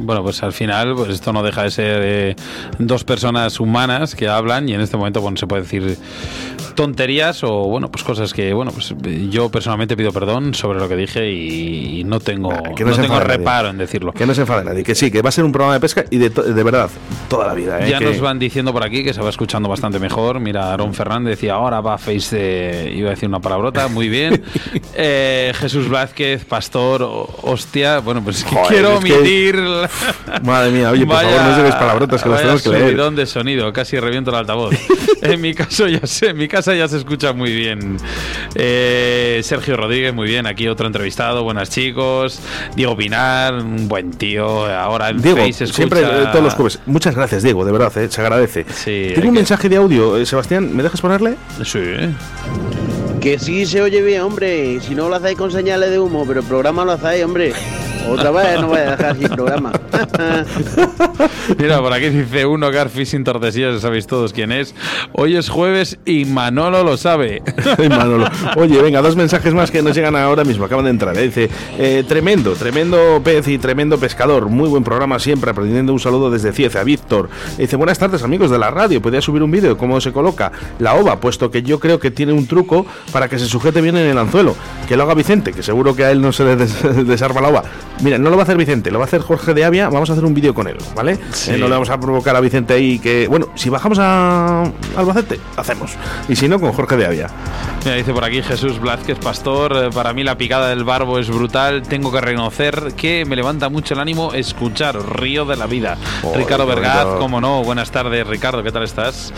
Bueno, 0.00 0.22
pues 0.22 0.42
al 0.42 0.54
final, 0.54 0.94
pues 0.94 1.10
esto 1.10 1.34
no 1.34 1.42
deja 1.42 1.64
de 1.64 1.70
ser 1.70 2.00
eh, 2.02 2.34
dos 2.78 3.04
personas 3.04 3.60
humanas 3.60 4.14
que 4.14 4.28
hablan 4.28 4.70
y 4.70 4.72
en 4.72 4.80
este 4.80 4.96
momento, 4.96 5.20
bueno, 5.20 5.36
se 5.36 5.46
puede 5.46 5.60
decir 5.62 5.98
tonterías 6.74 7.42
o, 7.44 7.64
bueno, 7.64 7.90
pues 7.90 8.04
cosas 8.04 8.32
que, 8.32 8.52
bueno, 8.52 8.72
pues 8.72 8.94
yo 9.30 9.50
personalmente 9.50 9.96
pido 9.96 10.12
perdón 10.12 10.54
sobre 10.54 10.78
lo 10.78 10.88
que 10.88 10.96
dije 10.96 11.30
y, 11.30 12.04
no 12.04 12.20
tengo, 12.20 12.52
no, 12.52 12.74
tengo 12.74 13.20
reparo 13.20 13.70
en 13.70 13.78
decirlo. 13.78 14.12
Que 14.12 14.26
no 14.26 14.34
se 14.34 14.42
enfade 14.42 14.64
nadie, 14.64 14.84
que 14.84 14.94
sí, 14.94 15.10
que 15.10 15.22
va 15.22 15.30
a 15.30 15.32
ser 15.32 15.44
un 15.44 15.52
programa 15.52 15.74
de 15.74 15.80
pesca 15.80 16.04
y 16.10 16.18
de, 16.18 16.30
de 16.30 16.62
verdad, 16.62 16.90
toda 17.28 17.46
la 17.46 17.54
vida. 17.54 17.80
¿eh? 17.80 17.90
Ya 17.90 18.00
nos 18.00 18.20
van 18.20 18.38
diciendo 18.38 18.72
por 18.72 18.84
aquí 18.84 19.02
que 19.02 19.14
se 19.14 19.20
va 19.20 19.30
escuchando 19.30 19.68
bastante 19.68 19.98
mejor. 19.98 20.40
Mira, 20.40 20.72
Aaron 20.72 20.94
Fernández 20.94 21.36
decía, 21.36 21.54
ahora 21.54 21.80
va 21.80 21.98
Face 21.98 22.36
de... 22.36 22.92
iba 22.94 23.08
a 23.08 23.10
decir 23.10 23.28
una 23.28 23.40
palabrota, 23.40 23.88
muy 23.88 24.08
bien. 24.08 24.42
Eh, 24.96 25.52
Jesús 25.56 25.88
Blázquez, 25.88 26.44
Pastor, 26.44 27.02
hostia, 27.42 27.98
bueno, 27.98 28.22
pues 28.22 28.44
quiero 28.68 28.98
omitir... 28.98 29.60
Madre 30.42 30.70
mía, 30.70 30.90
oye, 30.90 31.04
por 31.04 31.16
favor, 31.16 31.42
no 31.42 31.56
lleves 31.56 31.74
palabrotas 31.74 32.22
que 32.22 32.28
las 32.28 32.40
tenemos 32.40 32.62
que 32.62 32.68
leer. 32.70 33.12
de 33.12 33.26
sonido, 33.26 33.72
casi 33.72 33.98
reviento 33.98 34.30
el 34.30 34.36
altavoz. 34.36 34.74
en 35.22 35.40
mi 35.40 35.54
caso 35.54 35.88
ya 35.88 36.06
sé, 36.06 36.30
en 36.30 36.36
mi 36.36 36.48
casa 36.64 36.74
ya 36.74 36.88
se 36.88 36.96
escucha 36.96 37.34
muy 37.34 37.52
bien. 37.52 37.98
Eh, 38.54 39.40
Sergio 39.44 39.76
Rodríguez, 39.76 40.14
muy 40.14 40.26
bien, 40.26 40.46
aquí 40.46 40.66
otro 40.66 40.86
entrevistado, 40.86 41.44
buenas 41.44 41.68
chicos. 41.68 42.40
Diego 42.74 42.96
Pinar, 42.96 43.54
un 43.56 43.86
buen 43.86 44.12
tío, 44.12 44.64
ahora 44.64 45.10
en 45.10 45.20
Diego, 45.20 45.38
Face 45.38 45.66
siempre 45.66 46.00
eh, 46.00 46.26
todos 46.32 46.42
los 46.42 46.54
jueves. 46.54 46.80
Muchas 46.86 47.14
gracias, 47.14 47.42
Diego, 47.42 47.66
de 47.66 47.72
verdad, 47.72 47.94
eh, 47.98 48.08
se 48.08 48.20
agradece. 48.22 48.64
Sí, 48.72 49.12
Tengo 49.14 49.28
un 49.28 49.34
mensaje 49.34 49.68
de 49.68 49.76
audio, 49.76 50.24
Sebastián, 50.24 50.74
¿me 50.74 50.82
dejas 50.82 51.02
ponerle? 51.02 51.36
Sí. 51.62 51.80
Que 53.20 53.38
sí 53.38 53.66
se 53.66 53.82
oye 53.82 54.00
bien, 54.00 54.22
hombre. 54.22 54.80
Si 54.80 54.94
no 54.94 55.10
lo 55.10 55.16
hacéis 55.16 55.36
con 55.36 55.52
señales 55.52 55.90
de 55.90 55.98
humo, 55.98 56.24
pero 56.26 56.40
el 56.40 56.46
programa 56.46 56.86
lo 56.86 56.92
hacéis, 56.92 57.24
hombre. 57.24 57.52
Otra 58.08 58.30
vez 58.30 58.60
no 58.60 58.68
voy 58.68 58.78
a 58.78 58.90
dejar 58.96 59.16
sin 59.16 59.28
programa. 59.28 59.72
Mira, 61.58 61.80
por 61.80 61.92
aquí 61.92 62.08
dice 62.10 62.46
uno 62.46 62.70
Garfi 62.70 63.06
sin 63.06 63.24
tortesías, 63.24 63.80
sabéis 63.80 64.06
todos 64.06 64.32
quién 64.32 64.52
es. 64.52 64.74
Hoy 65.12 65.36
es 65.36 65.48
jueves 65.48 65.98
y 66.04 66.24
Manolo 66.24 66.84
lo 66.84 66.96
sabe. 66.96 67.42
Manolo. 67.88 68.28
Oye, 68.56 68.80
venga, 68.80 69.02
dos 69.02 69.16
mensajes 69.16 69.54
más 69.54 69.70
que 69.70 69.82
nos 69.82 69.94
llegan 69.96 70.16
ahora 70.16 70.44
mismo, 70.44 70.64
acaban 70.64 70.84
de 70.84 70.90
entrar. 70.90 71.16
¿eh? 71.16 71.22
Dice, 71.22 71.48
eh, 71.78 72.04
tremendo, 72.06 72.52
tremendo 72.52 73.20
pez 73.24 73.48
y 73.48 73.58
tremendo 73.58 73.98
pescador. 73.98 74.48
Muy 74.48 74.68
buen 74.68 74.84
programa 74.84 75.18
siempre, 75.18 75.50
aprendiendo 75.50 75.92
un 75.92 76.00
saludo 76.00 76.30
desde 76.30 76.52
Cieza. 76.52 76.84
Víctor. 76.84 77.28
Dice, 77.58 77.76
buenas 77.76 77.98
tardes 77.98 78.22
amigos 78.22 78.50
de 78.50 78.58
la 78.58 78.70
radio. 78.70 79.00
¿Podría 79.00 79.20
subir 79.20 79.42
un 79.42 79.50
vídeo 79.50 79.70
de 79.70 79.76
cómo 79.76 80.00
se 80.00 80.12
coloca 80.12 80.52
la 80.78 80.94
ova? 80.94 81.20
Puesto 81.20 81.50
que 81.50 81.62
yo 81.62 81.80
creo 81.80 81.98
que 81.98 82.10
tiene 82.10 82.32
un 82.32 82.46
truco 82.46 82.86
para 83.12 83.28
que 83.28 83.38
se 83.38 83.46
sujete 83.46 83.80
bien 83.80 83.96
en 83.96 84.06
el 84.06 84.18
anzuelo. 84.18 84.54
Que 84.88 84.96
lo 84.96 85.04
haga 85.04 85.14
Vicente, 85.14 85.52
que 85.52 85.62
seguro 85.62 85.96
que 85.96 86.04
a 86.04 86.10
él 86.10 86.20
no 86.20 86.32
se 86.32 86.44
le 86.44 86.56
desarma 87.04 87.40
la 87.40 87.48
ova. 87.48 87.62
Mira, 88.00 88.18
no 88.18 88.28
lo 88.30 88.36
va 88.36 88.42
a 88.42 88.44
hacer 88.44 88.56
Vicente, 88.56 88.90
lo 88.90 88.98
va 88.98 89.04
a 89.04 89.08
hacer 89.08 89.20
Jorge 89.20 89.54
de 89.54 89.64
Avia. 89.64 89.88
Vamos 89.88 90.10
a 90.10 90.14
hacer 90.14 90.24
un 90.24 90.34
vídeo 90.34 90.52
con 90.52 90.66
él, 90.68 90.76
¿vale? 90.96 91.12
Eh, 91.48 91.56
no 91.58 91.66
le 91.68 91.72
vamos 91.74 91.90
a 91.90 91.98
provocar 91.98 92.34
a 92.36 92.40
Vicente 92.40 92.74
ahí 92.74 92.98
que, 92.98 93.26
bueno, 93.28 93.48
si 93.54 93.70
bajamos 93.70 93.98
a 94.00 94.64
Albacete, 94.96 95.38
hacemos. 95.56 95.92
Y 96.28 96.36
si 96.36 96.48
no, 96.48 96.58
con 96.60 96.72
Jorge 96.72 96.96
de 96.96 97.06
Avia. 97.06 97.28
Mira, 97.84 97.96
dice 97.96 98.12
por 98.12 98.24
aquí 98.24 98.42
Jesús 98.42 98.80
Blázquez 98.80 99.18
Pastor, 99.18 99.76
eh, 99.76 99.90
para 99.94 100.12
mí 100.12 100.24
la 100.24 100.36
picada 100.36 100.68
del 100.70 100.84
barbo 100.84 101.18
es 101.18 101.28
brutal, 101.28 101.82
tengo 101.82 102.10
que 102.10 102.20
reconocer 102.20 102.94
que 102.96 103.24
me 103.26 103.36
levanta 103.36 103.68
mucho 103.68 103.94
el 103.94 104.00
ánimo 104.00 104.32
escuchar 104.34 104.96
Río 105.20 105.44
de 105.44 105.56
la 105.56 105.66
Vida. 105.66 105.96
Oh, 106.22 106.34
Ricardo 106.36 106.66
Vergaz, 106.66 107.06
cómo 107.18 107.40
no, 107.40 107.62
buenas 107.62 107.90
tardes 107.90 108.26
Ricardo, 108.26 108.62
¿qué 108.62 108.72
tal 108.72 108.82
estás? 108.84 109.32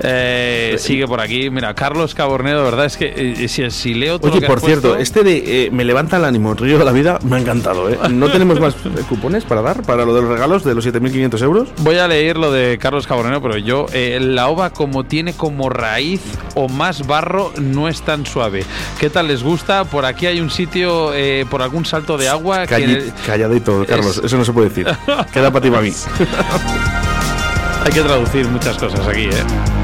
Eh, 0.00 0.76
sigue 0.78 1.06
por 1.06 1.20
aquí, 1.20 1.50
mira, 1.50 1.74
Carlos 1.74 2.14
Cabornedo, 2.14 2.58
de 2.58 2.64
verdad 2.64 2.86
es 2.86 2.96
que 2.96 3.12
eh, 3.16 3.48
si, 3.48 3.70
si 3.70 3.94
leo 3.94 4.18
todo 4.18 4.28
lo 4.28 4.32
Oye, 4.34 4.40
que 4.40 4.46
por 4.46 4.60
cierto, 4.60 4.88
puesto- 4.94 5.02
este 5.02 5.22
de 5.22 5.66
eh, 5.66 5.70
Me 5.70 5.84
levanta 5.84 6.16
el 6.16 6.24
ánimo, 6.24 6.54
Río 6.54 6.78
de 6.78 6.84
la 6.84 6.92
Vida, 6.92 7.18
me 7.24 7.36
ha 7.36 7.40
encantado, 7.40 7.88
¿eh? 7.88 7.93
¿No 8.10 8.28
tenemos 8.30 8.60
más 8.60 8.74
eh, 8.74 9.02
cupones 9.08 9.44
para 9.44 9.62
dar 9.62 9.82
para 9.82 10.04
lo 10.04 10.14
de 10.14 10.22
los 10.22 10.30
regalos 10.30 10.64
de 10.64 10.74
los 10.74 10.86
7.500 10.86 11.42
euros? 11.42 11.68
Voy 11.78 11.96
a 11.98 12.08
leer 12.08 12.36
lo 12.36 12.50
de 12.52 12.78
Carlos 12.78 13.06
Cabornero, 13.06 13.40
pero 13.42 13.56
yo, 13.58 13.86
eh, 13.92 14.18
la 14.20 14.48
ova 14.48 14.70
como 14.70 15.04
tiene 15.04 15.34
como 15.34 15.68
raíz 15.68 16.20
o 16.54 16.68
más 16.68 17.06
barro, 17.06 17.52
no 17.60 17.88
es 17.88 18.02
tan 18.02 18.26
suave. 18.26 18.64
¿Qué 18.98 19.10
tal 19.10 19.28
les 19.28 19.42
gusta? 19.42 19.84
Por 19.84 20.04
aquí 20.04 20.26
hay 20.26 20.40
un 20.40 20.50
sitio, 20.50 21.12
eh, 21.14 21.46
por 21.50 21.62
algún 21.62 21.84
salto 21.84 22.16
de 22.18 22.28
agua. 22.28 22.66
que- 22.66 22.74
Calli- 22.74 23.12
calladito, 23.26 23.84
Carlos, 23.88 24.18
Es- 24.18 24.24
eso 24.24 24.36
no 24.38 24.44
se 24.44 24.52
puede 24.52 24.68
decir. 24.68 24.86
Queda 25.32 25.50
para 25.50 25.60
ti 25.62 25.68
y 25.68 25.70
para 25.70 25.82
mí. 25.82 25.92
hay 27.84 27.92
que 27.92 28.00
traducir 28.00 28.48
muchas 28.48 28.76
cosas 28.78 29.06
aquí, 29.06 29.24
¿eh? 29.24 29.83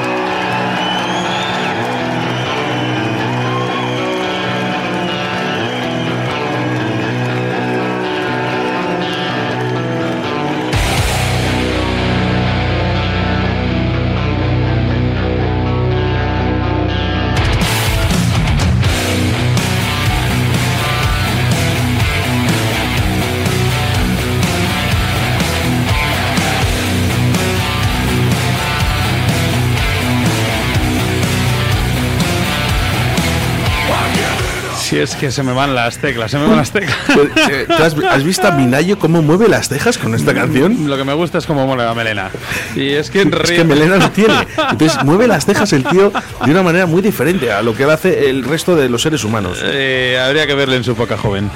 Es 35.01 35.15
que 35.15 35.31
se 35.31 35.43
me 35.43 35.51
van 35.53 35.75
las 35.75 35.97
teclas, 35.97 36.31
se 36.31 36.37
me 36.37 36.45
van 36.47 36.57
las 36.57 36.71
teclas. 36.71 36.95
Eh, 37.51 37.65
¿tú 37.67 37.83
has, 37.83 37.95
has 38.09 38.23
visto 38.23 38.47
a 38.47 38.51
Minayo 38.51 38.97
cómo 38.99 39.21
mueve 39.21 39.47
las 39.47 39.67
cejas 39.69 39.97
con 39.97 40.13
esta 40.15 40.33
canción? 40.33 40.87
Lo 40.89 40.95
que 40.97 41.03
me 41.03 41.13
gusta 41.13 41.37
es 41.39 41.45
cómo 41.45 41.65
mola 41.65 41.85
la 41.85 41.93
melena. 41.93 42.29
Y 42.75 42.89
es 42.89 43.09
que 43.09 43.21
en 43.21 43.33
Es 43.33 43.51
que 43.51 43.63
Melena 43.63 43.97
no 43.97 44.11
tiene. 44.11 44.33
Entonces 44.69 45.03
mueve 45.03 45.27
las 45.27 45.45
cejas 45.45 45.73
el 45.73 45.83
tío 45.83 46.11
de 46.45 46.51
una 46.51 46.63
manera 46.63 46.85
muy 46.85 47.01
diferente 47.01 47.51
a 47.51 47.61
lo 47.61 47.75
que 47.75 47.83
hace 47.85 48.29
el 48.29 48.43
resto 48.43 48.75
de 48.75 48.89
los 48.89 49.01
seres 49.01 49.23
humanos. 49.23 49.59
Eh, 49.63 50.19
habría 50.23 50.45
que 50.47 50.53
verle 50.55 50.75
en 50.77 50.83
su 50.83 50.95
poca 50.95 51.17
joven. 51.17 51.49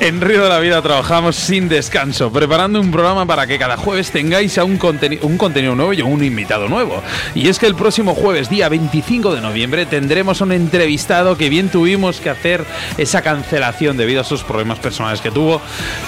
En 0.00 0.20
Río 0.20 0.42
de 0.42 0.48
la 0.48 0.58
Vida 0.58 0.82
trabajamos 0.82 1.36
sin 1.36 1.68
descanso, 1.68 2.32
preparando 2.32 2.80
un 2.80 2.90
programa 2.90 3.24
para 3.26 3.46
que 3.46 3.58
cada 3.58 3.76
jueves 3.76 4.10
tengáis 4.10 4.58
a 4.58 4.64
un, 4.64 4.78
conteni- 4.78 5.18
un 5.22 5.38
contenido 5.38 5.74
nuevo 5.74 5.92
y 5.92 6.02
un 6.02 6.22
invitado 6.24 6.68
nuevo. 6.68 7.02
Y 7.34 7.48
es 7.48 7.58
que 7.58 7.66
el 7.66 7.74
próximo 7.74 8.14
jueves, 8.14 8.48
día 8.50 8.68
25 8.68 9.34
de 9.34 9.40
noviembre, 9.40 9.86
tendremos 9.86 10.40
un 10.40 10.52
entrevistado 10.52 11.36
que 11.36 11.48
bien 11.48 11.68
tuvimos 11.68 12.20
que 12.20 12.30
hacer 12.30 12.64
esa 12.98 13.22
cancelación 13.22 13.96
debido 13.96 14.20
a 14.20 14.24
sus 14.24 14.42
problemas 14.42 14.78
personales 14.78 15.20
que 15.20 15.30
tuvo. 15.30 15.60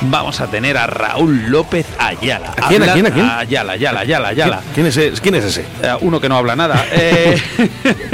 Vamos 0.03 0.41
a 0.41 0.47
tener 0.49 0.77
a 0.77 0.87
Raúl 0.87 1.51
López 1.51 1.87
Ayala. 1.99 2.55
¿A 2.61 2.69
quién, 2.69 2.83
a 2.83 2.93
quién, 2.93 3.07
a 3.07 3.11
quién? 3.11 3.27
Ayala, 3.27 3.73
Ayala, 3.73 4.01
Ayala, 4.01 4.29
Ayala. 4.29 4.63
¿Quién 4.75 4.87
es, 4.87 4.97
ese? 4.97 5.21
¿Quién 5.21 5.35
es 5.37 5.45
ese? 5.45 5.63
Eh, 5.83 5.95
uno 6.01 6.21
que 6.21 6.29
no 6.29 6.37
habla 6.37 6.57
nada. 6.57 6.85
Eh, 6.93 7.41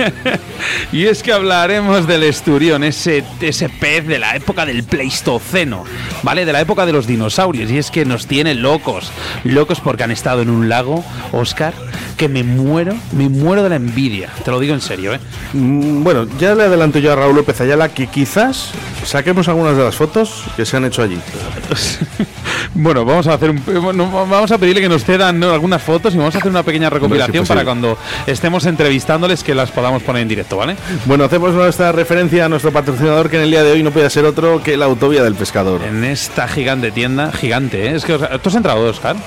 y 0.93 1.07
es 1.07 1.23
que 1.23 1.33
hablaremos 1.33 2.07
del 2.07 2.23
esturión, 2.25 2.85
ese, 2.85 3.25
ese 3.41 3.69
pez 3.69 4.07
de 4.07 4.19
la 4.19 4.37
época 4.37 4.67
del 4.67 4.85
Pleistoceno, 4.85 5.85
¿vale? 6.23 6.45
De 6.45 6.53
la 6.53 6.61
época 6.61 6.87
de 6.87 6.93
los 6.93 7.07
dinosaurios. 7.07 7.71
Y 7.71 7.79
es 7.79 7.91
que 7.91 8.05
nos 8.05 8.27
tiene 8.27 8.55
locos. 8.55 9.11
Locos 9.45 9.81
porque 9.81 10.05
han 10.05 10.11
estado 10.11 10.43
en 10.43 10.51
un 10.51 10.69
lago, 10.69 11.05
Oscar, 11.33 11.75
que 12.17 12.29
me 12.29 12.43
muero, 12.43 12.95
me 13.13 13.29
muero 13.29 13.63
de 13.63 13.71
la 13.71 13.77
envidia. 13.77 14.31
Te 14.45 14.51
lo 14.51 14.61
digo 14.61 14.75
en 14.75 14.81
serio, 14.81 15.15
¿eh? 15.15 15.21
Mm, 15.53 16.03
Bueno, 16.03 16.27
ya 16.39 16.55
le 16.55 16.65
adelanto 16.65 16.99
yo 16.99 17.13
a 17.13 17.17
Raúl 17.17 17.37
López 17.37 17.61
Ayala 17.61 17.89
que 17.89 18.07
quizás 18.31 18.71
saquemos 19.05 19.49
algunas 19.49 19.77
de 19.77 19.83
las 19.83 19.97
fotos 19.97 20.45
que 20.57 20.65
se 20.65 20.77
han 20.77 20.85
hecho 20.85 21.03
allí. 21.03 21.19
Bueno, 22.75 23.05
vamos 23.05 23.27
a 23.27 23.35
hacer 23.35 23.51
un, 23.51 23.63
vamos 23.67 24.51
a 24.53 24.59
pedirle 24.59 24.81
que 24.81 24.89
nos 24.89 25.05
cedan 25.05 25.43
algunas 25.43 25.83
fotos 25.83 26.15
y 26.15 26.19
vamos 26.19 26.35
a 26.37 26.39
hacer 26.39 26.51
una 26.51 26.63
pequeña 26.63 26.89
recopilación 26.89 27.45
para 27.45 27.65
cuando 27.65 27.99
estemos 28.27 28.65
entrevistándoles 28.65 29.43
que 29.43 29.55
las 29.55 29.73
podamos 29.73 30.03
poner 30.05 30.23
en 30.23 30.29
directo, 30.29 30.57
¿vale? 30.57 30.77
Bueno, 31.07 31.25
hacemos 31.25 31.53
nuestra 31.53 31.91
referencia 31.91 32.45
a 32.45 32.49
nuestro 32.49 32.71
patrocinador 32.73 33.29
que 33.29 33.37
en 33.39 33.43
el 33.43 33.51
día 33.51 33.65
de 33.65 33.73
hoy 33.73 33.83
no 33.83 33.91
puede 33.91 34.09
ser 34.09 34.25
otro 34.25 34.63
que 34.63 34.77
la 34.77 34.85
Autovía 34.85 35.25
del 35.25 35.35
Pescador. 35.35 35.83
En 35.83 36.05
esta 36.05 36.47
gigante 36.47 36.93
tienda, 36.93 37.33
gigante, 37.33 37.89
¿eh? 37.89 37.97
Es 37.97 38.05
que, 38.05 38.17
¿tú 38.17 38.49
has 38.49 38.55
entrado, 38.55 38.89
Oscar? 38.89 39.17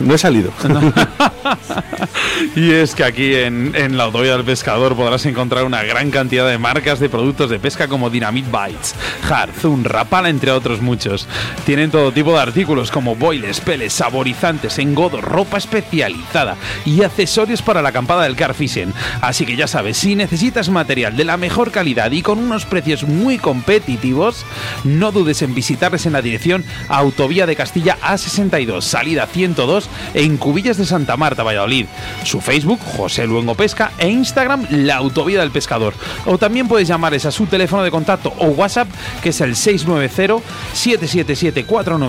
No 0.00 0.14
he 0.14 0.18
salido. 0.18 0.52
y 2.56 2.70
es 2.70 2.94
que 2.94 3.04
aquí 3.04 3.34
en, 3.34 3.74
en 3.74 3.96
la 3.96 4.04
Autovía 4.04 4.32
del 4.32 4.44
Pescador 4.44 4.94
podrás 4.94 5.26
encontrar 5.26 5.64
una 5.64 5.82
gran 5.82 6.10
cantidad 6.10 6.48
de 6.48 6.56
marcas 6.56 7.00
de 7.00 7.08
productos 7.08 7.50
de 7.50 7.58
pesca 7.58 7.88
como 7.88 8.10
Dynamite 8.10 8.48
Bites, 8.48 8.94
Harzun, 9.28 9.84
Rapala, 9.84 10.28
entre 10.28 10.52
otros 10.52 10.80
muchos. 10.80 11.26
Tienen 11.66 11.90
todo 11.90 12.12
tipo 12.12 12.27
de 12.32 12.40
artículos 12.40 12.90
como 12.90 13.16
boiles, 13.16 13.60
peles, 13.60 13.92
saborizantes, 13.92 14.78
engodos, 14.78 15.22
ropa 15.22 15.58
especializada 15.58 16.56
y 16.84 17.02
accesorios 17.02 17.62
para 17.62 17.82
la 17.82 17.90
acampada 17.90 18.24
del 18.24 18.36
car 18.36 18.54
fishing. 18.54 18.92
Así 19.20 19.46
que 19.46 19.56
ya 19.56 19.66
sabes, 19.66 19.96
si 19.96 20.14
necesitas 20.14 20.68
material 20.68 21.16
de 21.16 21.24
la 21.24 21.36
mejor 21.36 21.70
calidad 21.70 22.10
y 22.10 22.22
con 22.22 22.38
unos 22.38 22.64
precios 22.64 23.04
muy 23.04 23.38
competitivos, 23.38 24.44
no 24.84 25.12
dudes 25.12 25.42
en 25.42 25.54
visitarles 25.54 26.06
en 26.06 26.12
la 26.12 26.22
dirección 26.22 26.64
Autovía 26.88 27.46
de 27.46 27.56
Castilla 27.56 27.98
A62, 28.02 28.82
salida 28.82 29.26
102, 29.26 29.88
en 30.14 30.36
Cubillas 30.36 30.76
de 30.76 30.86
Santa 30.86 31.16
Marta, 31.16 31.42
Valladolid. 31.42 31.86
Su 32.24 32.40
Facebook, 32.40 32.80
José 32.96 33.26
Luengo 33.26 33.54
Pesca, 33.54 33.92
e 33.98 34.08
Instagram, 34.08 34.66
La 34.70 34.96
Autovía 34.96 35.40
del 35.40 35.50
Pescador. 35.50 35.94
O 36.26 36.38
también 36.38 36.68
puedes 36.68 36.88
llamarles 36.88 37.26
a 37.26 37.30
su 37.30 37.46
teléfono 37.46 37.82
de 37.82 37.90
contacto 37.90 38.32
o 38.38 38.46
WhatsApp, 38.48 38.88
que 39.22 39.30
es 39.30 39.40
el 39.40 39.56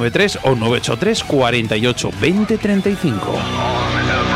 690-777-493 0.09 0.39
o 0.43 0.55
983 0.55 1.23
48 1.23 2.11
20 2.11 2.57
35. 2.57 4.28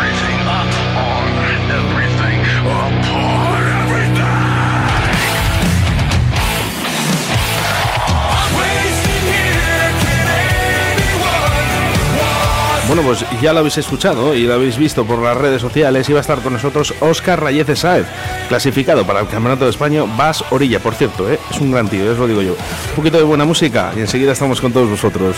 Bueno, 12.88 13.02
pues 13.02 13.26
ya 13.42 13.54
lo 13.54 13.60
habéis 13.60 13.78
escuchado 13.78 14.36
y 14.36 14.44
lo 14.44 14.54
habéis 14.56 14.78
visto 14.78 15.06
por 15.06 15.20
las 15.20 15.38
redes 15.38 15.62
sociales. 15.62 16.08
Iba 16.10 16.20
a 16.20 16.22
estar 16.22 16.40
con 16.40 16.54
nosotros 16.54 16.94
Óscar 17.00 17.42
Rayez 17.42 17.80
Saez, 17.80 18.06
clasificado 18.50 19.06
para 19.06 19.22
el 19.22 19.28
Campeonato 19.28 19.64
de 19.64 19.72
España 19.72 20.04
Vas 20.18 20.44
Orilla, 20.52 20.80
por 20.80 20.94
cierto, 20.94 21.32
¿eh? 21.32 21.40
es 21.50 21.60
un 21.62 21.72
gran 21.72 21.88
tío, 21.88 22.12
os 22.12 22.18
lo 22.18 22.28
digo 22.28 22.42
yo. 22.42 22.52
Un 22.52 22.96
poquito 22.96 23.18
de 23.18 23.24
buena 23.24 23.46
música 23.46 23.94
y 23.96 24.02
enseguida 24.02 24.34
estamos 24.34 24.60
con 24.60 24.74
todos 24.74 24.90
vosotros. 24.90 25.38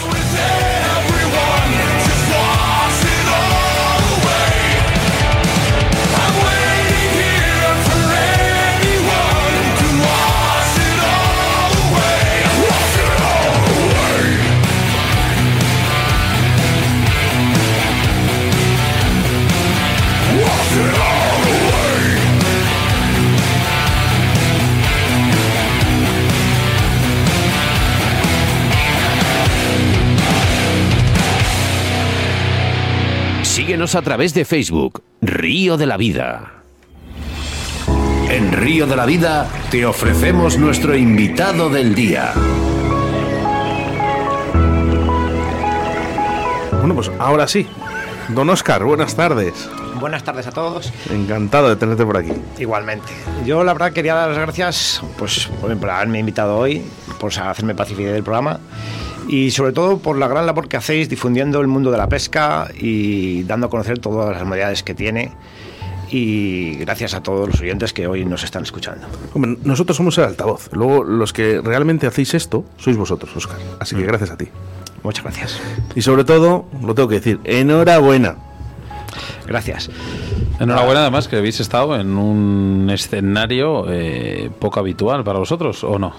Síguenos 33.85 34.01
a 34.01 34.01
través 34.01 34.33
de 34.33 34.45
Facebook, 34.45 35.03
Río 35.21 35.77
de 35.77 35.85
la 35.85 35.95
Vida. 35.95 36.53
En 38.31 38.51
Río 38.51 38.87
de 38.87 38.95
la 38.95 39.05
Vida 39.05 39.47
te 39.69 39.85
ofrecemos 39.85 40.57
nuestro 40.57 40.97
invitado 40.97 41.69
del 41.69 41.93
día. 41.93 42.33
Bueno, 46.79 46.95
pues 46.95 47.11
ahora 47.19 47.47
sí. 47.47 47.67
Don 48.29 48.49
Oscar, 48.49 48.83
buenas 48.83 49.15
tardes. 49.15 49.69
Buenas 49.99 50.23
tardes 50.23 50.47
a 50.47 50.51
todos. 50.51 50.91
Encantado 51.11 51.69
de 51.69 51.75
tenerte 51.75 52.03
por 52.07 52.17
aquí. 52.17 52.31
Igualmente. 52.57 53.13
Yo 53.45 53.63
la 53.63 53.73
verdad 53.73 53.93
quería 53.93 54.15
dar 54.15 54.29
las 54.29 54.39
gracias 54.39 55.03
pues, 55.19 55.47
por 55.61 55.91
haberme 55.91 56.17
invitado 56.17 56.57
hoy, 56.57 56.83
por 57.19 57.31
hacerme 57.37 57.75
participar 57.75 58.13
del 58.13 58.23
programa 58.23 58.59
y 59.27 59.51
sobre 59.51 59.71
todo 59.71 59.97
por 59.97 60.17
la 60.17 60.27
gran 60.27 60.45
labor 60.45 60.67
que 60.67 60.77
hacéis 60.77 61.09
difundiendo 61.09 61.61
el 61.61 61.67
mundo 61.67 61.91
de 61.91 61.97
la 61.97 62.07
pesca 62.07 62.69
y 62.79 63.43
dando 63.43 63.67
a 63.67 63.69
conocer 63.69 63.99
todas 63.99 64.35
las 64.35 64.43
modalidades 64.43 64.83
que 64.83 64.93
tiene. 64.93 65.31
Y 66.11 66.75
gracias 66.75 67.15
a 67.15 67.23
todos 67.23 67.49
los 67.49 67.59
oyentes 67.61 67.91
que 67.91 68.07
hoy 68.07 68.25
nos 68.25 68.43
están 68.43 68.63
escuchando. 68.63 69.07
Hombre, 69.33 69.57
nosotros 69.63 69.97
somos 69.97 70.17
el 70.19 70.25
altavoz. 70.25 70.69
Luego, 70.71 71.03
los 71.03 71.33
que 71.33 71.61
realmente 71.61 72.05
hacéis 72.05 72.35
esto 72.35 72.63
sois 72.77 72.95
vosotros, 72.95 73.35
Oscar. 73.35 73.57
Así 73.79 73.95
que 73.95 74.03
gracias 74.03 74.29
a 74.29 74.37
ti. 74.37 74.47
Muchas 75.01 75.23
gracias. 75.23 75.59
Y 75.95 76.01
sobre 76.01 76.23
todo, 76.23 76.65
lo 76.81 76.93
tengo 76.93 77.09
que 77.09 77.15
decir, 77.15 77.39
enhorabuena. 77.43 78.35
Gracias. 79.47 79.89
Enhorabuena 80.59 81.01
además 81.01 81.27
que 81.27 81.37
habéis 81.37 81.59
estado 81.59 81.99
en 81.99 82.17
un 82.17 82.89
escenario 82.91 83.85
eh, 83.89 84.49
poco 84.59 84.79
habitual 84.79 85.23
para 85.23 85.39
vosotros, 85.39 85.83
¿o 85.83 85.99
no? 85.99 86.13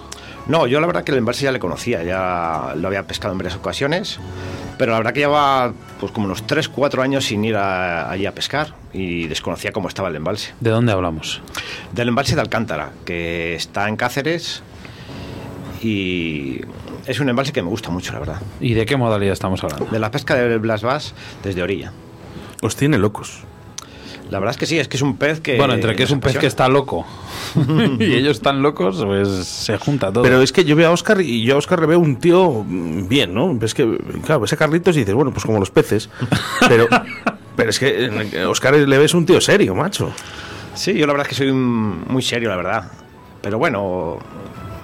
No, 0.47 0.65
yo 0.67 0.79
la 0.79 0.87
verdad 0.87 1.03
que 1.03 1.11
el 1.11 1.17
embalse 1.17 1.43
ya 1.43 1.51
le 1.51 1.59
conocía, 1.59 2.03
ya 2.03 2.73
lo 2.75 2.87
había 2.87 3.03
pescado 3.03 3.33
en 3.33 3.37
varias 3.37 3.55
ocasiones, 3.55 4.17
pero 4.77 4.91
la 4.93 4.97
verdad 4.99 5.11
que 5.13 5.19
llevaba 5.21 5.73
pues 5.99 6.11
como 6.13 6.25
unos 6.25 6.47
3, 6.47 6.69
4 6.69 7.01
años 7.01 7.25
sin 7.25 7.43
ir 7.43 7.55
a- 7.57 8.09
allí 8.09 8.25
a 8.25 8.31
pescar 8.33 8.73
y 8.93 9.27
desconocía 9.27 9.71
cómo 9.73 9.89
estaba 9.89 10.07
el 10.07 10.15
embalse. 10.15 10.53
¿De 10.61 10.69
dónde 10.69 10.93
hablamos? 10.93 11.41
Del 11.91 12.07
embalse 12.07 12.35
de 12.35 12.41
Alcántara, 12.41 12.91
que 13.05 13.55
está 13.55 13.89
en 13.89 13.97
Cáceres 13.97 14.63
y 15.81 16.61
es 17.05 17.19
un 17.19 17.29
embalse 17.29 17.51
que 17.53 17.61
me 17.61 17.69
gusta 17.69 17.89
mucho, 17.89 18.13
la 18.13 18.19
verdad. 18.19 18.41
¿Y 18.59 18.73
de 18.73 18.85
qué 18.85 18.97
modalidad 18.97 19.33
estamos 19.33 19.63
hablando? 19.63 19.85
De 19.85 19.99
la 19.99 20.11
pesca 20.11 20.35
de 20.35 20.57
Blas 20.57 20.81
Bass 20.81 21.13
desde 21.43 21.61
orilla. 21.61 21.91
Os 22.61 22.75
tiene 22.75 22.97
locos. 22.97 23.43
La 24.29 24.39
verdad 24.39 24.51
es 24.51 24.57
que 24.57 24.65
sí, 24.65 24.77
es 24.77 24.87
que 24.87 24.97
es 24.97 25.01
un 25.03 25.15
pez 25.17 25.39
que... 25.39 25.57
bueno, 25.57 25.73
entre 25.73 25.95
que 25.95 26.03
es 26.03 26.11
un 26.11 26.19
pez 26.19 26.37
que 26.37 26.47
está 26.47 26.67
loco 26.67 27.05
y 27.99 28.13
ellos 28.13 28.37
están 28.37 28.61
locos, 28.61 29.03
pues 29.05 29.27
se 29.45 29.77
junta 29.77 30.11
todo. 30.11 30.23
Pero 30.23 30.41
es 30.41 30.51
que 30.51 30.65
yo 30.65 30.75
veo 30.75 30.89
a 30.89 30.91
Oscar 30.91 31.21
y 31.21 31.43
yo 31.43 31.55
a 31.55 31.57
Oscar 31.57 31.79
le 31.81 31.87
veo 31.87 31.99
un 31.99 32.17
tío 32.17 32.63
bien, 32.67 33.33
¿no? 33.33 33.57
Es 33.61 33.73
que, 33.73 33.97
claro, 34.25 34.41
ves 34.41 34.53
a 34.53 34.57
Carlitos 34.57 34.95
y 34.95 34.99
dices, 34.99 35.15
bueno, 35.15 35.31
pues 35.31 35.45
como 35.45 35.59
los 35.59 35.71
peces. 35.71 36.09
Pero, 36.67 36.87
pero 37.55 37.69
es 37.71 37.79
que 37.79 38.05
eh, 38.05 38.45
Oscar 38.45 38.75
le 38.75 38.97
ves 38.97 39.13
un 39.13 39.25
tío 39.25 39.39
serio, 39.41 39.73
macho. 39.73 40.11
Sí, 40.75 40.93
yo 40.93 41.07
la 41.07 41.13
verdad 41.13 41.25
es 41.25 41.29
que 41.29 41.35
soy 41.35 41.49
un- 41.49 42.03
muy 42.07 42.21
serio, 42.21 42.49
la 42.49 42.55
verdad. 42.57 42.91
Pero 43.41 43.57
bueno, 43.57 44.17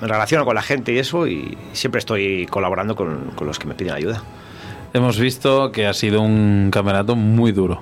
me 0.02 0.08
relaciono 0.08 0.44
con 0.46 0.56
la 0.56 0.62
gente 0.64 0.92
y 0.94 0.98
eso 0.98 1.28
y 1.28 1.58
siempre 1.74 2.00
estoy 2.00 2.48
colaborando 2.48 2.96
con, 2.96 3.32
con 3.36 3.46
los 3.46 3.60
que 3.60 3.68
me 3.68 3.76
piden 3.76 3.94
ayuda. 3.94 4.24
Hemos 4.94 5.20
visto 5.20 5.72
que 5.72 5.86
ha 5.86 5.94
sido 5.94 6.22
un 6.22 6.70
campeonato 6.72 7.16
muy 7.16 7.52
duro. 7.52 7.82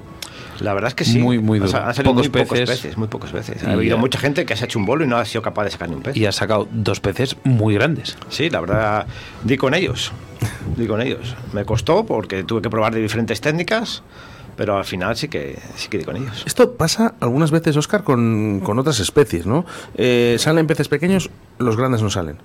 La 0.61 0.73
verdad 0.73 0.89
es 0.89 0.95
que 0.95 1.05
sí. 1.05 1.19
Muy, 1.19 1.39
muy 1.39 1.59
O 1.59 1.67
sea, 1.67 1.79
duro. 1.79 1.89
han 1.89 1.95
salido 1.95 2.13
Pocos 2.13 2.29
muy 2.29 2.41
pocos 2.43 2.59
peces. 2.59 2.79
peces, 2.81 2.97
muy 2.97 3.07
pocos 3.07 3.31
peces. 3.31 3.63
Y 3.63 3.65
Ha 3.65 3.73
habido 3.73 3.95
ya. 3.95 3.99
mucha 4.01 4.19
gente 4.19 4.45
que 4.45 4.55
se 4.55 4.63
ha 4.63 4.65
hecho 4.65 4.79
un 4.79 4.85
bolo 4.85 5.03
y 5.03 5.07
no 5.07 5.17
ha 5.17 5.25
sido 5.25 5.41
capaz 5.41 5.63
de 5.65 5.71
sacar 5.71 5.89
ni 5.89 5.95
un 5.95 6.01
pez. 6.01 6.15
Y 6.15 6.25
ha 6.25 6.31
sacado 6.31 6.67
dos 6.71 6.99
peces 6.99 7.35
muy 7.43 7.73
grandes. 7.73 8.17
Sí, 8.29 8.49
la 8.49 8.61
verdad, 8.61 9.07
di 9.43 9.57
con 9.57 9.73
ellos. 9.73 10.11
Di 10.77 10.87
con 10.87 11.01
ellos. 11.01 11.35
Me 11.53 11.65
costó 11.65 12.05
porque 12.05 12.43
tuve 12.43 12.61
que 12.61 12.69
probar 12.69 12.93
de 12.93 13.01
diferentes 13.01 13.41
técnicas, 13.41 14.03
pero 14.55 14.77
al 14.77 14.85
final 14.85 15.15
sí 15.17 15.27
que, 15.27 15.57
sí 15.75 15.87
que 15.89 15.97
di 15.97 16.03
con 16.03 16.15
ellos. 16.17 16.43
Esto 16.45 16.73
pasa 16.73 17.15
algunas 17.19 17.51
veces, 17.51 17.75
Oscar, 17.77 18.03
con, 18.03 18.59
con 18.63 18.77
otras 18.79 18.99
especies, 18.99 19.45
¿no? 19.45 19.65
Eh, 19.95 20.35
salen 20.39 20.67
peces 20.67 20.87
pequeños, 20.87 21.29
los 21.57 21.75
grandes 21.77 22.01
no 22.01 22.09
salen. 22.09 22.37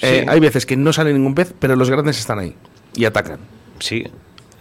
Eh, 0.00 0.24
hay 0.28 0.40
veces 0.40 0.66
que 0.66 0.76
no 0.76 0.92
sale 0.92 1.12
ningún 1.12 1.34
pez, 1.34 1.54
pero 1.58 1.76
los 1.76 1.88
grandes 1.90 2.18
están 2.18 2.38
ahí 2.38 2.54
y 2.96 3.04
atacan. 3.04 3.38
Sí. 3.78 4.04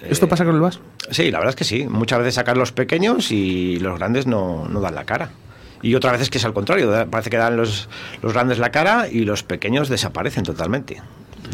¿Esto 0.10 0.26
Eh, 0.26 0.30
pasa 0.30 0.46
con 0.46 0.56
el 0.56 0.62
vas? 0.62 0.80
Sí, 1.12 1.32
la 1.32 1.40
verdad 1.40 1.52
es 1.52 1.56
que 1.56 1.64
sí. 1.64 1.86
Muchas 1.88 2.20
veces 2.20 2.36
sacan 2.36 2.58
los 2.58 2.72
pequeños 2.72 3.32
y 3.32 3.78
los 3.80 3.98
grandes 4.00 4.28
no, 4.28 4.68
no 4.68 4.82
dan 4.82 4.96
la 4.96 5.06
cara. 5.06 5.30
Y 5.84 5.96
otras 5.96 6.14
veces 6.14 6.30
que 6.30 6.38
es 6.38 6.46
al 6.46 6.54
contrario. 6.54 6.92
Parece 7.10 7.30
que 7.30 7.38
dan 7.38 7.58
los, 7.58 7.90
los 8.22 8.34
grandes 8.34 8.60
la 8.60 8.70
cara 8.72 9.08
y 9.12 9.22
los 9.26 9.44
pequeños 9.44 9.90
desaparecen 9.90 10.44
totalmente. 10.44 11.02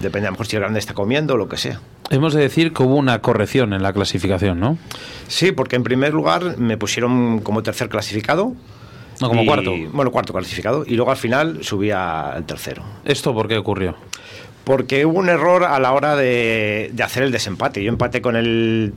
Depende 0.02 0.28
a 0.28 0.32
lo 0.32 0.34
mejor 0.34 0.48
si 0.48 0.56
el 0.58 0.62
grande 0.62 0.80
está 0.80 0.94
comiendo 0.94 1.34
o 1.36 1.38
lo 1.38 1.48
que 1.48 1.58
sea. 1.58 1.80
Hemos 2.10 2.34
de 2.34 2.42
decir 2.42 2.74
que 2.74 2.84
hubo 2.84 2.96
una 2.96 3.20
corrección 3.22 3.74
en 3.74 3.82
la 3.84 3.94
clasificación, 3.94 4.60
¿no? 4.60 4.78
Sí, 5.28 5.52
porque 5.54 5.76
en 5.76 5.84
primer 5.84 6.14
lugar 6.14 6.58
me 6.58 6.78
pusieron 6.78 7.40
como 7.40 7.64
tercer 7.64 7.90
clasificado. 7.90 8.54
No, 9.20 9.30
como 9.30 9.44
y- 9.44 9.46
cuarto. 9.48 9.74
Bueno, 9.94 10.12
cuarto 10.12 10.34
clasificado. 10.34 10.84
Y 10.86 10.96
luego 10.96 11.10
al 11.12 11.18
final 11.18 11.64
subía 11.64 12.30
al 12.34 12.46
tercero. 12.46 12.84
¿Esto 13.06 13.34
por 13.34 13.48
qué 13.48 13.58
ocurrió? 13.58 13.96
Porque 14.68 15.06
hubo 15.06 15.18
un 15.18 15.30
error 15.30 15.64
a 15.64 15.80
la 15.80 15.94
hora 15.94 16.18
de, 16.18 16.92
de 16.92 17.04
hacer 17.04 17.24
el 17.24 17.32
desempate. 17.32 17.82
Yo 17.82 17.90
empaté 17.90 18.22
con 18.22 18.36
el 18.36 18.94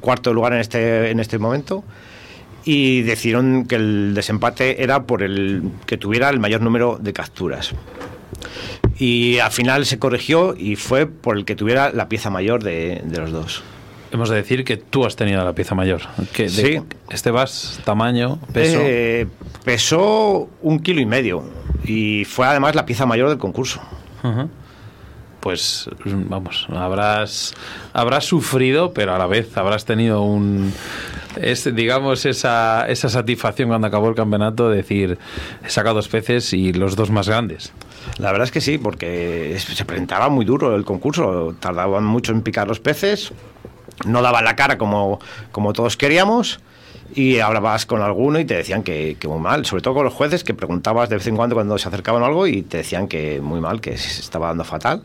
cuarto 0.00 0.32
lugar 0.32 0.54
en 0.54 0.60
este, 0.60 1.10
en 1.10 1.20
este 1.20 1.38
momento 1.38 1.84
y 2.64 3.02
decidieron 3.02 3.66
que 3.66 3.74
el 3.74 4.14
desempate 4.14 4.82
era 4.82 5.02
por 5.04 5.22
el 5.22 5.64
que 5.84 5.98
tuviera 5.98 6.30
el 6.30 6.40
mayor 6.40 6.62
número 6.62 6.98
de 6.98 7.12
capturas. 7.12 7.72
Y 8.98 9.38
al 9.38 9.50
final 9.50 9.84
se 9.84 9.98
corrigió 9.98 10.54
y 10.56 10.76
fue 10.76 11.06
por 11.06 11.36
el 11.36 11.44
que 11.44 11.56
tuviera 11.56 11.90
la 11.92 12.08
pieza 12.08 12.30
mayor 12.30 12.62
de, 12.62 13.02
de 13.04 13.18
los 13.18 13.32
dos. 13.32 13.62
Hemos 14.12 14.30
de 14.30 14.36
decir 14.36 14.64
que 14.64 14.78
tú 14.78 15.04
has 15.04 15.14
tenido 15.14 15.44
la 15.44 15.52
pieza 15.52 15.74
mayor. 15.74 16.00
Que 16.32 16.48
Sí. 16.48 16.80
Este 17.10 17.30
vas, 17.30 17.80
tamaño, 17.84 18.38
peso. 18.54 18.78
Eh, 18.80 19.26
pesó 19.62 20.48
un 20.62 20.78
kilo 20.78 21.02
y 21.02 21.06
medio 21.06 21.44
y 21.84 22.24
fue 22.24 22.46
además 22.46 22.74
la 22.74 22.86
pieza 22.86 23.04
mayor 23.04 23.28
del 23.28 23.36
concurso. 23.38 23.82
Pues 25.46 25.88
vamos, 26.04 26.66
habrás 26.70 27.54
habrás 27.92 28.24
sufrido, 28.24 28.92
pero 28.92 29.14
a 29.14 29.18
la 29.18 29.28
vez 29.28 29.56
habrás 29.56 29.84
tenido 29.84 30.22
un 30.22 30.72
digamos 31.72 32.26
esa, 32.26 32.88
esa 32.88 33.08
satisfacción 33.08 33.68
cuando 33.68 33.86
acabó 33.86 34.08
el 34.08 34.16
campeonato 34.16 34.70
de 34.70 34.78
decir 34.78 35.18
he 35.64 35.70
sacado 35.70 35.94
dos 35.94 36.08
peces 36.08 36.52
y 36.52 36.72
los 36.72 36.96
dos 36.96 37.12
más 37.12 37.28
grandes. 37.28 37.72
La 38.18 38.32
verdad 38.32 38.46
es 38.46 38.50
que 38.50 38.60
sí, 38.60 38.76
porque 38.76 39.56
se 39.60 39.84
presentaba 39.84 40.28
muy 40.30 40.44
duro 40.44 40.74
el 40.74 40.84
concurso, 40.84 41.54
tardaban 41.60 42.02
mucho 42.02 42.32
en 42.32 42.42
picar 42.42 42.66
los 42.66 42.80
peces, 42.80 43.32
no 44.04 44.22
daban 44.22 44.46
la 44.46 44.56
cara 44.56 44.76
como, 44.78 45.20
como 45.52 45.72
todos 45.72 45.96
queríamos 45.96 46.58
y 47.14 47.38
hablabas 47.38 47.86
con 47.86 48.02
alguno 48.02 48.38
y 48.40 48.44
te 48.44 48.54
decían 48.56 48.82
que, 48.82 49.16
que 49.18 49.28
muy 49.28 49.38
mal, 49.38 49.64
sobre 49.64 49.82
todo 49.82 49.94
con 49.94 50.04
los 50.04 50.12
jueces 50.14 50.44
que 50.44 50.54
preguntabas 50.54 51.08
de 51.08 51.16
vez 51.16 51.26
en 51.26 51.36
cuando 51.36 51.54
cuando 51.54 51.78
se 51.78 51.88
acercaban 51.88 52.22
algo 52.22 52.46
y 52.46 52.62
te 52.62 52.78
decían 52.78 53.08
que 53.08 53.40
muy 53.40 53.60
mal, 53.60 53.80
que 53.80 53.96
se 53.96 54.20
estaba 54.20 54.48
dando 54.48 54.64
fatal, 54.64 55.02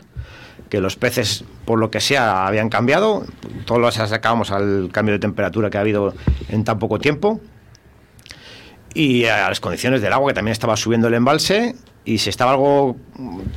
que 0.68 0.80
los 0.80 0.96
peces 0.96 1.44
por 1.64 1.78
lo 1.78 1.90
que 1.90 2.00
sea 2.00 2.46
habían 2.46 2.68
cambiado, 2.68 3.24
todos 3.66 3.80
los 3.80 3.94
sacábamos 3.94 4.50
al 4.50 4.90
cambio 4.92 5.12
de 5.14 5.18
temperatura 5.20 5.70
que 5.70 5.78
ha 5.78 5.82
habido 5.82 6.12
en 6.48 6.64
tan 6.64 6.78
poco 6.78 6.98
tiempo. 6.98 7.40
Y 8.94 9.24
a 9.24 9.48
las 9.48 9.60
condiciones 9.60 10.02
del 10.02 10.12
agua, 10.12 10.30
que 10.30 10.34
también 10.34 10.52
estaba 10.52 10.76
subiendo 10.76 11.08
el 11.08 11.14
embalse 11.14 11.74
y 12.04 12.18
se 12.18 12.28
estaba 12.28 12.50
algo 12.52 12.96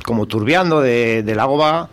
como 0.04 0.26
turbiando 0.26 0.80
de- 0.80 1.22
del 1.22 1.40
agua 1.40 1.90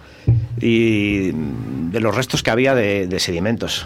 y 0.61 1.31
de 1.33 1.99
los 1.99 2.15
restos 2.15 2.41
que 2.41 2.51
había 2.51 2.73
de 2.73 3.19
sedimentos. 3.19 3.85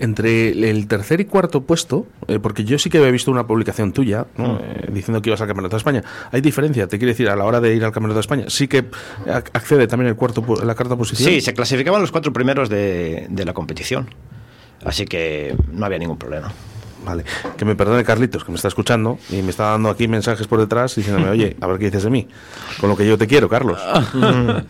Entre 0.00 0.50
el 0.70 0.88
tercer 0.88 1.20
y 1.20 1.26
cuarto 1.26 1.60
puesto, 1.60 2.06
eh, 2.26 2.38
porque 2.40 2.64
yo 2.64 2.78
sí 2.78 2.88
que 2.90 2.98
había 2.98 3.10
visto 3.10 3.30
una 3.30 3.46
publicación 3.46 3.92
tuya 3.92 4.26
¿no? 4.36 4.58
Eh, 4.58 4.88
diciendo 4.92 5.20
que 5.20 5.28
ibas 5.28 5.40
al 5.42 5.46
Campeonato 5.46 5.76
de 5.76 5.78
España. 5.78 6.02
Hay 6.32 6.40
diferencia, 6.40 6.86
te 6.88 6.98
quiero 6.98 7.10
decir, 7.10 7.28
a 7.28 7.36
la 7.36 7.44
hora 7.44 7.60
de 7.60 7.74
ir 7.74 7.84
al 7.84 7.92
Campeonato 7.92 8.14
de 8.16 8.20
España, 8.22 8.44
sí 8.48 8.66
que 8.66 8.90
ac- 8.90 9.50
accede 9.52 9.86
también 9.86 10.08
el 10.08 10.16
cuarto, 10.16 10.42
la 10.64 10.74
cuarta 10.74 10.96
posición. 10.96 11.28
Sí, 11.30 11.40
se 11.42 11.52
clasificaban 11.54 12.00
los 12.00 12.10
cuatro 12.10 12.32
primeros 12.32 12.68
de, 12.70 13.26
de 13.28 13.44
la 13.44 13.52
competición. 13.52 14.08
Así 14.84 15.04
que 15.04 15.54
no 15.70 15.84
había 15.84 15.98
ningún 15.98 16.16
problema. 16.16 16.50
Vale, 17.04 17.24
que 17.56 17.64
me 17.64 17.74
perdone 17.76 18.04
Carlitos, 18.04 18.44
que 18.44 18.50
me 18.50 18.56
está 18.56 18.68
escuchando 18.68 19.18
y 19.30 19.42
me 19.42 19.50
está 19.50 19.70
dando 19.70 19.88
aquí 19.88 20.06
mensajes 20.06 20.46
por 20.46 20.60
detrás 20.60 20.94
diciéndome, 20.94 21.30
oye, 21.30 21.56
a 21.60 21.66
ver 21.66 21.78
qué 21.78 21.86
dices 21.86 22.04
de 22.04 22.10
mí, 22.10 22.28
con 22.78 22.90
lo 22.90 22.96
que 22.96 23.06
yo 23.06 23.16
te 23.16 23.26
quiero, 23.26 23.48
Carlos. 23.48 23.80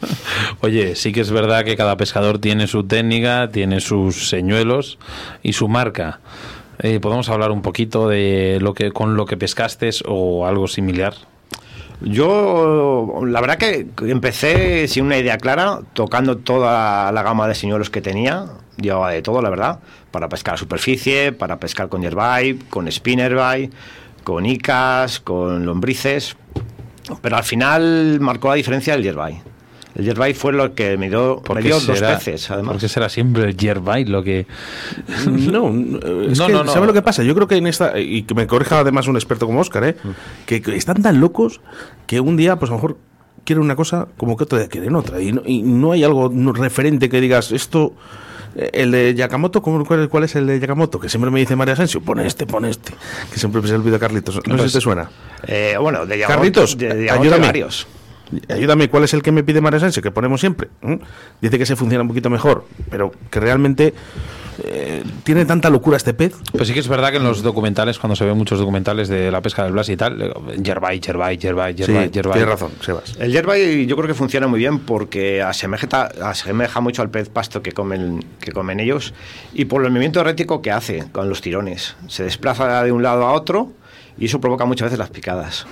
Oye, 0.60 0.94
sí 0.94 1.12
que 1.12 1.22
es 1.22 1.30
verdad 1.30 1.64
que 1.64 1.76
cada 1.76 1.96
pescador 1.96 2.38
tiene 2.38 2.66
su 2.66 2.84
técnica, 2.84 3.50
tiene 3.50 3.80
sus 3.80 4.28
señuelos 4.28 4.98
y 5.42 5.54
su 5.54 5.68
marca. 5.68 6.20
Eh, 6.78 7.00
¿Podemos 7.00 7.28
hablar 7.28 7.50
un 7.50 7.62
poquito 7.62 8.08
de 8.08 8.58
lo 8.60 8.74
que 8.74 8.92
con 8.92 9.16
lo 9.16 9.26
que 9.26 9.36
pescaste 9.36 9.90
o 10.06 10.46
algo 10.46 10.68
similar? 10.68 11.14
Yo, 12.00 13.20
la 13.26 13.40
verdad 13.42 13.58
que 13.58 13.86
empecé 14.06 14.88
sin 14.88 15.04
una 15.04 15.18
idea 15.18 15.36
clara, 15.36 15.80
tocando 15.92 16.38
toda 16.38 17.12
la 17.12 17.22
gama 17.22 17.46
de 17.46 17.54
señuelos 17.54 17.90
que 17.90 18.00
tenía. 18.00 18.46
Llevaba 18.78 19.10
de 19.10 19.20
todo, 19.20 19.42
la 19.42 19.50
verdad, 19.50 19.80
para 20.10 20.28
pescar 20.28 20.54
a 20.54 20.56
superficie, 20.56 21.32
para 21.32 21.58
pescar 21.58 21.88
con 21.88 22.02
yerbait, 22.02 22.68
con 22.68 22.90
spinnerbait, 22.90 23.72
con 24.24 24.46
icas, 24.46 25.20
con 25.20 25.64
lombrices. 25.66 26.36
Pero 27.22 27.36
al 27.36 27.44
final 27.44 28.18
marcó 28.20 28.48
la 28.48 28.54
diferencia 28.54 28.94
el 28.94 29.02
yerbait. 29.02 29.38
El 29.96 30.04
yerbait 30.04 30.36
fue 30.36 30.52
lo 30.52 30.72
que 30.74 30.96
me 30.96 31.08
dio, 31.08 31.42
¿Por 31.42 31.56
me 31.56 31.62
dio 31.62 31.74
dos 31.74 31.82
será- 31.98 32.16
peces, 32.16 32.46
¿Por 32.46 32.54
además. 32.54 32.76
qué 32.80 32.88
será 32.88 33.08
siempre 33.08 33.42
el 33.44 33.56
yerbait 33.56 34.08
lo 34.08 34.22
que...? 34.22 34.46
No, 35.26 35.68
es 36.28 36.38
No, 36.38 36.46
que, 36.46 36.52
no, 36.52 36.62
no. 36.64 36.72
¿sabe 36.72 36.86
lo 36.86 36.92
que 36.92 37.02
pasa? 37.02 37.24
Yo 37.24 37.34
creo 37.34 37.48
que 37.48 37.56
en 37.56 37.66
esta, 37.66 37.98
y 37.98 38.22
que 38.22 38.34
me 38.34 38.46
corrija 38.46 38.78
además 38.78 39.08
un 39.08 39.16
experto 39.16 39.46
como 39.46 39.60
Oscar, 39.60 39.82
¿eh? 39.84 39.96
que, 40.46 40.62
que 40.62 40.76
están 40.76 41.02
tan 41.02 41.18
locos 41.20 41.60
que 42.06 42.20
un 42.20 42.36
día, 42.36 42.56
pues 42.56 42.70
a 42.70 42.74
lo 42.74 42.78
mejor 42.78 42.98
quieren 43.44 43.64
una 43.64 43.74
cosa 43.74 44.06
como 44.16 44.36
que 44.36 44.44
otro 44.44 44.58
día 44.58 44.68
quieren 44.68 44.94
otra. 44.94 45.20
Y 45.20 45.32
no, 45.32 45.42
y 45.44 45.62
no 45.62 45.90
hay 45.92 46.04
algo 46.04 46.30
referente 46.52 47.08
que 47.08 47.20
digas, 47.20 47.50
esto, 47.50 47.92
el 48.54 48.90
de 48.90 49.14
Yakamoto, 49.14 49.62
¿cómo- 49.62 49.84
cuál, 49.84 50.08
cuál 50.08 50.24
es 50.24 50.34
el 50.36 50.46
de 50.46 50.58
Yakamoto? 50.60 50.98
Que 51.00 51.08
siempre 51.08 51.30
me 51.30 51.40
dice 51.40 51.56
María 51.56 51.74
Asensio, 51.74 52.00
pone 52.00 52.26
este, 52.26 52.46
pone 52.46 52.70
este. 52.70 52.92
Que 53.32 53.38
siempre 53.38 53.62
se 53.66 53.74
olvida 53.74 53.98
Carlitos. 53.98 54.36
No 54.36 54.42
sé 54.42 54.58
Pues- 54.58 54.72
si 54.72 54.78
te 54.78 54.80
suena. 54.82 55.10
Eh, 55.46 55.76
bueno, 55.80 56.06
de 56.06 56.18
Yamamoto- 56.18 56.26
Carlitos, 56.28 56.76
de, 56.78 56.88
de 56.94 57.04
Yamamoto 57.06 57.22
ayúdame. 57.22 57.46
varios. 57.46 57.86
Ayúdame, 58.48 58.88
¿cuál 58.88 59.02
es 59.04 59.12
el 59.14 59.22
que 59.22 59.32
me 59.32 59.42
pide 59.42 59.60
María 59.60 59.78
Asensio? 59.78 60.02
Que 60.02 60.10
ponemos 60.12 60.38
siempre. 60.40 60.68
¿Mm? 60.82 60.94
Dice 61.40 61.58
que 61.58 61.66
se 61.66 61.74
funciona 61.74 62.02
un 62.02 62.08
poquito 62.08 62.30
mejor, 62.30 62.64
pero 62.88 63.10
que 63.30 63.40
realmente 63.40 63.92
eh, 64.64 65.02
tiene 65.24 65.44
tanta 65.44 65.70
locura 65.70 65.96
este 65.96 66.14
pez. 66.14 66.34
Pues 66.52 66.68
sí 66.68 66.74
que 66.74 66.80
es 66.80 66.88
verdad 66.88 67.10
que 67.10 67.16
en 67.16 67.24
los 67.24 67.42
documentales, 67.42 67.98
cuando 67.98 68.16
se 68.16 68.24
ven 68.24 68.36
muchos 68.36 68.58
documentales 68.58 69.08
de 69.08 69.30
la 69.30 69.40
pesca 69.40 69.64
del 69.64 69.72
Blas 69.72 69.88
y 69.88 69.96
tal, 69.96 70.20
eh, 70.20 70.32
yerbait, 70.62 71.04
yerbait, 71.04 71.40
yerbait, 71.40 71.76
Sí, 71.78 71.92
tienes 72.10 72.46
razón, 72.46 72.70
Sebas. 72.80 73.16
El 73.18 73.32
yerbait 73.32 73.86
yo 73.86 73.96
creo 73.96 74.08
que 74.08 74.14
funciona 74.14 74.46
muy 74.46 74.58
bien 74.58 74.80
porque 74.80 75.42
asemeja, 75.42 76.10
asemeja 76.22 76.80
mucho 76.80 77.02
al 77.02 77.10
pez 77.10 77.28
pasto 77.28 77.62
que 77.62 77.72
comen, 77.72 78.24
que 78.40 78.52
comen 78.52 78.80
ellos 78.80 79.14
y 79.52 79.66
por 79.66 79.84
el 79.84 79.90
movimiento 79.90 80.20
erético 80.20 80.62
que 80.62 80.70
hace 80.70 81.04
con 81.12 81.28
los 81.28 81.40
tirones. 81.40 81.96
Se 82.08 82.24
desplaza 82.24 82.82
de 82.82 82.92
un 82.92 83.02
lado 83.02 83.26
a 83.26 83.32
otro 83.32 83.72
y 84.18 84.26
eso 84.26 84.40
provoca 84.40 84.64
muchas 84.64 84.86
veces 84.86 84.98
las 84.98 85.10
picadas. 85.10 85.66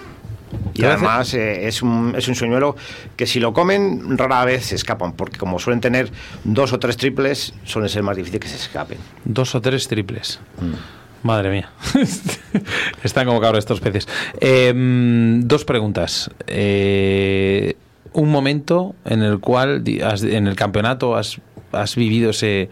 Y 0.75 0.85
además 0.85 1.35
eh, 1.35 1.67
es, 1.69 1.83
un, 1.83 2.15
es 2.17 2.27
un 2.29 2.35
señuelo 2.35 2.75
que 3.17 3.27
si 3.27 3.39
lo 3.41 3.53
comen 3.53 4.17
rara 4.17 4.45
vez 4.45 4.67
se 4.67 4.75
escapan 4.77 5.13
porque 5.13 5.37
como 5.39 5.59
suelen 5.59 5.81
tener 5.81 6.11
dos 6.45 6.73
o 6.73 6.79
tres 6.79 6.97
triples 6.97 7.53
suelen 7.65 7.89
ser 7.91 8.03
más 8.03 8.17
difíciles 8.17 8.41
que 8.43 8.49
se 8.49 8.57
escapen. 8.57 8.99
Dos 9.25 9.55
o 9.55 9.61
tres 9.61 9.89
triples. 9.89 10.41
Mm. 10.61 11.27
Madre 11.27 11.51
mía. 11.51 11.71
Están 13.03 13.27
como 13.27 13.41
cabros 13.41 13.59
estos 13.59 13.81
peces. 13.81 14.07
Eh, 14.41 14.73
mm, 14.75 15.49
dos 15.49 15.65
preguntas. 15.65 16.31
Eh, 16.47 17.77
un 18.13 18.31
momento 18.31 18.95
en 19.05 19.23
el 19.23 19.41
cual 19.41 19.83
has- 20.05 20.23
en 20.23 20.47
el 20.47 20.57
campeonato 20.57 21.17
has, 21.17 21.41
has 21.73 21.95
vivido 21.97 22.31
ese 22.31 22.71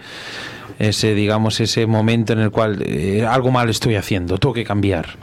ese 0.79 1.14
digamos 1.14 1.59
ese 1.61 1.87
momento 1.87 2.33
en 2.35 2.39
el 2.39 2.51
cual 2.51 2.83
eh, 2.87 3.24
algo 3.29 3.51
mal 3.51 3.68
estoy 3.70 3.97
haciendo, 3.97 4.39
tengo 4.39 4.55
que 4.55 4.64
cambiar. 4.64 5.16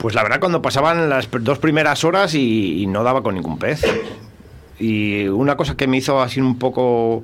Pues 0.00 0.14
la 0.14 0.22
verdad 0.22 0.40
cuando 0.40 0.62
pasaban 0.62 1.10
las 1.10 1.28
dos 1.30 1.58
primeras 1.58 2.04
horas 2.04 2.34
y, 2.34 2.86
no 2.86 3.04
daba 3.04 3.22
con 3.22 3.34
ningún 3.34 3.58
pez. 3.58 3.82
Y 4.78 5.28
una 5.28 5.56
cosa 5.56 5.76
que 5.76 5.86
me 5.86 5.98
hizo 5.98 6.22
así 6.22 6.40
un 6.40 6.58
poco 6.58 7.22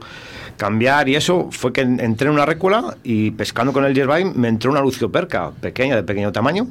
cambiar 0.58 1.08
y 1.08 1.16
eso 1.16 1.48
fue 1.52 1.72
que 1.72 1.80
en- 1.80 2.00
entré 2.00 2.28
en 2.28 2.34
una 2.34 2.44
récula 2.44 2.98
y 3.02 3.30
pescando 3.30 3.72
con 3.72 3.86
el 3.86 3.94
yerbait 3.94 4.26
me 4.34 4.48
entró 4.48 4.70
una 4.70 4.82
lucioperca 4.82 5.52
pequeña, 5.52 5.96
de 5.96 6.02
pequeño 6.02 6.32
tamaño, 6.32 6.66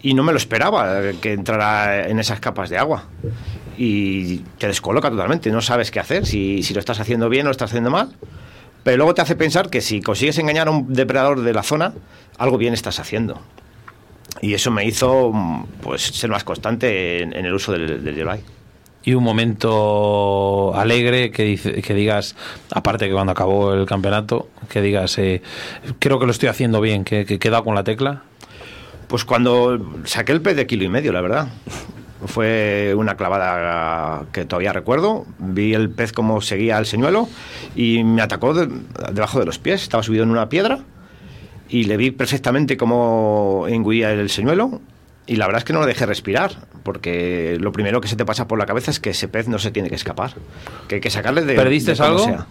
y 0.00 0.14
no 0.14 0.22
me 0.22 0.30
lo 0.30 0.38
esperaba 0.38 1.00
eh, 1.02 1.16
que 1.20 1.32
entrara 1.32 2.06
en 2.08 2.20
esas 2.20 2.38
capas 2.38 2.70
de 2.70 2.78
agua. 2.78 3.06
Y 3.76 4.38
te 4.58 4.68
descoloca 4.68 5.10
totalmente, 5.10 5.50
no 5.50 5.60
sabes 5.60 5.90
qué 5.90 5.98
hacer, 5.98 6.24
si, 6.24 6.62
si 6.62 6.72
lo 6.72 6.78
estás 6.78 7.00
haciendo 7.00 7.28
bien 7.28 7.46
o 7.46 7.48
lo 7.48 7.52
estás 7.52 7.70
haciendo 7.70 7.90
mal. 7.90 8.14
Pero 8.84 8.98
luego 8.98 9.14
te 9.14 9.22
hace 9.22 9.34
pensar 9.34 9.70
que 9.70 9.80
si 9.80 10.00
consigues 10.02 10.38
engañar 10.38 10.68
a 10.68 10.70
un 10.70 10.92
depredador 10.92 11.40
de 11.40 11.52
la 11.52 11.64
zona, 11.64 11.94
algo 12.38 12.58
bien 12.58 12.74
estás 12.74 13.00
haciendo. 13.00 13.40
Y 14.40 14.54
eso 14.54 14.70
me 14.70 14.84
hizo 14.84 15.32
pues 15.82 16.02
ser 16.02 16.30
más 16.30 16.42
constante 16.44 17.22
en, 17.22 17.32
en 17.34 17.46
el 17.46 17.54
uso 17.54 17.72
del, 17.72 18.02
del. 18.02 18.28
Y 19.04 19.14
un 19.14 19.24
momento 19.24 20.72
alegre 20.76 21.30
que, 21.30 21.42
dice- 21.44 21.82
que 21.82 21.94
digas, 21.94 22.36
aparte 22.72 23.06
que 23.08 23.12
cuando 23.12 23.32
acabó 23.32 23.74
el 23.74 23.84
campeonato, 23.86 24.48
que 24.68 24.80
digas, 24.80 25.18
eh, 25.18 25.42
creo 25.98 26.18
que 26.18 26.26
lo 26.26 26.32
estoy 26.32 26.48
haciendo 26.48 26.80
bien, 26.80 27.04
que, 27.04 27.24
que 27.26 27.34
he 27.34 27.38
quedado 27.38 27.64
con 27.64 27.74
la 27.74 27.84
tecla. 27.84 28.22
Pues 29.08 29.24
cuando 29.24 29.78
saqué 30.04 30.32
el 30.32 30.40
pez 30.40 30.56
de 30.56 30.66
kilo 30.66 30.84
y 30.84 30.88
medio, 30.88 31.12
la 31.12 31.20
verdad. 31.20 31.48
Fue 32.24 32.94
una 32.96 33.16
clavada 33.16 34.26
que 34.32 34.44
todavía 34.44 34.72
recuerdo. 34.72 35.26
Vi 35.38 35.74
el 35.74 35.90
pez 35.90 36.12
como 36.12 36.40
seguía 36.40 36.78
el 36.78 36.86
señuelo 36.86 37.28
y 37.74 38.04
me 38.04 38.22
atacó 38.22 38.54
de- 38.54 38.68
debajo 39.12 39.40
de 39.40 39.46
los 39.46 39.58
pies. 39.58 39.82
Estaba 39.82 40.04
subido 40.04 40.22
en 40.22 40.30
una 40.30 40.48
piedra 40.48 40.78
y 41.72 41.84
le 41.84 41.96
vi 41.96 42.10
perfectamente 42.12 42.76
cómo 42.76 43.66
engullía 43.68 44.12
el 44.12 44.30
señuelo. 44.30 44.80
Y 45.26 45.36
la 45.36 45.46
verdad 45.46 45.60
es 45.60 45.64
que 45.64 45.72
no 45.72 45.80
lo 45.80 45.86
dejé 45.86 46.04
respirar, 46.04 46.66
porque 46.82 47.56
lo 47.60 47.70
primero 47.72 48.00
que 48.00 48.08
se 48.08 48.16
te 48.16 48.24
pasa 48.24 48.46
por 48.48 48.58
la 48.58 48.66
cabeza 48.66 48.90
es 48.90 48.98
que 49.00 49.10
ese 49.10 49.28
pez 49.28 49.46
no 49.48 49.58
se 49.58 49.70
tiene 49.70 49.88
que 49.88 49.94
escapar, 49.94 50.34
que 50.88 50.96
hay 50.96 51.00
que 51.00 51.10
sacarle 51.10 51.42
de. 51.44 51.54
¿Perdiste 51.54 51.94
de 51.94 52.02
algo? 52.04 52.24
sea. 52.24 52.46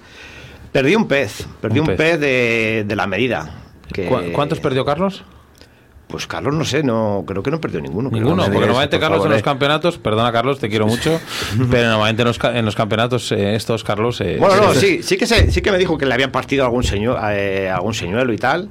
Perdí 0.71 0.95
un 0.95 1.05
pez, 1.07 1.45
perdí 1.61 1.79
Un 1.79 1.81
un, 1.81 1.87
pez. 1.87 1.97
pez, 1.97 2.19
de, 2.19 2.85
de 2.87 2.95
la 2.95 3.07
medida. 3.07 3.55
que- 3.93 4.05
¿Cu- 4.07 4.31
¿Cuántos 4.33 4.59
perdió 4.61 4.85
Carlos? 4.85 5.23
Pues 6.07 6.27
Carlos, 6.27 6.53
no 6.53 6.63
sé, 6.65 6.81
no 6.83 7.23
creo 7.27 7.43
que 7.43 7.51
no 7.51 7.59
perdió 7.61 7.79
ninguno. 7.81 8.09
Ninguno, 8.09 8.43
porque 8.43 8.59
normalmente 8.59 8.97
por 8.97 9.01
Carlos 9.01 9.17
favor, 9.19 9.27
en 9.27 9.31
los 9.33 9.39
eh. 9.41 9.43
campeonatos, 9.43 9.97
perdona 9.97 10.31
Carlos, 10.31 10.59
te 10.59 10.69
quiero 10.69 10.87
mucho, 10.87 11.19
pero 11.71 11.87
normalmente 11.89 12.21
en 12.21 12.27
los, 12.29 12.39
en 12.43 12.65
los 12.65 12.75
campeonatos 12.75 13.31
eh, 13.33 13.55
estos 13.55 13.83
Carlos... 13.83 14.19
eh, 14.21 14.37
Bueno, 14.39 14.55
no, 14.61 14.73
sí, 14.75 15.03
sí 15.03 15.17
que, 15.17 15.25
se, 15.25 15.51
sí 15.51 15.61
que 15.61 15.71
me 15.71 15.77
dijo 15.77 15.97
que 15.97 16.05
le 16.05 16.13
habían 16.13 16.31
partido 16.31 16.63
algún, 16.65 16.83
señu- 16.83 17.17
eh, 17.33 17.69
algún 17.69 17.93
señuelo 17.93 18.31
y 18.33 18.37
tal, 18.37 18.69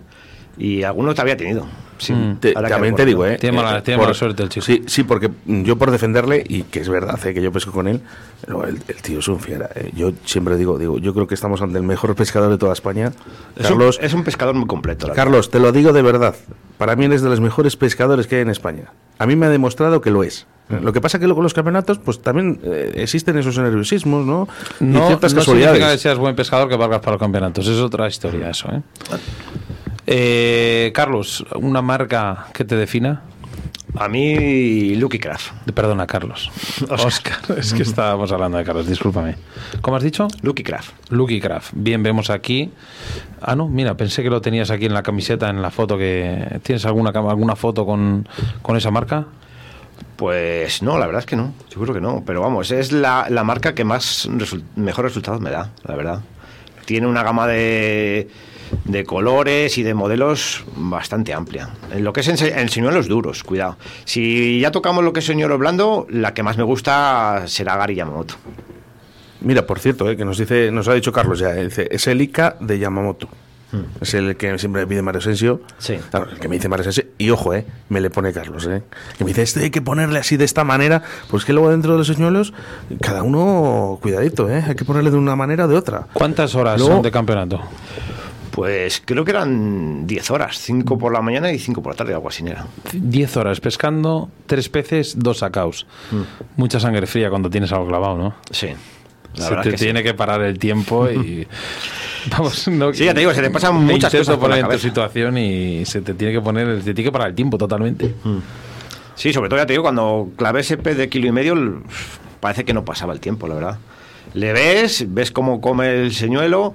y 0.61 0.83
alguno 0.83 1.15
te 1.15 1.21
había 1.23 1.37
tenido. 1.37 1.67
Sí, 1.99 2.15
Mm. 2.15 2.37
Te- 2.37 2.53
también 2.55 2.95
te 2.95 3.05
digo, 3.05 3.27
¿eh? 3.27 3.37
Tiene 3.39 3.59
mala- 3.59 3.79
eh, 3.79 3.83
tiene 3.83 4.01
mala 4.01 4.15
suerte 4.15 4.43
el 4.43 4.49
chico. 4.49 4.65
Sí, 4.65 4.83
sí, 4.87 5.03
porque 5.05 5.29
mm, 5.29 5.65
yo 5.65 5.77
por 5.77 5.91
defenderle, 5.91 6.43
y 6.49 6.63
que 6.63 6.81
es 6.81 6.89
verdad, 6.89 7.19
eh, 7.27 7.35
que 7.35 7.43
yo 7.43 7.53
pesco 7.53 7.73
con 7.73 7.87
él, 7.89 8.01
pero 8.47 8.65
el, 8.65 8.77
el 8.89 9.03
tío 9.03 9.19
es 9.19 9.29
un 9.29 9.39
fiera. 9.39 9.69
eh. 9.75 9.91
Yo 9.95 10.13
siempre 10.25 10.57
digo, 10.57 10.79
digo, 10.79 10.99
yo 10.99 11.13
creo 11.13 11.27
que 11.27 11.35
estamos 11.35 11.61
ante 11.61 11.77
el 11.77 11.85
mejor 11.85 12.15
pescador 12.15 12.51
de 12.51 12.57
toda 12.57 12.73
España. 12.73 13.13
Es, 13.55 13.67
Carlos, 13.67 13.99
un, 13.99 14.05
es 14.07 14.15
un 14.15 14.25
pescador 14.25 14.55
muy 14.55 14.67
completo. 14.67 15.09
la 15.09 15.15
Carlos, 15.15 15.51
te 15.51 15.59
lo 15.59 15.73
digo 15.73 15.93
de 15.93 16.01
verdad. 16.01 16.35
Para 16.79 16.97
mí 16.97 17.05
eres 17.05 17.21
de 17.21 17.29
los 17.29 17.41
mejores 17.41 17.77
pescadores 17.77 18.27
que 18.27 18.37
hay 18.37 18.43
en 18.43 18.51
España. 18.51 18.85
A 19.19 19.27
mí 19.27 19.37
me 19.37 19.45
ha 19.45 19.51
demostrado 19.51 20.01
que 20.01 20.11
lo 20.11 20.23
es. 20.25 20.47
Lo 20.71 20.93
que 20.95 21.01
pasa 21.03 21.19
que 21.19 21.27
luego 21.27 21.43
los 21.43 21.53
campeonatos, 21.53 21.99
pues 21.99 22.23
también 22.23 22.61
eh, 22.63 22.93
existen 22.95 23.37
esos 23.37 23.59
nerviosismos, 23.59 24.25
¿no? 24.25 24.49
y 24.81 24.85
No, 24.85 25.07
ciertas 25.09 25.35
no 25.35 25.43
significa 25.43 25.71
casualidades. 25.73 25.93
que 25.97 25.99
seas 25.99 26.17
buen 26.17 26.35
pescador 26.37 26.69
que 26.69 26.77
valgas 26.77 27.01
para 27.01 27.13
los 27.15 27.21
campeonatos, 27.21 27.67
es 27.67 27.79
otra 27.81 28.07
historia 28.07 28.49
eso, 28.51 28.69
¿eh? 28.71 28.81
Eh, 30.13 30.91
Carlos, 30.93 31.47
una 31.55 31.83
marca 31.83 32.49
que 32.53 32.65
te 32.65 32.75
defina. 32.75 33.23
A 33.95 34.09
mí, 34.09 34.97
Lucky 34.97 35.21
Craft. 35.21 35.53
Perdona, 35.73 36.05
Carlos. 36.09 36.51
Oscar, 36.91 37.39
es 37.57 37.73
que 37.73 37.85
estábamos 37.85 38.33
hablando 38.33 38.59
de 38.59 38.65
Carlos, 38.65 38.89
discúlpame. 38.89 39.37
¿Cómo 39.81 39.97
has 39.97 40.03
dicho? 40.03 40.27
Lucky 40.43 40.65
Craft. 40.65 41.11
Lucky 41.11 41.41
Craft. 41.41 41.75
Bien, 41.77 42.03
vemos 42.03 42.29
aquí. 42.29 42.73
Ah, 43.41 43.55
no, 43.55 43.69
mira, 43.69 43.97
pensé 43.97 44.25
que 44.25 44.31
lo 44.31 44.41
tenías 44.41 44.73
aquí 44.73 44.87
en 44.87 44.95
la 44.95 45.05
camiseta, 45.05 45.49
en 45.49 45.63
la 45.63 45.71
foto 45.71 45.97
que. 45.97 46.59
¿Tienes 46.65 46.85
alguna, 46.87 47.11
alguna 47.11 47.55
foto 47.55 47.87
con, 47.87 48.29
con 48.63 48.77
esa 48.77 48.91
marca? 48.91 49.27
Pues 50.17 50.83
no, 50.83 50.99
la 50.99 51.07
verdad 51.07 51.21
es 51.21 51.27
que 51.27 51.37
no. 51.37 51.55
Creo 51.73 51.95
que 51.95 52.01
no. 52.01 52.25
Pero 52.27 52.41
vamos, 52.41 52.73
es 52.73 52.91
la, 52.91 53.27
la 53.31 53.45
marca 53.45 53.77
que 53.77 53.85
más 53.85 54.29
mejores 54.75 55.13
resultados 55.13 55.41
me 55.41 55.51
da, 55.51 55.71
la 55.85 55.95
verdad. 55.95 56.21
Tiene 56.85 57.07
una 57.07 57.23
gama 57.23 57.47
de, 57.47 58.29
de 58.85 59.05
colores 59.05 59.77
y 59.79 59.83
de 59.83 59.95
modelos 59.95 60.65
bastante 60.77 61.33
amplia. 61.35 61.71
En 61.93 62.05
lo 62.05 62.13
que 62.13 62.21
es 62.21 62.29
en, 62.29 62.37
se- 62.37 62.61
en 62.61 62.69
señuelos 62.69 63.09
duros, 63.09 63.43
cuidado. 63.45 63.77
Si 64.05 64.61
ya 64.61 64.71
tocamos 64.71 65.05
lo 65.05 65.13
que 65.13 65.21
es 65.21 65.27
señuelo 65.27 65.59
blando, 65.59 66.07
la 66.11 66.35
que 66.35 66.43
más 66.43 66.57
me 66.57 66.65
gusta 66.65 67.43
será 67.47 67.77
Gary 67.77 67.95
Yamamoto. 67.95 68.35
Mira, 69.43 69.67
por 69.67 69.79
cierto, 69.79 70.11
eh, 70.11 70.17
que 70.17 70.25
nos 70.25 70.37
dice, 70.39 70.71
nos 70.71 70.87
ha 70.89 70.95
dicho 70.95 71.13
Carlos 71.13 71.39
ya, 71.39 71.55
eh, 71.57 71.65
dice, 71.65 71.89
es 71.91 72.07
el 72.07 72.21
Ica 72.21 72.57
de 72.61 72.79
Yamamoto. 72.79 73.29
Es 74.01 74.15
el 74.15 74.37
que 74.37 74.59
siempre 74.59 74.83
me 74.83 74.89
pide 74.89 75.01
Mario 75.01 75.21
Asensio. 75.21 75.61
Sí. 75.79 75.97
Claro, 76.11 76.29
el 76.29 76.41
que 76.41 76.49
me 76.49 76.57
dice 76.57 76.69
Mario 76.69 76.81
Asensio. 76.83 77.05
Y 77.19 77.31
ojo, 77.31 77.55
eh, 77.55 77.65
me 77.89 78.01
le 78.01 78.11
pone 78.11 78.33
Carlos, 78.33 78.67
eh. 78.67 78.83
Que 79.17 79.23
me 79.23 79.29
dice, 79.29 79.43
este 79.43 79.61
hay 79.61 79.71
que 79.71 79.81
ponerle 79.81 80.19
así 80.19 80.37
de 80.37 80.45
esta 80.45 80.65
manera. 80.65 81.05
Pues 81.31 81.45
que 81.45 81.53
luego 81.53 81.71
dentro 81.71 81.93
de 81.93 81.99
los 81.99 82.09
señuelos, 82.09 82.53
cada 83.01 83.23
uno, 83.23 84.01
cuidadito, 84.03 84.51
eh. 84.51 84.65
Hay 84.67 84.75
que 84.75 84.85
ponerle 84.85 85.13
de 85.13 85.17
una 85.19 85.37
manera 85.37 85.67
o 85.67 85.69
de 85.69 85.77
otra. 85.77 86.09
¿Cuántas 86.13 86.57
horas 86.57 86.81
Luego- 86.81 86.95
son 86.97 87.03
de 87.03 87.13
campeonato? 87.13 87.61
Pues 88.61 89.03
creo 89.03 89.25
que 89.25 89.31
eran 89.31 90.07
10 90.07 90.31
horas, 90.33 90.59
5 90.59 90.99
por 90.99 91.15
la 91.15 91.23
mañana 91.23 91.51
y 91.51 91.59
5 91.59 91.83
por 91.83 91.95
la 91.95 91.97
tarde, 91.97 92.13
algo 92.13 92.29
así 92.29 92.45
era. 92.47 92.67
10 92.93 93.37
horas 93.39 93.59
pescando, 93.59 94.29
tres 94.45 94.69
peces, 94.69 95.19
dos 95.19 95.39
sacaos. 95.39 95.87
Mucha 96.57 96.79
sangre 96.79 97.07
fría 97.07 97.31
cuando 97.31 97.49
tienes 97.49 97.73
algo 97.73 97.89
clavado, 97.89 98.19
¿no? 98.19 98.35
Sí. 98.51 98.69
La 99.35 99.47
Se 99.47 99.55
te 99.55 99.61
es 99.61 99.67
que 99.69 99.79
sí. 99.79 99.85
tiene 99.87 100.03
que 100.03 100.13
parar 100.13 100.43
el 100.43 100.59
tiempo 100.59 101.09
y. 101.11 101.49
Vamos, 102.31 102.69
no, 102.69 102.93
Sí, 102.93 103.07
ya 103.07 103.15
te 103.15 103.21
digo, 103.21 103.33
se 103.33 103.41
te 103.41 103.49
pasan 103.49 103.77
muchas 103.77 104.15
cosas 104.15 104.37
por 104.37 104.51
la 104.51 104.69
tu 104.69 104.79
situación 104.79 105.39
y 105.39 105.87
se 105.87 106.03
te 106.03 106.13
tiene 106.13 106.35
que 106.35 106.43
poner, 106.43 106.83
te 106.83 106.93
tiene 106.93 107.05
que 107.05 107.13
parar 107.13 107.29
el 107.29 107.35
tiempo 107.35 107.57
totalmente. 107.57 108.15
Sí, 109.15 109.33
sobre 109.33 109.49
todo 109.49 109.59
ya 109.59 109.65
te 109.65 109.73
digo, 109.73 109.85
cuando 109.85 110.29
clavé 110.37 110.61
ese 110.61 110.77
pez 110.77 110.99
de 110.99 111.09
kilo 111.09 111.29
y 111.29 111.33
medio, 111.33 111.83
parece 112.41 112.67
que 112.67 112.75
no 112.75 112.85
pasaba 112.85 113.15
el 113.15 113.21
tiempo, 113.21 113.49
la 113.49 113.55
verdad. 113.55 113.79
Le 114.35 114.53
ves, 114.53 115.05
ves 115.09 115.31
cómo 115.31 115.61
come 115.61 116.03
el 116.03 116.13
señuelo 116.13 116.75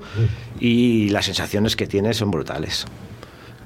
y 0.60 1.10
las 1.10 1.26
sensaciones 1.26 1.76
que 1.76 1.88
tiene 1.88 2.14
son 2.14 2.32
brutales. 2.32 2.86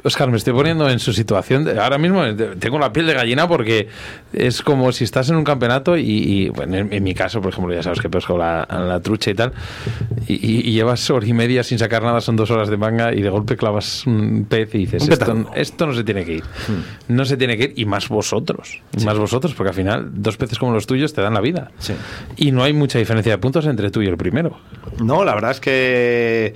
Oscar, 0.04 0.30
me 0.32 0.38
estoy 0.38 0.54
poniendo 0.54 0.90
en 0.90 1.00
su 1.00 1.12
situación. 1.14 1.66
de- 1.66 1.80
ahora 1.80 1.98
mismo 1.98 2.24
tengo 2.60 2.80
la 2.80 2.94
piel 2.94 3.06
de 3.08 3.14
gallina 3.14 3.48
porque 3.48 3.88
es 4.34 4.62
como 4.62 4.92
si 4.92 5.04
estás 5.04 5.30
en 5.30 5.36
un 5.36 5.44
campeonato 5.44 5.98
y, 5.98 6.04
y, 6.10 6.50
bueno, 6.50 6.78
en, 6.78 6.94
en 6.94 7.04
mi 7.04 7.14
caso, 7.14 7.42
por 7.42 7.52
ejemplo, 7.52 7.74
ya 7.74 7.84
sabes 7.84 8.00
que 8.00 8.10
pesco 8.10 8.38
la, 8.38 8.66
la 8.70 9.00
trucha 9.02 9.32
y 9.32 9.34
tal, 9.34 9.52
y, 10.28 10.34
y- 10.36 10.70
y 10.70 10.72
llevas 10.74 11.10
hora 11.10 11.26
y 11.28 11.34
media 11.34 11.64
sin 11.64 11.78
sacar 11.80 12.02
nada, 12.04 12.22
son 12.22 12.36
dos 12.36 12.50
horas 12.52 12.70
de 12.70 12.78
manga 12.78 13.14
y 13.14 13.22
de 13.22 13.30
golpe 13.30 13.58
clavas 13.58 14.06
un 14.08 14.46
pez 14.50 14.74
y 14.76 14.80
dices, 14.80 15.04
esto, 15.56 15.86
no 15.86 15.94
se 15.94 16.04
tiene 16.04 16.24
que 16.26 16.34
ir. 16.36 16.44
No 17.08 17.26
se 17.26 17.36
tiene 17.38 17.58
que 17.58 17.64
ir 17.66 17.74
y 17.76 17.86
más 17.86 18.08
vosotros. 18.10 18.82
Más 19.06 19.18
vosotros, 19.18 19.54
porque 19.54 19.70
al 19.70 19.76
final 19.76 20.10
dos 20.14 20.38
peces 20.38 20.58
como 20.60 20.74
los 20.74 20.88
tuyos 20.88 21.14
te 21.14 21.22
dan 21.22 21.34
la 21.34 21.42
vida. 21.42 21.72
Sí. 21.80 21.94
Y 22.38 22.52
no 22.52 22.64
hay 22.64 22.74
mucha 22.74 23.00
diferencia 23.00 23.32
de 23.34 23.38
puntos 23.38 23.66
entre 23.66 23.92
tú 23.92 24.02
y 24.02 24.08
el 24.08 24.18
primero. 24.18 24.58
No, 25.04 25.24
la 25.26 25.34
verdad 25.36 25.52
es 25.52 25.60
que 25.60 26.56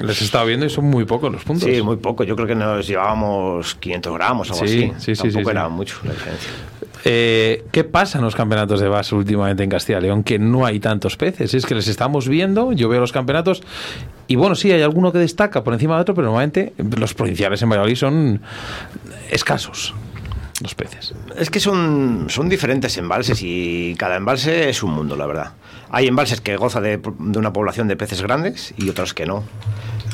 Les 0.00 0.20
he 0.20 0.24
estado 0.24 0.46
viendo 0.46 0.66
y 0.66 0.70
son 0.70 0.84
muy 0.86 1.04
pocos 1.04 1.30
los 1.32 1.44
puntos. 1.44 1.68
sí, 1.70 1.80
muy 1.82 1.96
poco. 1.96 2.24
Yo 2.24 2.34
creo 2.36 2.46
que 2.46 2.49
nos 2.54 2.86
llevábamos 2.86 3.74
500 3.76 4.14
gramos 4.14 4.50
o 4.50 4.54
algo 4.54 4.66
Sí, 4.66 4.92
así. 4.96 5.14
sí, 5.14 5.22
Tampoco 5.22 5.44
sí, 5.44 5.50
era 5.50 5.68
mucho 5.68 5.96
la 6.04 6.12
diferencia. 6.12 6.50
Eh, 7.04 7.64
¿Qué 7.72 7.84
pasa 7.84 8.18
en 8.18 8.24
los 8.24 8.34
campeonatos 8.36 8.78
de 8.80 8.88
base 8.88 9.14
últimamente 9.14 9.62
en 9.62 9.70
Castilla 9.70 9.98
y 9.98 10.02
León? 10.02 10.22
Que 10.22 10.38
no 10.38 10.66
hay 10.66 10.80
tantos 10.80 11.16
peces. 11.16 11.54
Es 11.54 11.64
que 11.64 11.74
les 11.74 11.88
estamos 11.88 12.28
viendo, 12.28 12.72
yo 12.72 12.88
veo 12.90 13.00
los 13.00 13.12
campeonatos 13.12 13.62
y 14.26 14.36
bueno, 14.36 14.54
sí, 14.54 14.70
hay 14.70 14.82
alguno 14.82 15.10
que 15.10 15.18
destaca 15.18 15.64
por 15.64 15.72
encima 15.72 15.94
de 15.96 16.02
otro, 16.02 16.14
pero 16.14 16.26
normalmente 16.26 16.74
los 16.98 17.14
provinciales 17.14 17.62
en 17.62 17.70
Valladolid 17.70 17.96
son 17.96 18.42
escasos 19.30 19.94
los 20.62 20.74
peces. 20.74 21.14
Es 21.38 21.48
que 21.48 21.58
son, 21.58 22.26
son 22.28 22.50
diferentes 22.50 22.98
embalses 22.98 23.40
y 23.42 23.94
cada 23.98 24.16
embalse 24.16 24.68
es 24.68 24.82
un 24.82 24.90
mundo, 24.92 25.16
la 25.16 25.24
verdad. 25.26 25.52
Hay 25.90 26.06
embalses 26.06 26.42
que 26.42 26.54
gozan 26.56 26.82
de, 26.82 26.98
de 26.98 27.38
una 27.38 27.50
población 27.52 27.88
de 27.88 27.96
peces 27.96 28.20
grandes 28.20 28.74
y 28.76 28.90
otros 28.90 29.14
que 29.14 29.24
no. 29.24 29.42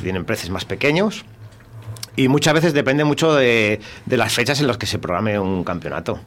Tienen 0.02 0.24
peces 0.24 0.50
más 0.50 0.64
pequeños 0.64 1.24
y 2.16 2.28
muchas 2.28 2.54
veces 2.54 2.72
depende 2.72 3.04
mucho 3.04 3.34
de, 3.34 3.80
las 4.06 4.32
fechas 4.32 4.60
en 4.60 4.66
las 4.66 4.78
que 4.78 4.86
se 4.86 4.98
programe 4.98 5.38
un 5.38 5.64
campeonato. 5.64 6.18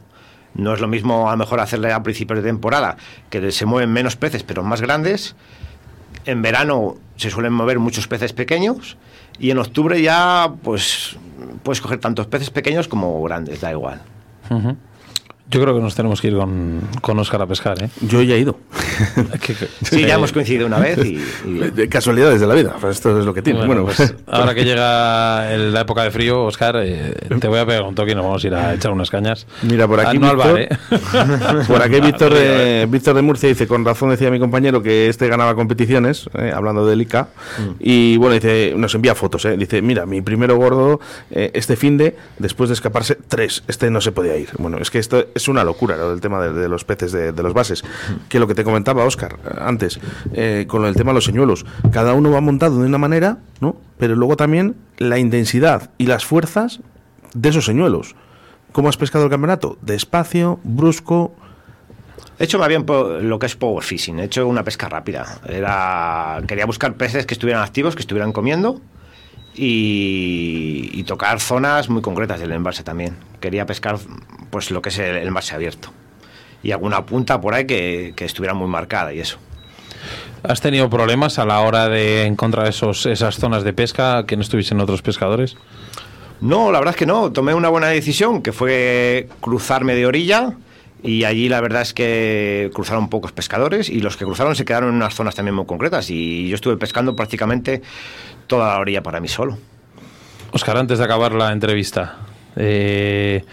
No 0.54 0.74
es 0.74 0.80
lo 0.80 0.88
mismo 0.88 1.28
a 1.28 1.32
lo 1.32 1.36
mejor 1.36 1.60
hacerle 1.60 1.92
a 1.92 2.02
principios 2.02 2.42
de 2.42 2.48
temporada, 2.48 2.96
que 3.28 3.52
se 3.52 3.66
mueven 3.66 3.92
menos 3.92 4.16
peces 4.16 4.42
pero 4.42 4.62
más 4.62 4.80
grandes. 4.80 5.36
En 6.26 6.42
verano 6.42 6.96
se 7.16 7.30
suelen 7.30 7.52
mover 7.52 7.78
muchos 7.78 8.08
peces 8.08 8.32
pequeños 8.32 8.96
y 9.38 9.50
en 9.50 9.58
octubre 9.58 10.00
ya 10.00 10.52
pues 10.62 11.16
puedes 11.62 11.80
coger 11.80 11.98
tantos 11.98 12.26
peces 12.26 12.50
pequeños 12.50 12.88
como 12.88 13.22
grandes, 13.22 13.60
da 13.60 13.70
igual. 13.70 14.02
Yo 15.50 15.60
creo 15.60 15.74
que 15.74 15.80
nos 15.80 15.94
tenemos 15.94 16.20
que 16.20 16.28
ir 16.28 16.34
con, 16.36 16.80
con 17.00 17.18
Oscar 17.18 17.42
a 17.42 17.46
pescar, 17.46 17.82
¿eh? 17.82 17.88
Yo 18.02 18.22
ya 18.22 18.34
he 18.36 18.38
ido. 18.38 18.56
Sí, 19.82 20.02
eh, 20.02 20.06
ya 20.06 20.14
hemos 20.16 20.30
coincidido 20.32 20.66
una 20.66 20.78
vez 20.78 20.98
y, 21.04 21.18
y- 21.46 21.58
De 21.74 21.88
casualidades 21.88 22.40
de 22.40 22.46
la 22.46 22.54
vida. 22.54 22.76
Pues 22.80 22.96
esto 22.96 23.18
es 23.18 23.24
lo 23.24 23.32
que 23.32 23.40
tiene. 23.42 23.60
Bueno, 23.64 23.82
Bueno, 23.84 23.96
pues 23.96 24.14
ahora 24.26 24.54
que 24.54 24.64
llega 24.64 25.52
el- 25.54 25.72
la 25.72 25.80
época 25.80 26.02
de 26.04 26.10
frío, 26.10 26.44
Oscar, 26.44 26.76
eh, 26.82 27.14
te 27.40 27.48
voy 27.48 27.58
a 27.58 27.66
pegar 27.66 27.82
un 27.84 27.94
toque 27.94 28.12
y 28.12 28.14
nos 28.14 28.24
vamos 28.24 28.44
a 28.44 28.46
ir 28.46 28.54
a 28.54 28.74
echar 28.74 28.92
unas 28.92 29.10
cañas. 29.10 29.46
Mira, 29.62 29.88
por 29.88 30.00
aquí 30.06 30.16
Ah, 30.18 30.20
no 30.20 30.28
al 30.28 30.36
bar, 30.36 30.58
¿eh? 30.58 30.68
Por 31.66 31.82
aquí 31.82 32.00
Víctor 32.00 32.34
de, 32.34 32.86
Víctor 32.90 33.14
de 33.16 33.22
Murcia 33.22 33.48
dice, 33.48 33.66
con 33.66 33.84
razón 33.84 34.10
decía 34.10 34.30
mi 34.30 34.38
compañero 34.38 34.82
que 34.82 35.08
este 35.08 35.28
ganaba 35.28 35.54
competiciones, 35.54 36.28
eh, 36.38 36.52
hablando 36.54 36.86
del 36.86 37.00
ICA, 37.02 37.28
y 37.78 38.16
bueno, 38.18 38.34
dice, 38.34 38.74
nos 38.76 38.94
envía 38.94 39.14
fotos, 39.14 39.44
eh, 39.46 39.56
dice, 39.56 39.80
mira, 39.82 40.04
mi 40.06 40.20
primero 40.20 40.56
gordo, 40.56 41.00
eh, 41.30 41.50
este 41.54 41.76
fin 41.76 41.96
de, 41.96 42.16
después 42.38 42.68
de 42.68 42.74
escaparse, 42.74 43.16
tres, 43.28 43.62
este 43.66 43.90
no 43.90 44.00
se 44.00 44.12
podía 44.12 44.36
ir. 44.36 44.50
Bueno, 44.58 44.78
es 44.78 44.90
que 44.90 44.98
esto 44.98 45.26
es 45.42 45.48
una 45.48 45.64
locura, 45.64 45.96
lo 45.96 46.10
del 46.10 46.20
tema 46.20 46.40
de, 46.40 46.68
los 46.68 46.84
peces 46.84 47.12
de, 47.12 47.32
los 47.32 47.52
bases, 47.52 47.82
que 48.28 48.38
lo 48.38 48.46
que 48.46 48.54
te 48.54 48.64
comentaba 48.64 49.04
Oscar 49.04 49.38
antes, 49.58 50.00
eh, 50.32 50.66
con 50.68 50.84
el 50.84 50.94
tema 50.94 51.10
de 51.10 51.16
los 51.16 51.24
señuelos, 51.24 51.64
cada 51.92 52.14
uno 52.14 52.30
va 52.30 52.40
montado 52.40 52.80
de 52.80 52.86
una 52.86 52.98
manera, 52.98 53.38
¿no? 53.60 53.76
Pero 53.98 54.16
luego 54.16 54.36
también 54.36 54.76
la 54.98 55.18
intensidad 55.18 55.90
y 55.98 56.06
las 56.06 56.24
fuerzas 56.24 56.80
de 57.34 57.48
esos 57.48 57.64
señuelos. 57.64 58.14
¿Cómo 58.72 58.88
has 58.88 58.96
pescado 58.96 59.24
el 59.24 59.30
campeonato? 59.30 59.78
Despacio, 59.82 60.60
brusco, 60.62 61.34
He 62.38 62.44
hecho 62.44 62.58
más 62.58 62.68
bien 62.68 62.86
lo 62.86 63.38
que 63.38 63.44
es 63.44 63.54
power 63.54 63.84
fishing, 63.84 64.18
he 64.18 64.24
hecho 64.24 64.46
una 64.46 64.64
pesca 64.64 64.88
rápida. 64.88 65.40
Era, 65.46 66.40
quería 66.48 66.64
buscar 66.64 66.94
peces 66.94 67.26
que 67.26 67.34
estuvieran 67.34 67.62
activos, 67.62 67.94
que 67.94 68.00
estuvieran 68.00 68.32
comiendo 68.32 68.80
y, 69.54 70.90
y 70.92 71.02
tocar 71.04 71.40
zonas 71.40 71.88
muy 71.88 72.02
concretas 72.02 72.40
del 72.40 72.52
embalse 72.52 72.82
también. 72.82 73.16
Quería 73.40 73.66
pescar 73.66 73.98
pues 74.50 74.70
lo 74.70 74.82
que 74.82 74.90
es 74.90 74.98
el, 74.98 75.16
el 75.16 75.28
embalse 75.28 75.54
abierto 75.54 75.92
y 76.62 76.72
alguna 76.72 77.06
punta 77.06 77.40
por 77.40 77.54
ahí 77.54 77.66
que, 77.66 78.12
que 78.16 78.24
estuviera 78.24 78.54
muy 78.54 78.68
marcada 78.68 79.12
y 79.12 79.20
eso. 79.20 79.38
¿Has 80.42 80.60
tenido 80.60 80.88
problemas 80.88 81.38
a 81.38 81.44
la 81.44 81.60
hora 81.60 81.88
de 81.88 82.24
encontrar 82.24 82.66
esos, 82.66 83.04
esas 83.06 83.36
zonas 83.36 83.62
de 83.62 83.72
pesca 83.72 84.24
que 84.26 84.36
no 84.36 84.42
estuviesen 84.42 84.80
otros 84.80 85.02
pescadores? 85.02 85.56
No, 86.40 86.72
la 86.72 86.78
verdad 86.78 86.94
es 86.94 86.98
que 86.98 87.06
no. 87.06 87.30
Tomé 87.32 87.52
una 87.52 87.68
buena 87.68 87.88
decisión, 87.88 88.40
que 88.42 88.52
fue 88.52 89.28
cruzarme 89.40 89.94
de 89.94 90.06
orilla. 90.06 90.54
Y 91.02 91.24
allí 91.24 91.48
la 91.48 91.60
verdad 91.60 91.82
es 91.82 91.94
que 91.94 92.70
cruzaron 92.74 93.08
pocos 93.08 93.32
pescadores 93.32 93.88
y 93.88 94.00
los 94.00 94.18
que 94.18 94.26
cruzaron 94.26 94.54
se 94.54 94.66
quedaron 94.66 94.90
en 94.90 94.96
unas 94.96 95.14
zonas 95.14 95.34
también 95.34 95.54
muy 95.54 95.64
concretas. 95.66 96.10
Y 96.10 96.48
yo 96.48 96.54
estuve 96.54 96.76
pescando 96.76 97.16
prácticamente 97.16 97.82
toda 98.50 98.74
la 98.74 98.78
orilla 98.80 99.02
para 99.02 99.20
mí 99.20 99.28
solo. 99.28 99.56
Oscar, 100.52 100.76
antes 100.76 100.98
de 100.98 101.04
acabar 101.04 101.32
la 101.32 101.52
entrevista, 101.52 102.16
eh, 102.56 103.44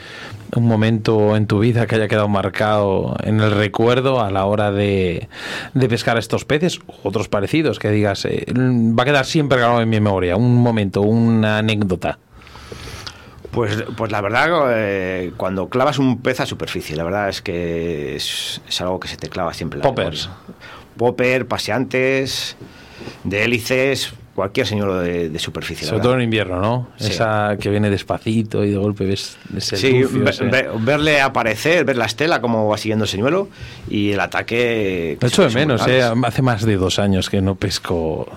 un 0.55 0.65
momento 0.65 1.35
en 1.35 1.45
tu 1.45 1.59
vida 1.59 1.85
que 1.85 1.95
haya 1.95 2.07
quedado 2.07 2.27
marcado 2.27 3.15
en 3.23 3.39
el 3.39 3.51
recuerdo 3.51 4.21
a 4.21 4.31
la 4.31 4.45
hora 4.45 4.71
de, 4.71 5.29
de 5.75 5.87
pescar 5.87 6.17
estos 6.17 6.45
peces 6.45 6.79
u 6.79 6.93
otros 7.03 7.29
parecidos, 7.29 7.77
que 7.77 7.91
digas, 7.91 8.25
eh, 8.25 8.45
va 8.55 9.03
a 9.03 9.05
quedar 9.05 9.25
siempre 9.25 9.59
grabado 9.59 9.81
en 9.81 9.89
mi 9.89 9.99
memoria, 9.99 10.35
un 10.35 10.55
momento, 10.55 11.01
una 11.01 11.59
anécdota. 11.59 12.17
Pues, 13.51 13.83
pues 13.95 14.11
la 14.11 14.21
verdad, 14.21 14.49
eh, 14.71 15.31
cuando 15.37 15.69
clavas 15.69 15.99
un 15.99 16.21
pez 16.21 16.39
a 16.39 16.47
superficie, 16.47 16.95
la 16.95 17.03
verdad 17.03 17.29
es 17.29 17.43
que 17.43 18.15
es, 18.15 18.61
es 18.67 18.81
algo 18.81 18.99
que 18.99 19.07
se 19.07 19.17
te 19.17 19.29
clava 19.29 19.53
siempre. 19.53 19.79
la 19.79 19.83
Poppers. 19.83 20.27
memoria. 20.27 20.55
Popper, 20.97 21.47
paseantes, 21.47 22.57
de 23.23 23.43
hélices, 23.43 24.13
cualquier 24.37 24.67
señuelo 24.67 24.99
de, 24.99 25.29
de 25.31 25.39
superficie. 25.39 25.87
Sobre 25.87 26.03
todo 26.03 26.13
en 26.13 26.21
invierno, 26.21 26.61
¿no? 26.61 26.89
Sí. 26.97 27.07
Esa 27.09 27.57
que 27.59 27.71
viene 27.71 27.89
despacito 27.89 28.63
y 28.63 28.69
de 28.69 28.77
golpe 28.77 29.03
ves 29.03 29.35
ese 29.57 29.77
Sí, 29.77 29.99
lucio, 30.01 30.23
ve- 30.23 30.29
ese- 30.29 30.43
ve- 30.43 30.69
verle 30.81 31.19
aparecer, 31.21 31.83
ver 31.85 31.97
la 31.97 32.05
estela 32.05 32.39
como 32.39 32.67
va 32.69 32.77
siguiendo 32.77 33.05
el 33.05 33.09
señuelo 33.09 33.49
y 33.89 34.11
el 34.11 34.19
ataque. 34.19 35.17
Lo 35.19 35.27
echo 35.27 35.41
de 35.41 35.49
menos, 35.55 35.87
eh. 35.87 36.03
hace 36.03 36.41
más 36.43 36.63
de 36.63 36.77
dos 36.77 36.99
años 36.99 37.31
que 37.31 37.41
no 37.41 37.55
pesco 37.55 38.29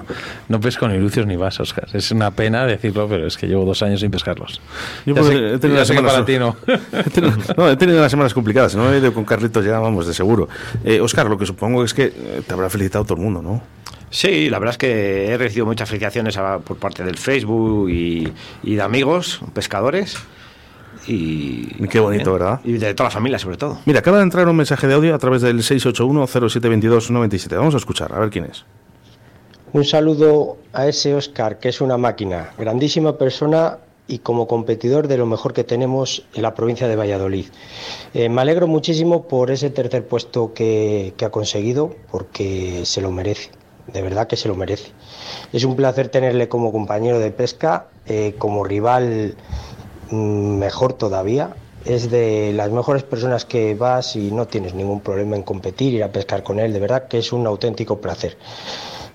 no 0.48 0.58
pesco 0.58 0.88
ni 0.88 0.96
lucios 0.96 1.26
ni 1.26 1.36
vas, 1.36 1.60
Oscar. 1.60 1.86
Es 1.92 2.10
una 2.12 2.30
pena 2.30 2.64
decirlo, 2.64 3.06
pero 3.06 3.26
es 3.26 3.36
que 3.36 3.46
llevo 3.46 3.66
dos 3.66 3.82
años 3.82 4.00
sin 4.00 4.10
pescarlos. 4.10 4.62
Yo 5.04 5.14
Ya 5.14 5.20
porque 5.20 5.36
sé- 5.36 5.54
he 5.54 5.58
tenido 5.58 5.74
ya 5.74 5.78
las 5.80 5.88
semanas- 5.88 6.12
para 6.14 6.24
ti 6.24 6.38
no. 6.38 6.56
He 7.06 7.10
tenido, 7.10 7.36
no, 7.58 7.68
he 7.70 7.76
tenido 7.76 7.98
unas 7.98 8.10
semanas 8.10 8.32
complicadas. 8.32 8.74
No 8.74 8.90
he 8.90 8.96
ido 8.96 9.12
con 9.12 9.26
Carlitos, 9.26 9.66
ya 9.66 9.78
vamos, 9.78 10.06
de 10.06 10.14
seguro. 10.14 10.48
Eh, 10.82 10.98
Oscar, 11.02 11.26
lo 11.28 11.36
que 11.36 11.44
supongo 11.44 11.84
es 11.84 11.92
que 11.92 12.04
eh, 12.04 12.40
te 12.46 12.54
habrá 12.54 12.70
felicitado 12.70 13.04
todo 13.04 13.18
el 13.18 13.22
mundo, 13.24 13.42
¿no? 13.42 13.62
Sí, 14.10 14.50
la 14.50 14.58
verdad 14.58 14.72
es 14.74 14.78
que 14.78 15.26
he 15.32 15.38
recibido 15.38 15.66
muchas 15.66 15.88
felicitaciones 15.88 16.36
a- 16.36 16.58
por 16.58 16.76
parte 16.78 17.04
del 17.04 17.16
Facebook 17.16 17.88
y, 17.90 18.32
y 18.64 18.74
de 18.74 18.82
amigos, 18.82 19.40
pescadores. 19.54 20.16
Y, 21.06 21.66
qué 21.88 22.00
bonito. 22.00 22.32
¿verdad? 22.34 22.60
Y 22.64 22.72
de 22.72 22.92
toda 22.94 23.08
la 23.08 23.12
familia, 23.12 23.38
sobre 23.38 23.56
todo. 23.56 23.78
Mira, 23.86 24.00
acaba 24.00 24.18
de 24.18 24.24
entrar 24.24 24.46
un 24.48 24.56
mensaje 24.56 24.86
de 24.86 24.94
audio 24.94 25.14
a 25.14 25.18
través 25.18 25.40
del 25.42 25.58
681-0722-97. 25.62 27.56
Vamos 27.56 27.74
a 27.74 27.78
escuchar, 27.78 28.12
a 28.12 28.18
ver 28.18 28.30
quién 28.30 28.44
es. 28.46 28.64
Un 29.72 29.84
saludo 29.84 30.56
a 30.72 30.88
ese 30.88 31.14
Oscar, 31.14 31.58
que 31.60 31.68
es 31.68 31.80
una 31.80 31.96
máquina, 31.96 32.50
grandísima 32.58 33.16
persona 33.16 33.78
y 34.08 34.18
como 34.18 34.48
competidor 34.48 35.06
de 35.06 35.16
lo 35.16 35.26
mejor 35.26 35.52
que 35.52 35.62
tenemos 35.62 36.24
en 36.34 36.42
la 36.42 36.54
provincia 36.54 36.88
de 36.88 36.96
Valladolid. 36.96 37.46
Eh, 38.12 38.28
me 38.28 38.40
alegro 38.40 38.66
muchísimo 38.66 39.28
por 39.28 39.52
ese 39.52 39.70
tercer 39.70 40.04
puesto 40.08 40.52
que, 40.52 41.14
que 41.16 41.24
ha 41.24 41.30
conseguido, 41.30 41.94
porque 42.10 42.80
se 42.84 43.00
lo 43.00 43.12
merece, 43.12 43.50
de 43.92 44.02
verdad 44.02 44.26
que 44.26 44.36
se 44.36 44.48
lo 44.48 44.54
merece. 44.54 44.92
Es 45.52 45.64
un 45.64 45.76
placer 45.76 46.08
tenerle 46.08 46.48
como 46.48 46.72
compañero 46.72 47.18
de 47.18 47.30
pesca, 47.30 47.86
eh, 48.06 48.34
como 48.38 48.64
rival 48.64 49.34
mm, 50.10 50.58
mejor 50.58 50.92
todavía. 50.94 51.56
Es 51.84 52.10
de 52.10 52.52
las 52.54 52.70
mejores 52.70 53.02
personas 53.02 53.44
que 53.46 53.74
vas 53.74 54.14
y 54.14 54.30
no 54.30 54.46
tienes 54.46 54.74
ningún 54.74 55.00
problema 55.00 55.36
en 55.36 55.42
competir, 55.42 55.94
ir 55.94 56.04
a 56.04 56.12
pescar 56.12 56.42
con 56.42 56.58
él, 56.58 56.72
de 56.74 56.80
verdad 56.80 57.08
que 57.08 57.18
es 57.18 57.32
un 57.32 57.46
auténtico 57.46 58.00
placer. 58.00 58.36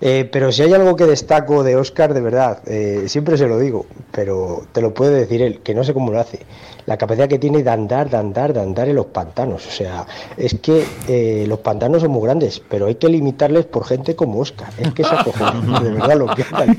Eh, 0.01 0.27
pero 0.31 0.51
si 0.51 0.63
hay 0.63 0.73
algo 0.73 0.95
que 0.95 1.05
destaco 1.05 1.63
de 1.63 1.75
Oscar, 1.75 2.13
de 2.13 2.21
verdad, 2.21 2.61
eh, 2.67 3.05
siempre 3.07 3.37
se 3.37 3.47
lo 3.47 3.59
digo, 3.59 3.85
pero 4.11 4.65
te 4.71 4.81
lo 4.81 4.93
puede 4.93 5.15
decir 5.15 5.41
él, 5.41 5.61
que 5.61 5.73
no 5.73 5.83
sé 5.83 5.93
cómo 5.93 6.11
lo 6.11 6.19
hace. 6.19 6.39
La 6.85 6.97
capacidad 6.97 7.27
que 7.27 7.39
tiene 7.39 7.63
de 7.63 7.69
andar, 7.69 8.09
de 8.09 8.17
andar, 8.17 8.53
de 8.53 8.61
andar 8.61 8.87
en 8.87 8.95
los 8.95 9.07
pantanos. 9.07 9.65
O 9.65 9.71
sea, 9.71 10.05
es 10.37 10.55
que 10.55 10.85
eh, 11.07 11.45
los 11.47 11.59
pantanos 11.59 12.01
son 12.01 12.11
muy 12.11 12.23
grandes, 12.23 12.61
pero 12.69 12.87
hay 12.87 12.95
que 12.95 13.09
limitarles 13.09 13.65
por 13.65 13.85
gente 13.85 14.15
como 14.15 14.39
Oscar. 14.39 14.69
Es 14.77 14.93
que 14.93 15.03
se 15.03 15.15
acojonan, 15.15 15.83
de 15.83 15.89
verdad 15.91 16.17
lo 16.17 16.27
que 16.27 16.43
hacen. 16.43 16.77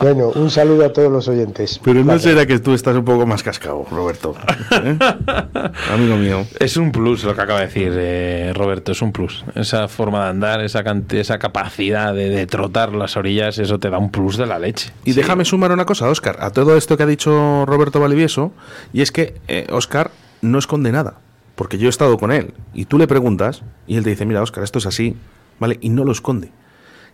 Bueno, 0.00 0.30
un 0.36 0.48
saludo 0.48 0.84
a 0.84 0.92
todos 0.92 1.10
los 1.10 1.26
oyentes. 1.26 1.80
Pero 1.82 2.04
no 2.04 2.18
será 2.20 2.46
que 2.46 2.60
tú 2.60 2.72
estás 2.72 2.94
un 2.94 3.04
poco 3.04 3.26
más 3.26 3.42
cascado, 3.42 3.84
Roberto. 3.90 4.34
¿Eh? 4.70 4.96
Amigo 5.92 6.16
mío. 6.16 6.46
Es 6.60 6.76
un 6.76 6.92
plus 6.92 7.24
lo 7.24 7.34
que 7.34 7.40
acaba 7.40 7.60
de 7.60 7.66
decir 7.66 7.92
eh, 7.96 8.52
Roberto, 8.54 8.92
es 8.92 9.02
un 9.02 9.10
plus. 9.10 9.44
Esa 9.56 9.88
forma 9.88 10.24
de 10.24 10.30
andar, 10.30 10.60
esa, 10.62 10.84
esa 11.10 11.38
capacidad 11.38 12.14
de, 12.14 12.28
de 12.28 12.46
trotar 12.46 12.92
las 12.92 13.16
orillas, 13.16 13.58
eso 13.58 13.80
te 13.80 13.90
da 13.90 13.98
un 13.98 14.10
plus 14.10 14.36
de 14.36 14.46
la 14.46 14.60
leche. 14.60 14.92
Y 15.04 15.14
déjame 15.14 15.44
sumar 15.44 15.72
una 15.72 15.84
cosa, 15.84 16.08
Oscar, 16.08 16.36
a 16.40 16.50
todo 16.50 16.76
esto 16.76 16.96
que 16.96 17.02
ha 17.02 17.06
dicho 17.06 17.66
Roberto 17.66 17.98
Valivieso, 17.98 18.52
y 18.92 19.02
es 19.02 19.12
que 19.12 19.34
eh, 19.48 19.66
Oscar 19.70 20.10
no 20.42 20.58
esconde 20.58 20.92
nada, 20.92 21.18
porque 21.54 21.78
yo 21.78 21.88
he 21.88 21.90
estado 21.90 22.18
con 22.18 22.32
él, 22.32 22.54
y 22.74 22.84
tú 22.84 22.98
le 22.98 23.06
preguntas, 23.06 23.62
y 23.86 23.96
él 23.96 24.04
te 24.04 24.10
dice, 24.10 24.26
mira, 24.26 24.42
Oscar, 24.42 24.64
esto 24.64 24.78
es 24.78 24.86
así, 24.86 25.16
¿vale? 25.58 25.78
Y 25.80 25.88
no 25.90 26.04
lo 26.04 26.12
esconde. 26.12 26.50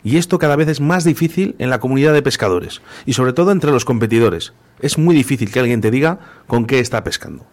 Y 0.03 0.19
esto 0.19 0.39
cada 0.39 0.57
vez 0.57 0.69
es 0.69 0.81
más 0.81 1.05
difícil 1.05 1.57
en 1.59 1.71
la 1.71 1.81
comunidad 1.81 2.13
de 2.13 2.23
pescadores, 2.23 2.83
y 3.07 3.15
sobre 3.15 3.33
todo 3.33 3.53
entre 3.53 3.71
los 3.71 3.85
competidores. 3.85 4.53
Es 4.81 4.99
muy 4.99 5.15
difícil 5.15 5.51
que 5.51 5.61
alguien 5.61 5.81
te 5.81 5.91
diga 5.91 6.19
con 6.47 6.67
qué 6.67 6.81
está 6.81 7.03
pescando. 7.05 7.47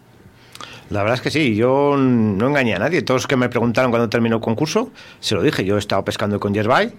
La 0.90 1.02
verdad 1.02 1.14
es 1.14 1.22
que 1.22 1.30
sí, 1.30 1.54
yo 1.54 1.96
no 1.96 2.48
engañé 2.48 2.74
a 2.74 2.78
nadie. 2.78 3.00
Todos 3.00 3.22
los 3.22 3.26
que 3.26 3.36
me 3.36 3.48
preguntaron 3.48 3.90
cuando 3.90 4.10
terminó 4.10 4.36
el 4.36 4.42
concurso, 4.42 4.90
se 5.20 5.34
lo 5.34 5.42
dije. 5.42 5.64
Yo 5.64 5.76
he 5.76 5.78
estado 5.78 6.04
pescando 6.04 6.38
con 6.38 6.52
Yerbay 6.52 6.92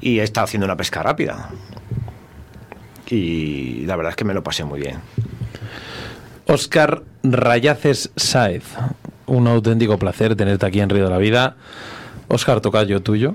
y 0.00 0.20
he 0.20 0.22
estado 0.22 0.46
haciendo 0.46 0.64
una 0.64 0.76
pesca 0.78 1.02
rápida. 1.02 1.50
Y 3.08 3.84
la 3.84 3.96
verdad 3.96 4.10
es 4.10 4.16
que 4.16 4.24
me 4.24 4.32
lo 4.32 4.42
pasé 4.42 4.64
muy 4.64 4.80
bien. 4.80 4.96
Oscar 6.46 7.02
Rayaces 7.22 8.10
Sáez, 8.16 8.64
un 9.26 9.46
auténtico 9.48 9.98
placer 9.98 10.36
tenerte 10.36 10.66
aquí 10.66 10.80
en 10.80 10.88
Río 10.90 11.04
de 11.04 11.10
la 11.10 11.18
Vida. 11.18 11.56
Oscar 12.28 12.60
Tocayo, 12.60 13.02
tuyo. 13.02 13.34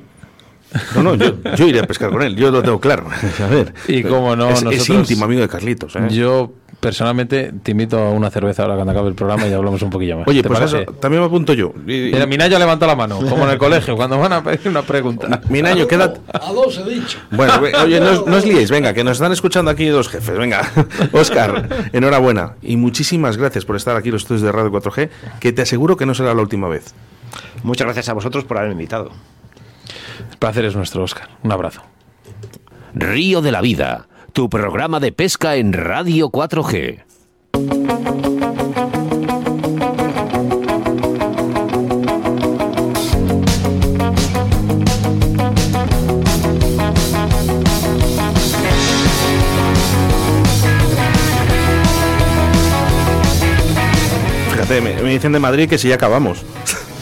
No, 0.96 1.04
no, 1.04 1.16
yo, 1.16 1.36
yo 1.58 1.68
iré 1.68 1.82
a 1.82 1.84
pescar 1.84 2.12
con 2.12 2.22
él, 2.22 2.38
yo 2.38 2.50
lo 2.50 2.62
tengo 2.64 2.80
claro. 2.80 3.08
A 3.44 3.48
ver, 3.48 3.74
Y 3.90 4.04
cómo 4.04 4.36
no, 4.38 4.50
es, 4.50 4.60
es 4.60 4.64
nosotros- 4.64 4.90
íntimo 5.10 5.26
amigo 5.26 5.42
de 5.42 5.50
Carlitos. 5.50 5.96
¿eh? 5.98 6.08
Yo 6.12 6.54
personalmente 6.82 7.54
te 7.64 7.72
invito 7.72 7.98
a 7.98 8.10
una 8.10 8.30
cerveza 8.30 8.64
ahora 8.64 8.76
cuando 8.76 8.92
acabe 8.92 9.08
el 9.08 9.14
programa 9.16 9.48
y 9.48 9.54
hablamos 9.54 9.82
un 9.84 9.90
poquillo 9.90 10.18
más. 10.18 10.28
Oye, 10.28 10.42
¿Te 10.42 10.50
pues 10.50 10.60
parece? 10.60 10.82
eso, 10.82 10.92
también 10.94 11.22
me 11.22 11.28
apunto 11.28 11.54
yo. 11.54 11.72
Y- 11.88 12.12
Minayo 12.28 12.60
levanta 12.60 12.86
la 12.88 12.96
mano, 12.96 13.20
como 13.20 13.46
en 13.46 13.52
el 13.52 13.58
colegio, 13.58 13.96
cuando 13.96 14.18
van 14.20 14.34
a 14.34 14.44
pedir 14.44 14.68
una 14.68 14.82
pregunta. 14.82 15.40
Minaño, 15.48 15.88
quédate. 15.88 16.20
A 16.34 16.52
dos 16.52 16.78
he 16.80 16.90
dicho. 16.90 17.20
Bueno, 17.32 17.54
oye, 17.84 18.00
no, 18.02 18.10
os- 18.12 18.26
no 18.26 18.36
os 18.36 18.46
liéis, 18.46 18.70
venga, 18.72 18.94
que 18.94 19.04
nos 19.04 19.14
están 19.14 19.32
escuchando 19.32 19.72
aquí 19.72 19.86
dos 19.88 20.10
jefes, 20.10 20.38
venga. 20.38 20.68
Oscar, 21.14 21.70
enhorabuena 21.94 22.56
y 22.62 22.76
muchísimas 22.78 23.38
gracias 23.38 23.64
por 23.64 23.76
estar 23.76 23.96
aquí 23.96 24.10
en 24.10 24.14
los 24.14 24.24
estudios 24.24 24.42
de 24.42 24.52
Radio 24.52 24.72
4G, 24.72 25.10
que 25.40 25.54
te 25.54 25.62
aseguro 25.62 25.96
que 25.96 26.06
no 26.06 26.14
será 26.16 26.34
la 26.34 26.42
última 26.42 26.68
vez. 26.68 26.94
Muchas 27.64 27.86
gracias 27.86 28.10
a 28.10 28.14
vosotros 28.14 28.44
por 28.44 28.58
haberme 28.58 28.74
invitado. 28.74 29.12
El 30.32 30.38
placer 30.38 30.66
es 30.66 30.76
nuestro, 30.76 31.04
Oscar. 31.04 31.30
Un 31.44 31.52
abrazo. 31.52 31.84
Río 32.94 33.42
de 33.42 33.52
la 33.52 33.62
Vida, 33.62 34.08
tu 34.34 34.50
programa 34.50 35.00
de 35.00 35.12
pesca 35.12 35.56
en 35.56 35.74
Radio 35.74 36.30
4G. 36.30 37.04
Fíjate, 54.52 54.82
me, 54.82 54.94
me 55.02 55.10
dicen 55.10 55.34
de 55.34 55.40
Madrid 55.40 55.68
que 55.68 55.78
si 55.78 55.90
ya 55.90 55.96
acabamos. 55.96 56.46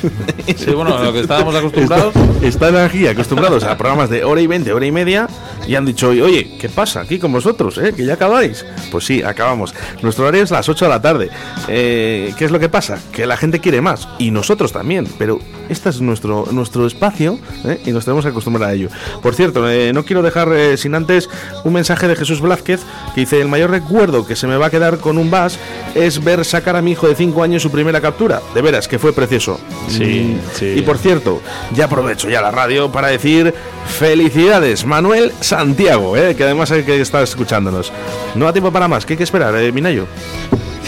Sí, 0.56 0.72
bueno, 0.72 1.02
lo 1.04 1.14
que 1.14 1.22
estábamos 1.22 1.56
acostumbrados. 1.56 2.14
Están 2.42 2.76
aquí 2.76 3.08
acostumbrados 3.08 3.64
a 3.64 3.78
programas 3.78 4.10
de 4.10 4.24
hora 4.24 4.42
y 4.42 4.48
veinte, 4.48 4.74
hora 4.74 4.86
y 4.86 4.92
media, 4.92 5.28
y 5.68 5.76
han 5.76 5.86
dicho, 5.86 6.10
oye, 6.10 6.22
oye, 6.24 6.58
¿qué 6.60 6.70
pasa 6.70 7.02
aquí 7.02 7.20
con 7.20 7.32
vosotros? 7.32 7.78
eh? 7.78 7.94
¿Que 7.96 8.06
ya 8.06 8.14
acabáis? 8.16 8.66
Pues 8.92 9.06
sí, 9.06 9.22
acabamos. 9.24 9.74
Nuestro 10.02 10.26
horario 10.26 10.44
es 10.44 10.52
las 10.52 10.68
8 10.68 10.86
de 10.86 10.90
la 10.90 11.02
tarde. 11.02 11.30
Eh, 11.68 12.34
¿Qué 12.38 12.46
es 12.46 12.52
lo 12.52 12.60
que 12.60 12.68
pasa? 12.70 13.00
Que 13.12 13.26
la 13.26 13.38
gente 13.38 13.60
quiere 13.60 13.82
más, 13.82 14.08
y 14.18 14.32
nosotros 14.32 14.72
también, 14.72 15.08
pero 15.18 15.40
este 15.70 15.90
es 15.90 16.02
nuestro, 16.02 16.48
nuestro 16.52 16.88
espacio, 16.88 17.40
¿eh? 17.66 17.80
y 17.86 17.92
nos 17.92 18.06
tenemos 18.06 18.26
que 18.26 18.32
acostumbrar 18.32 18.70
a 18.70 18.74
ello. 18.74 18.90
Por 19.22 19.36
cierto, 19.36 19.66
no 19.94 20.04
quiero 20.06 20.22
dejar 20.24 20.50
sin 20.78 20.96
antes 20.96 21.30
un 21.64 21.74
mensaje 21.74 22.08
de 22.08 22.16
Jesús 22.16 22.42
Blázquez, 22.42 22.82
que 23.14 23.22
dice, 23.22 23.40
el 23.40 23.48
mayor 23.48 23.70
recuerdo 23.70 24.26
que 24.26 24.36
se 24.36 24.48
me 24.48 24.58
va 24.58 24.68
a 24.68 24.70
quedar 24.70 24.98
con 24.98 25.18
un 25.18 25.30
vas 25.30 25.60
es 25.96 26.24
ver 26.24 26.44
sacar 26.44 26.76
a 26.76 26.82
mi 26.82 26.92
hijo 26.92 27.08
de 27.08 27.16
5 27.16 27.44
años 27.44 27.62
su 27.62 27.70
primera 27.72 28.02
captura. 28.02 28.42
De 28.56 28.62
veras, 28.62 28.88
que 28.88 28.98
fue 29.00 29.14
precioso. 29.14 29.60
Sí, 29.90 30.38
sí. 30.54 30.74
Y 30.78 30.82
por 30.82 30.98
cierto, 30.98 31.42
ya 31.74 31.86
aprovecho 31.86 32.30
ya 32.30 32.42
la 32.42 32.52
radio 32.52 32.92
para 32.92 33.08
decir 33.08 33.54
felicidades, 33.88 34.86
Manuel 34.86 35.32
Santiago, 35.42 36.16
eh, 36.16 36.36
que 36.36 36.44
además 36.44 36.72
es 36.72 36.78
el 36.80 36.86
que 36.86 37.02
está 37.02 37.22
escuchándonos. 37.22 37.92
No 38.36 38.46
da 38.46 38.54
tiempo 38.54 38.72
para 38.72 38.88
más, 38.88 39.06
¿qué 39.06 39.14
hay 39.14 39.18
que 39.18 39.24
esperar, 39.24 39.56
eh, 39.56 39.72
Minayo? 39.72 40.08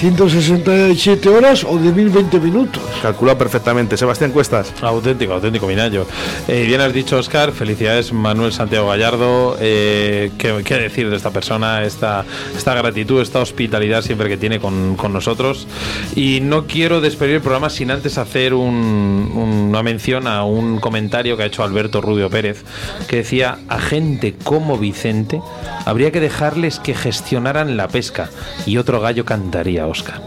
167 0.01 1.29
horas 1.29 1.63
o 1.63 1.77
de 1.77 1.91
1020 1.91 2.39
minutos. 2.39 2.81
Calculado 3.03 3.37
perfectamente. 3.37 3.95
Sebastián 3.97 4.31
Cuestas. 4.31 4.73
Auténtico, 4.81 5.33
auténtico 5.33 5.67
Minayo. 5.67 6.07
Eh, 6.47 6.63
bien 6.65 6.81
has 6.81 6.91
dicho, 6.91 7.17
Oscar. 7.17 7.51
Felicidades, 7.51 8.11
Manuel 8.11 8.51
Santiago 8.51 8.87
Gallardo. 8.87 9.57
Eh, 9.59 10.31
¿qué, 10.39 10.63
qué 10.65 10.75
decir 10.79 11.07
de 11.11 11.17
esta 11.17 11.29
persona? 11.29 11.83
Esta, 11.83 12.25
esta 12.57 12.73
gratitud, 12.73 13.21
esta 13.21 13.39
hospitalidad 13.41 14.01
siempre 14.01 14.27
que 14.27 14.37
tiene 14.37 14.59
con, 14.59 14.95
con 14.95 15.13
nosotros. 15.13 15.67
Y 16.15 16.39
no 16.41 16.65
quiero 16.65 16.99
despedir 16.99 17.35
el 17.35 17.41
programa 17.41 17.69
sin 17.69 17.91
antes 17.91 18.17
hacer 18.17 18.55
un- 18.55 19.31
una 19.69 19.83
mención 19.83 20.25
a 20.25 20.43
un 20.45 20.79
comentario 20.79 21.37
que 21.37 21.43
ha 21.43 21.45
hecho 21.45 21.63
Alberto 21.63 22.01
Rudio 22.01 22.27
Pérez, 22.31 22.63
que 23.07 23.17
decía: 23.17 23.59
a 23.69 23.79
gente 23.79 24.33
como 24.43 24.79
Vicente 24.79 25.39
habría 25.85 26.11
que 26.11 26.19
dejarles 26.19 26.79
que 26.79 26.95
gestionaran 26.95 27.77
la 27.77 27.87
pesca 27.87 28.31
y 28.65 28.77
otro 28.77 28.99
gallo 28.99 29.25
cantaría, 29.25 29.85
Oscar. 29.91 30.21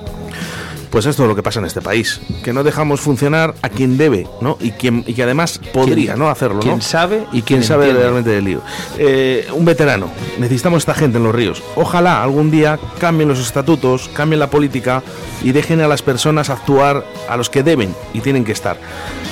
Pues 0.90 1.06
esto 1.06 1.24
es 1.24 1.28
lo 1.28 1.34
que 1.34 1.42
pasa 1.42 1.58
en 1.58 1.64
este 1.66 1.82
país, 1.82 2.20
que 2.44 2.52
no 2.52 2.62
dejamos 2.62 3.00
funcionar 3.00 3.52
a 3.62 3.68
quien 3.68 3.98
debe, 3.98 4.28
¿no? 4.40 4.56
Y 4.60 4.70
quien 4.70 5.02
y 5.08 5.14
que 5.14 5.24
además 5.24 5.60
podría, 5.72 6.14
¿no? 6.14 6.28
Hacerlo, 6.28 6.60
quien 6.60 6.76
¿no? 6.76 6.80
sabe 6.82 7.24
y 7.32 7.42
quien 7.42 7.44
quien 7.44 7.64
sabe 7.64 7.86
entiende. 7.86 8.02
realmente 8.02 8.30
del 8.30 8.44
lío. 8.44 8.60
Eh, 8.96 9.48
un 9.52 9.64
veterano. 9.64 10.08
Necesitamos 10.38 10.82
esta 10.82 10.94
gente 10.94 11.18
en 11.18 11.24
los 11.24 11.34
ríos. 11.34 11.64
Ojalá 11.74 12.22
algún 12.22 12.52
día 12.52 12.78
cambien 13.00 13.28
los 13.28 13.40
estatutos, 13.40 14.08
cambien 14.14 14.38
la 14.38 14.50
política 14.50 15.02
y 15.42 15.50
dejen 15.50 15.80
a 15.80 15.88
las 15.88 16.00
personas 16.02 16.48
actuar 16.48 17.04
a 17.28 17.36
los 17.36 17.50
que 17.50 17.64
deben 17.64 17.92
y 18.12 18.20
tienen 18.20 18.44
que 18.44 18.52
estar. 18.52 18.78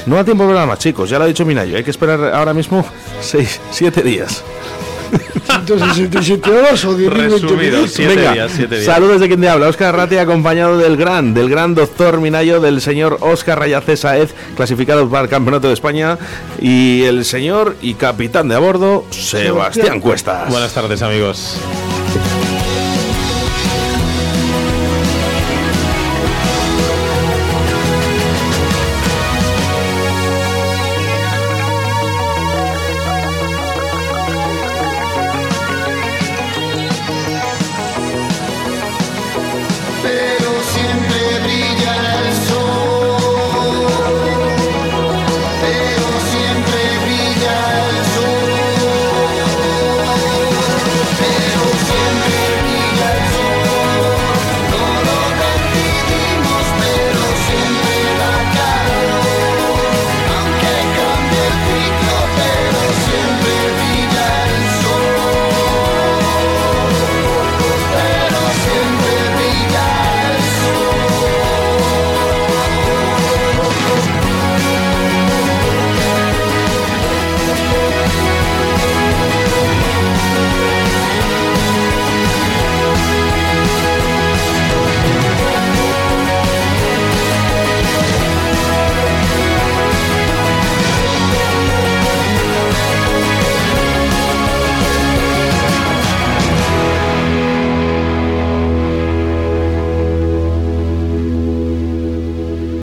No 0.06 0.16
da 0.16 0.24
tiempo 0.24 0.48
para 0.48 0.66
más, 0.66 0.80
chicos. 0.80 1.10
Ya 1.10 1.18
lo 1.18 1.24
ha 1.24 1.28
dicho 1.28 1.46
Minayo. 1.46 1.76
Hay 1.76 1.84
que 1.84 1.92
esperar 1.92 2.34
ahora 2.34 2.54
mismo 2.54 2.84
seis, 3.20 3.60
siete 3.70 4.02
días. 4.02 4.42
167 5.66 6.50
horas 6.50 6.84
o 6.84 6.94
de 6.94 7.08
1020 7.08 7.32
Resumido, 7.34 7.56
minutos. 7.56 7.92
Siete 7.92 8.16
Venga, 8.16 8.32
días, 8.32 8.52
siete 8.54 8.74
días. 8.76 8.86
saludos 8.86 9.20
de 9.20 9.28
quien 9.28 9.40
te 9.40 9.48
habla, 9.48 9.68
Óscar 9.68 9.94
Ratti, 9.94 10.16
acompañado 10.18 10.78
del 10.78 10.96
gran, 10.96 11.34
del 11.34 11.48
gran 11.48 11.74
doctor 11.74 12.20
Minayo, 12.20 12.60
del 12.60 12.80
señor 12.80 13.18
Óscar 13.20 13.58
Rayacé 13.58 13.96
Saez, 13.96 14.34
clasificado 14.56 15.08
para 15.08 15.24
el 15.24 15.28
Campeonato 15.28 15.68
de 15.68 15.74
España, 15.74 16.18
y 16.60 17.02
el 17.02 17.24
señor 17.24 17.76
y 17.82 17.94
capitán 17.94 18.48
de 18.48 18.54
a 18.54 18.58
bordo, 18.58 19.04
Sebastián 19.10 20.00
Cuestas. 20.00 20.48
Buenas 20.50 20.72
tardes, 20.72 21.02
amigos. 21.02 21.56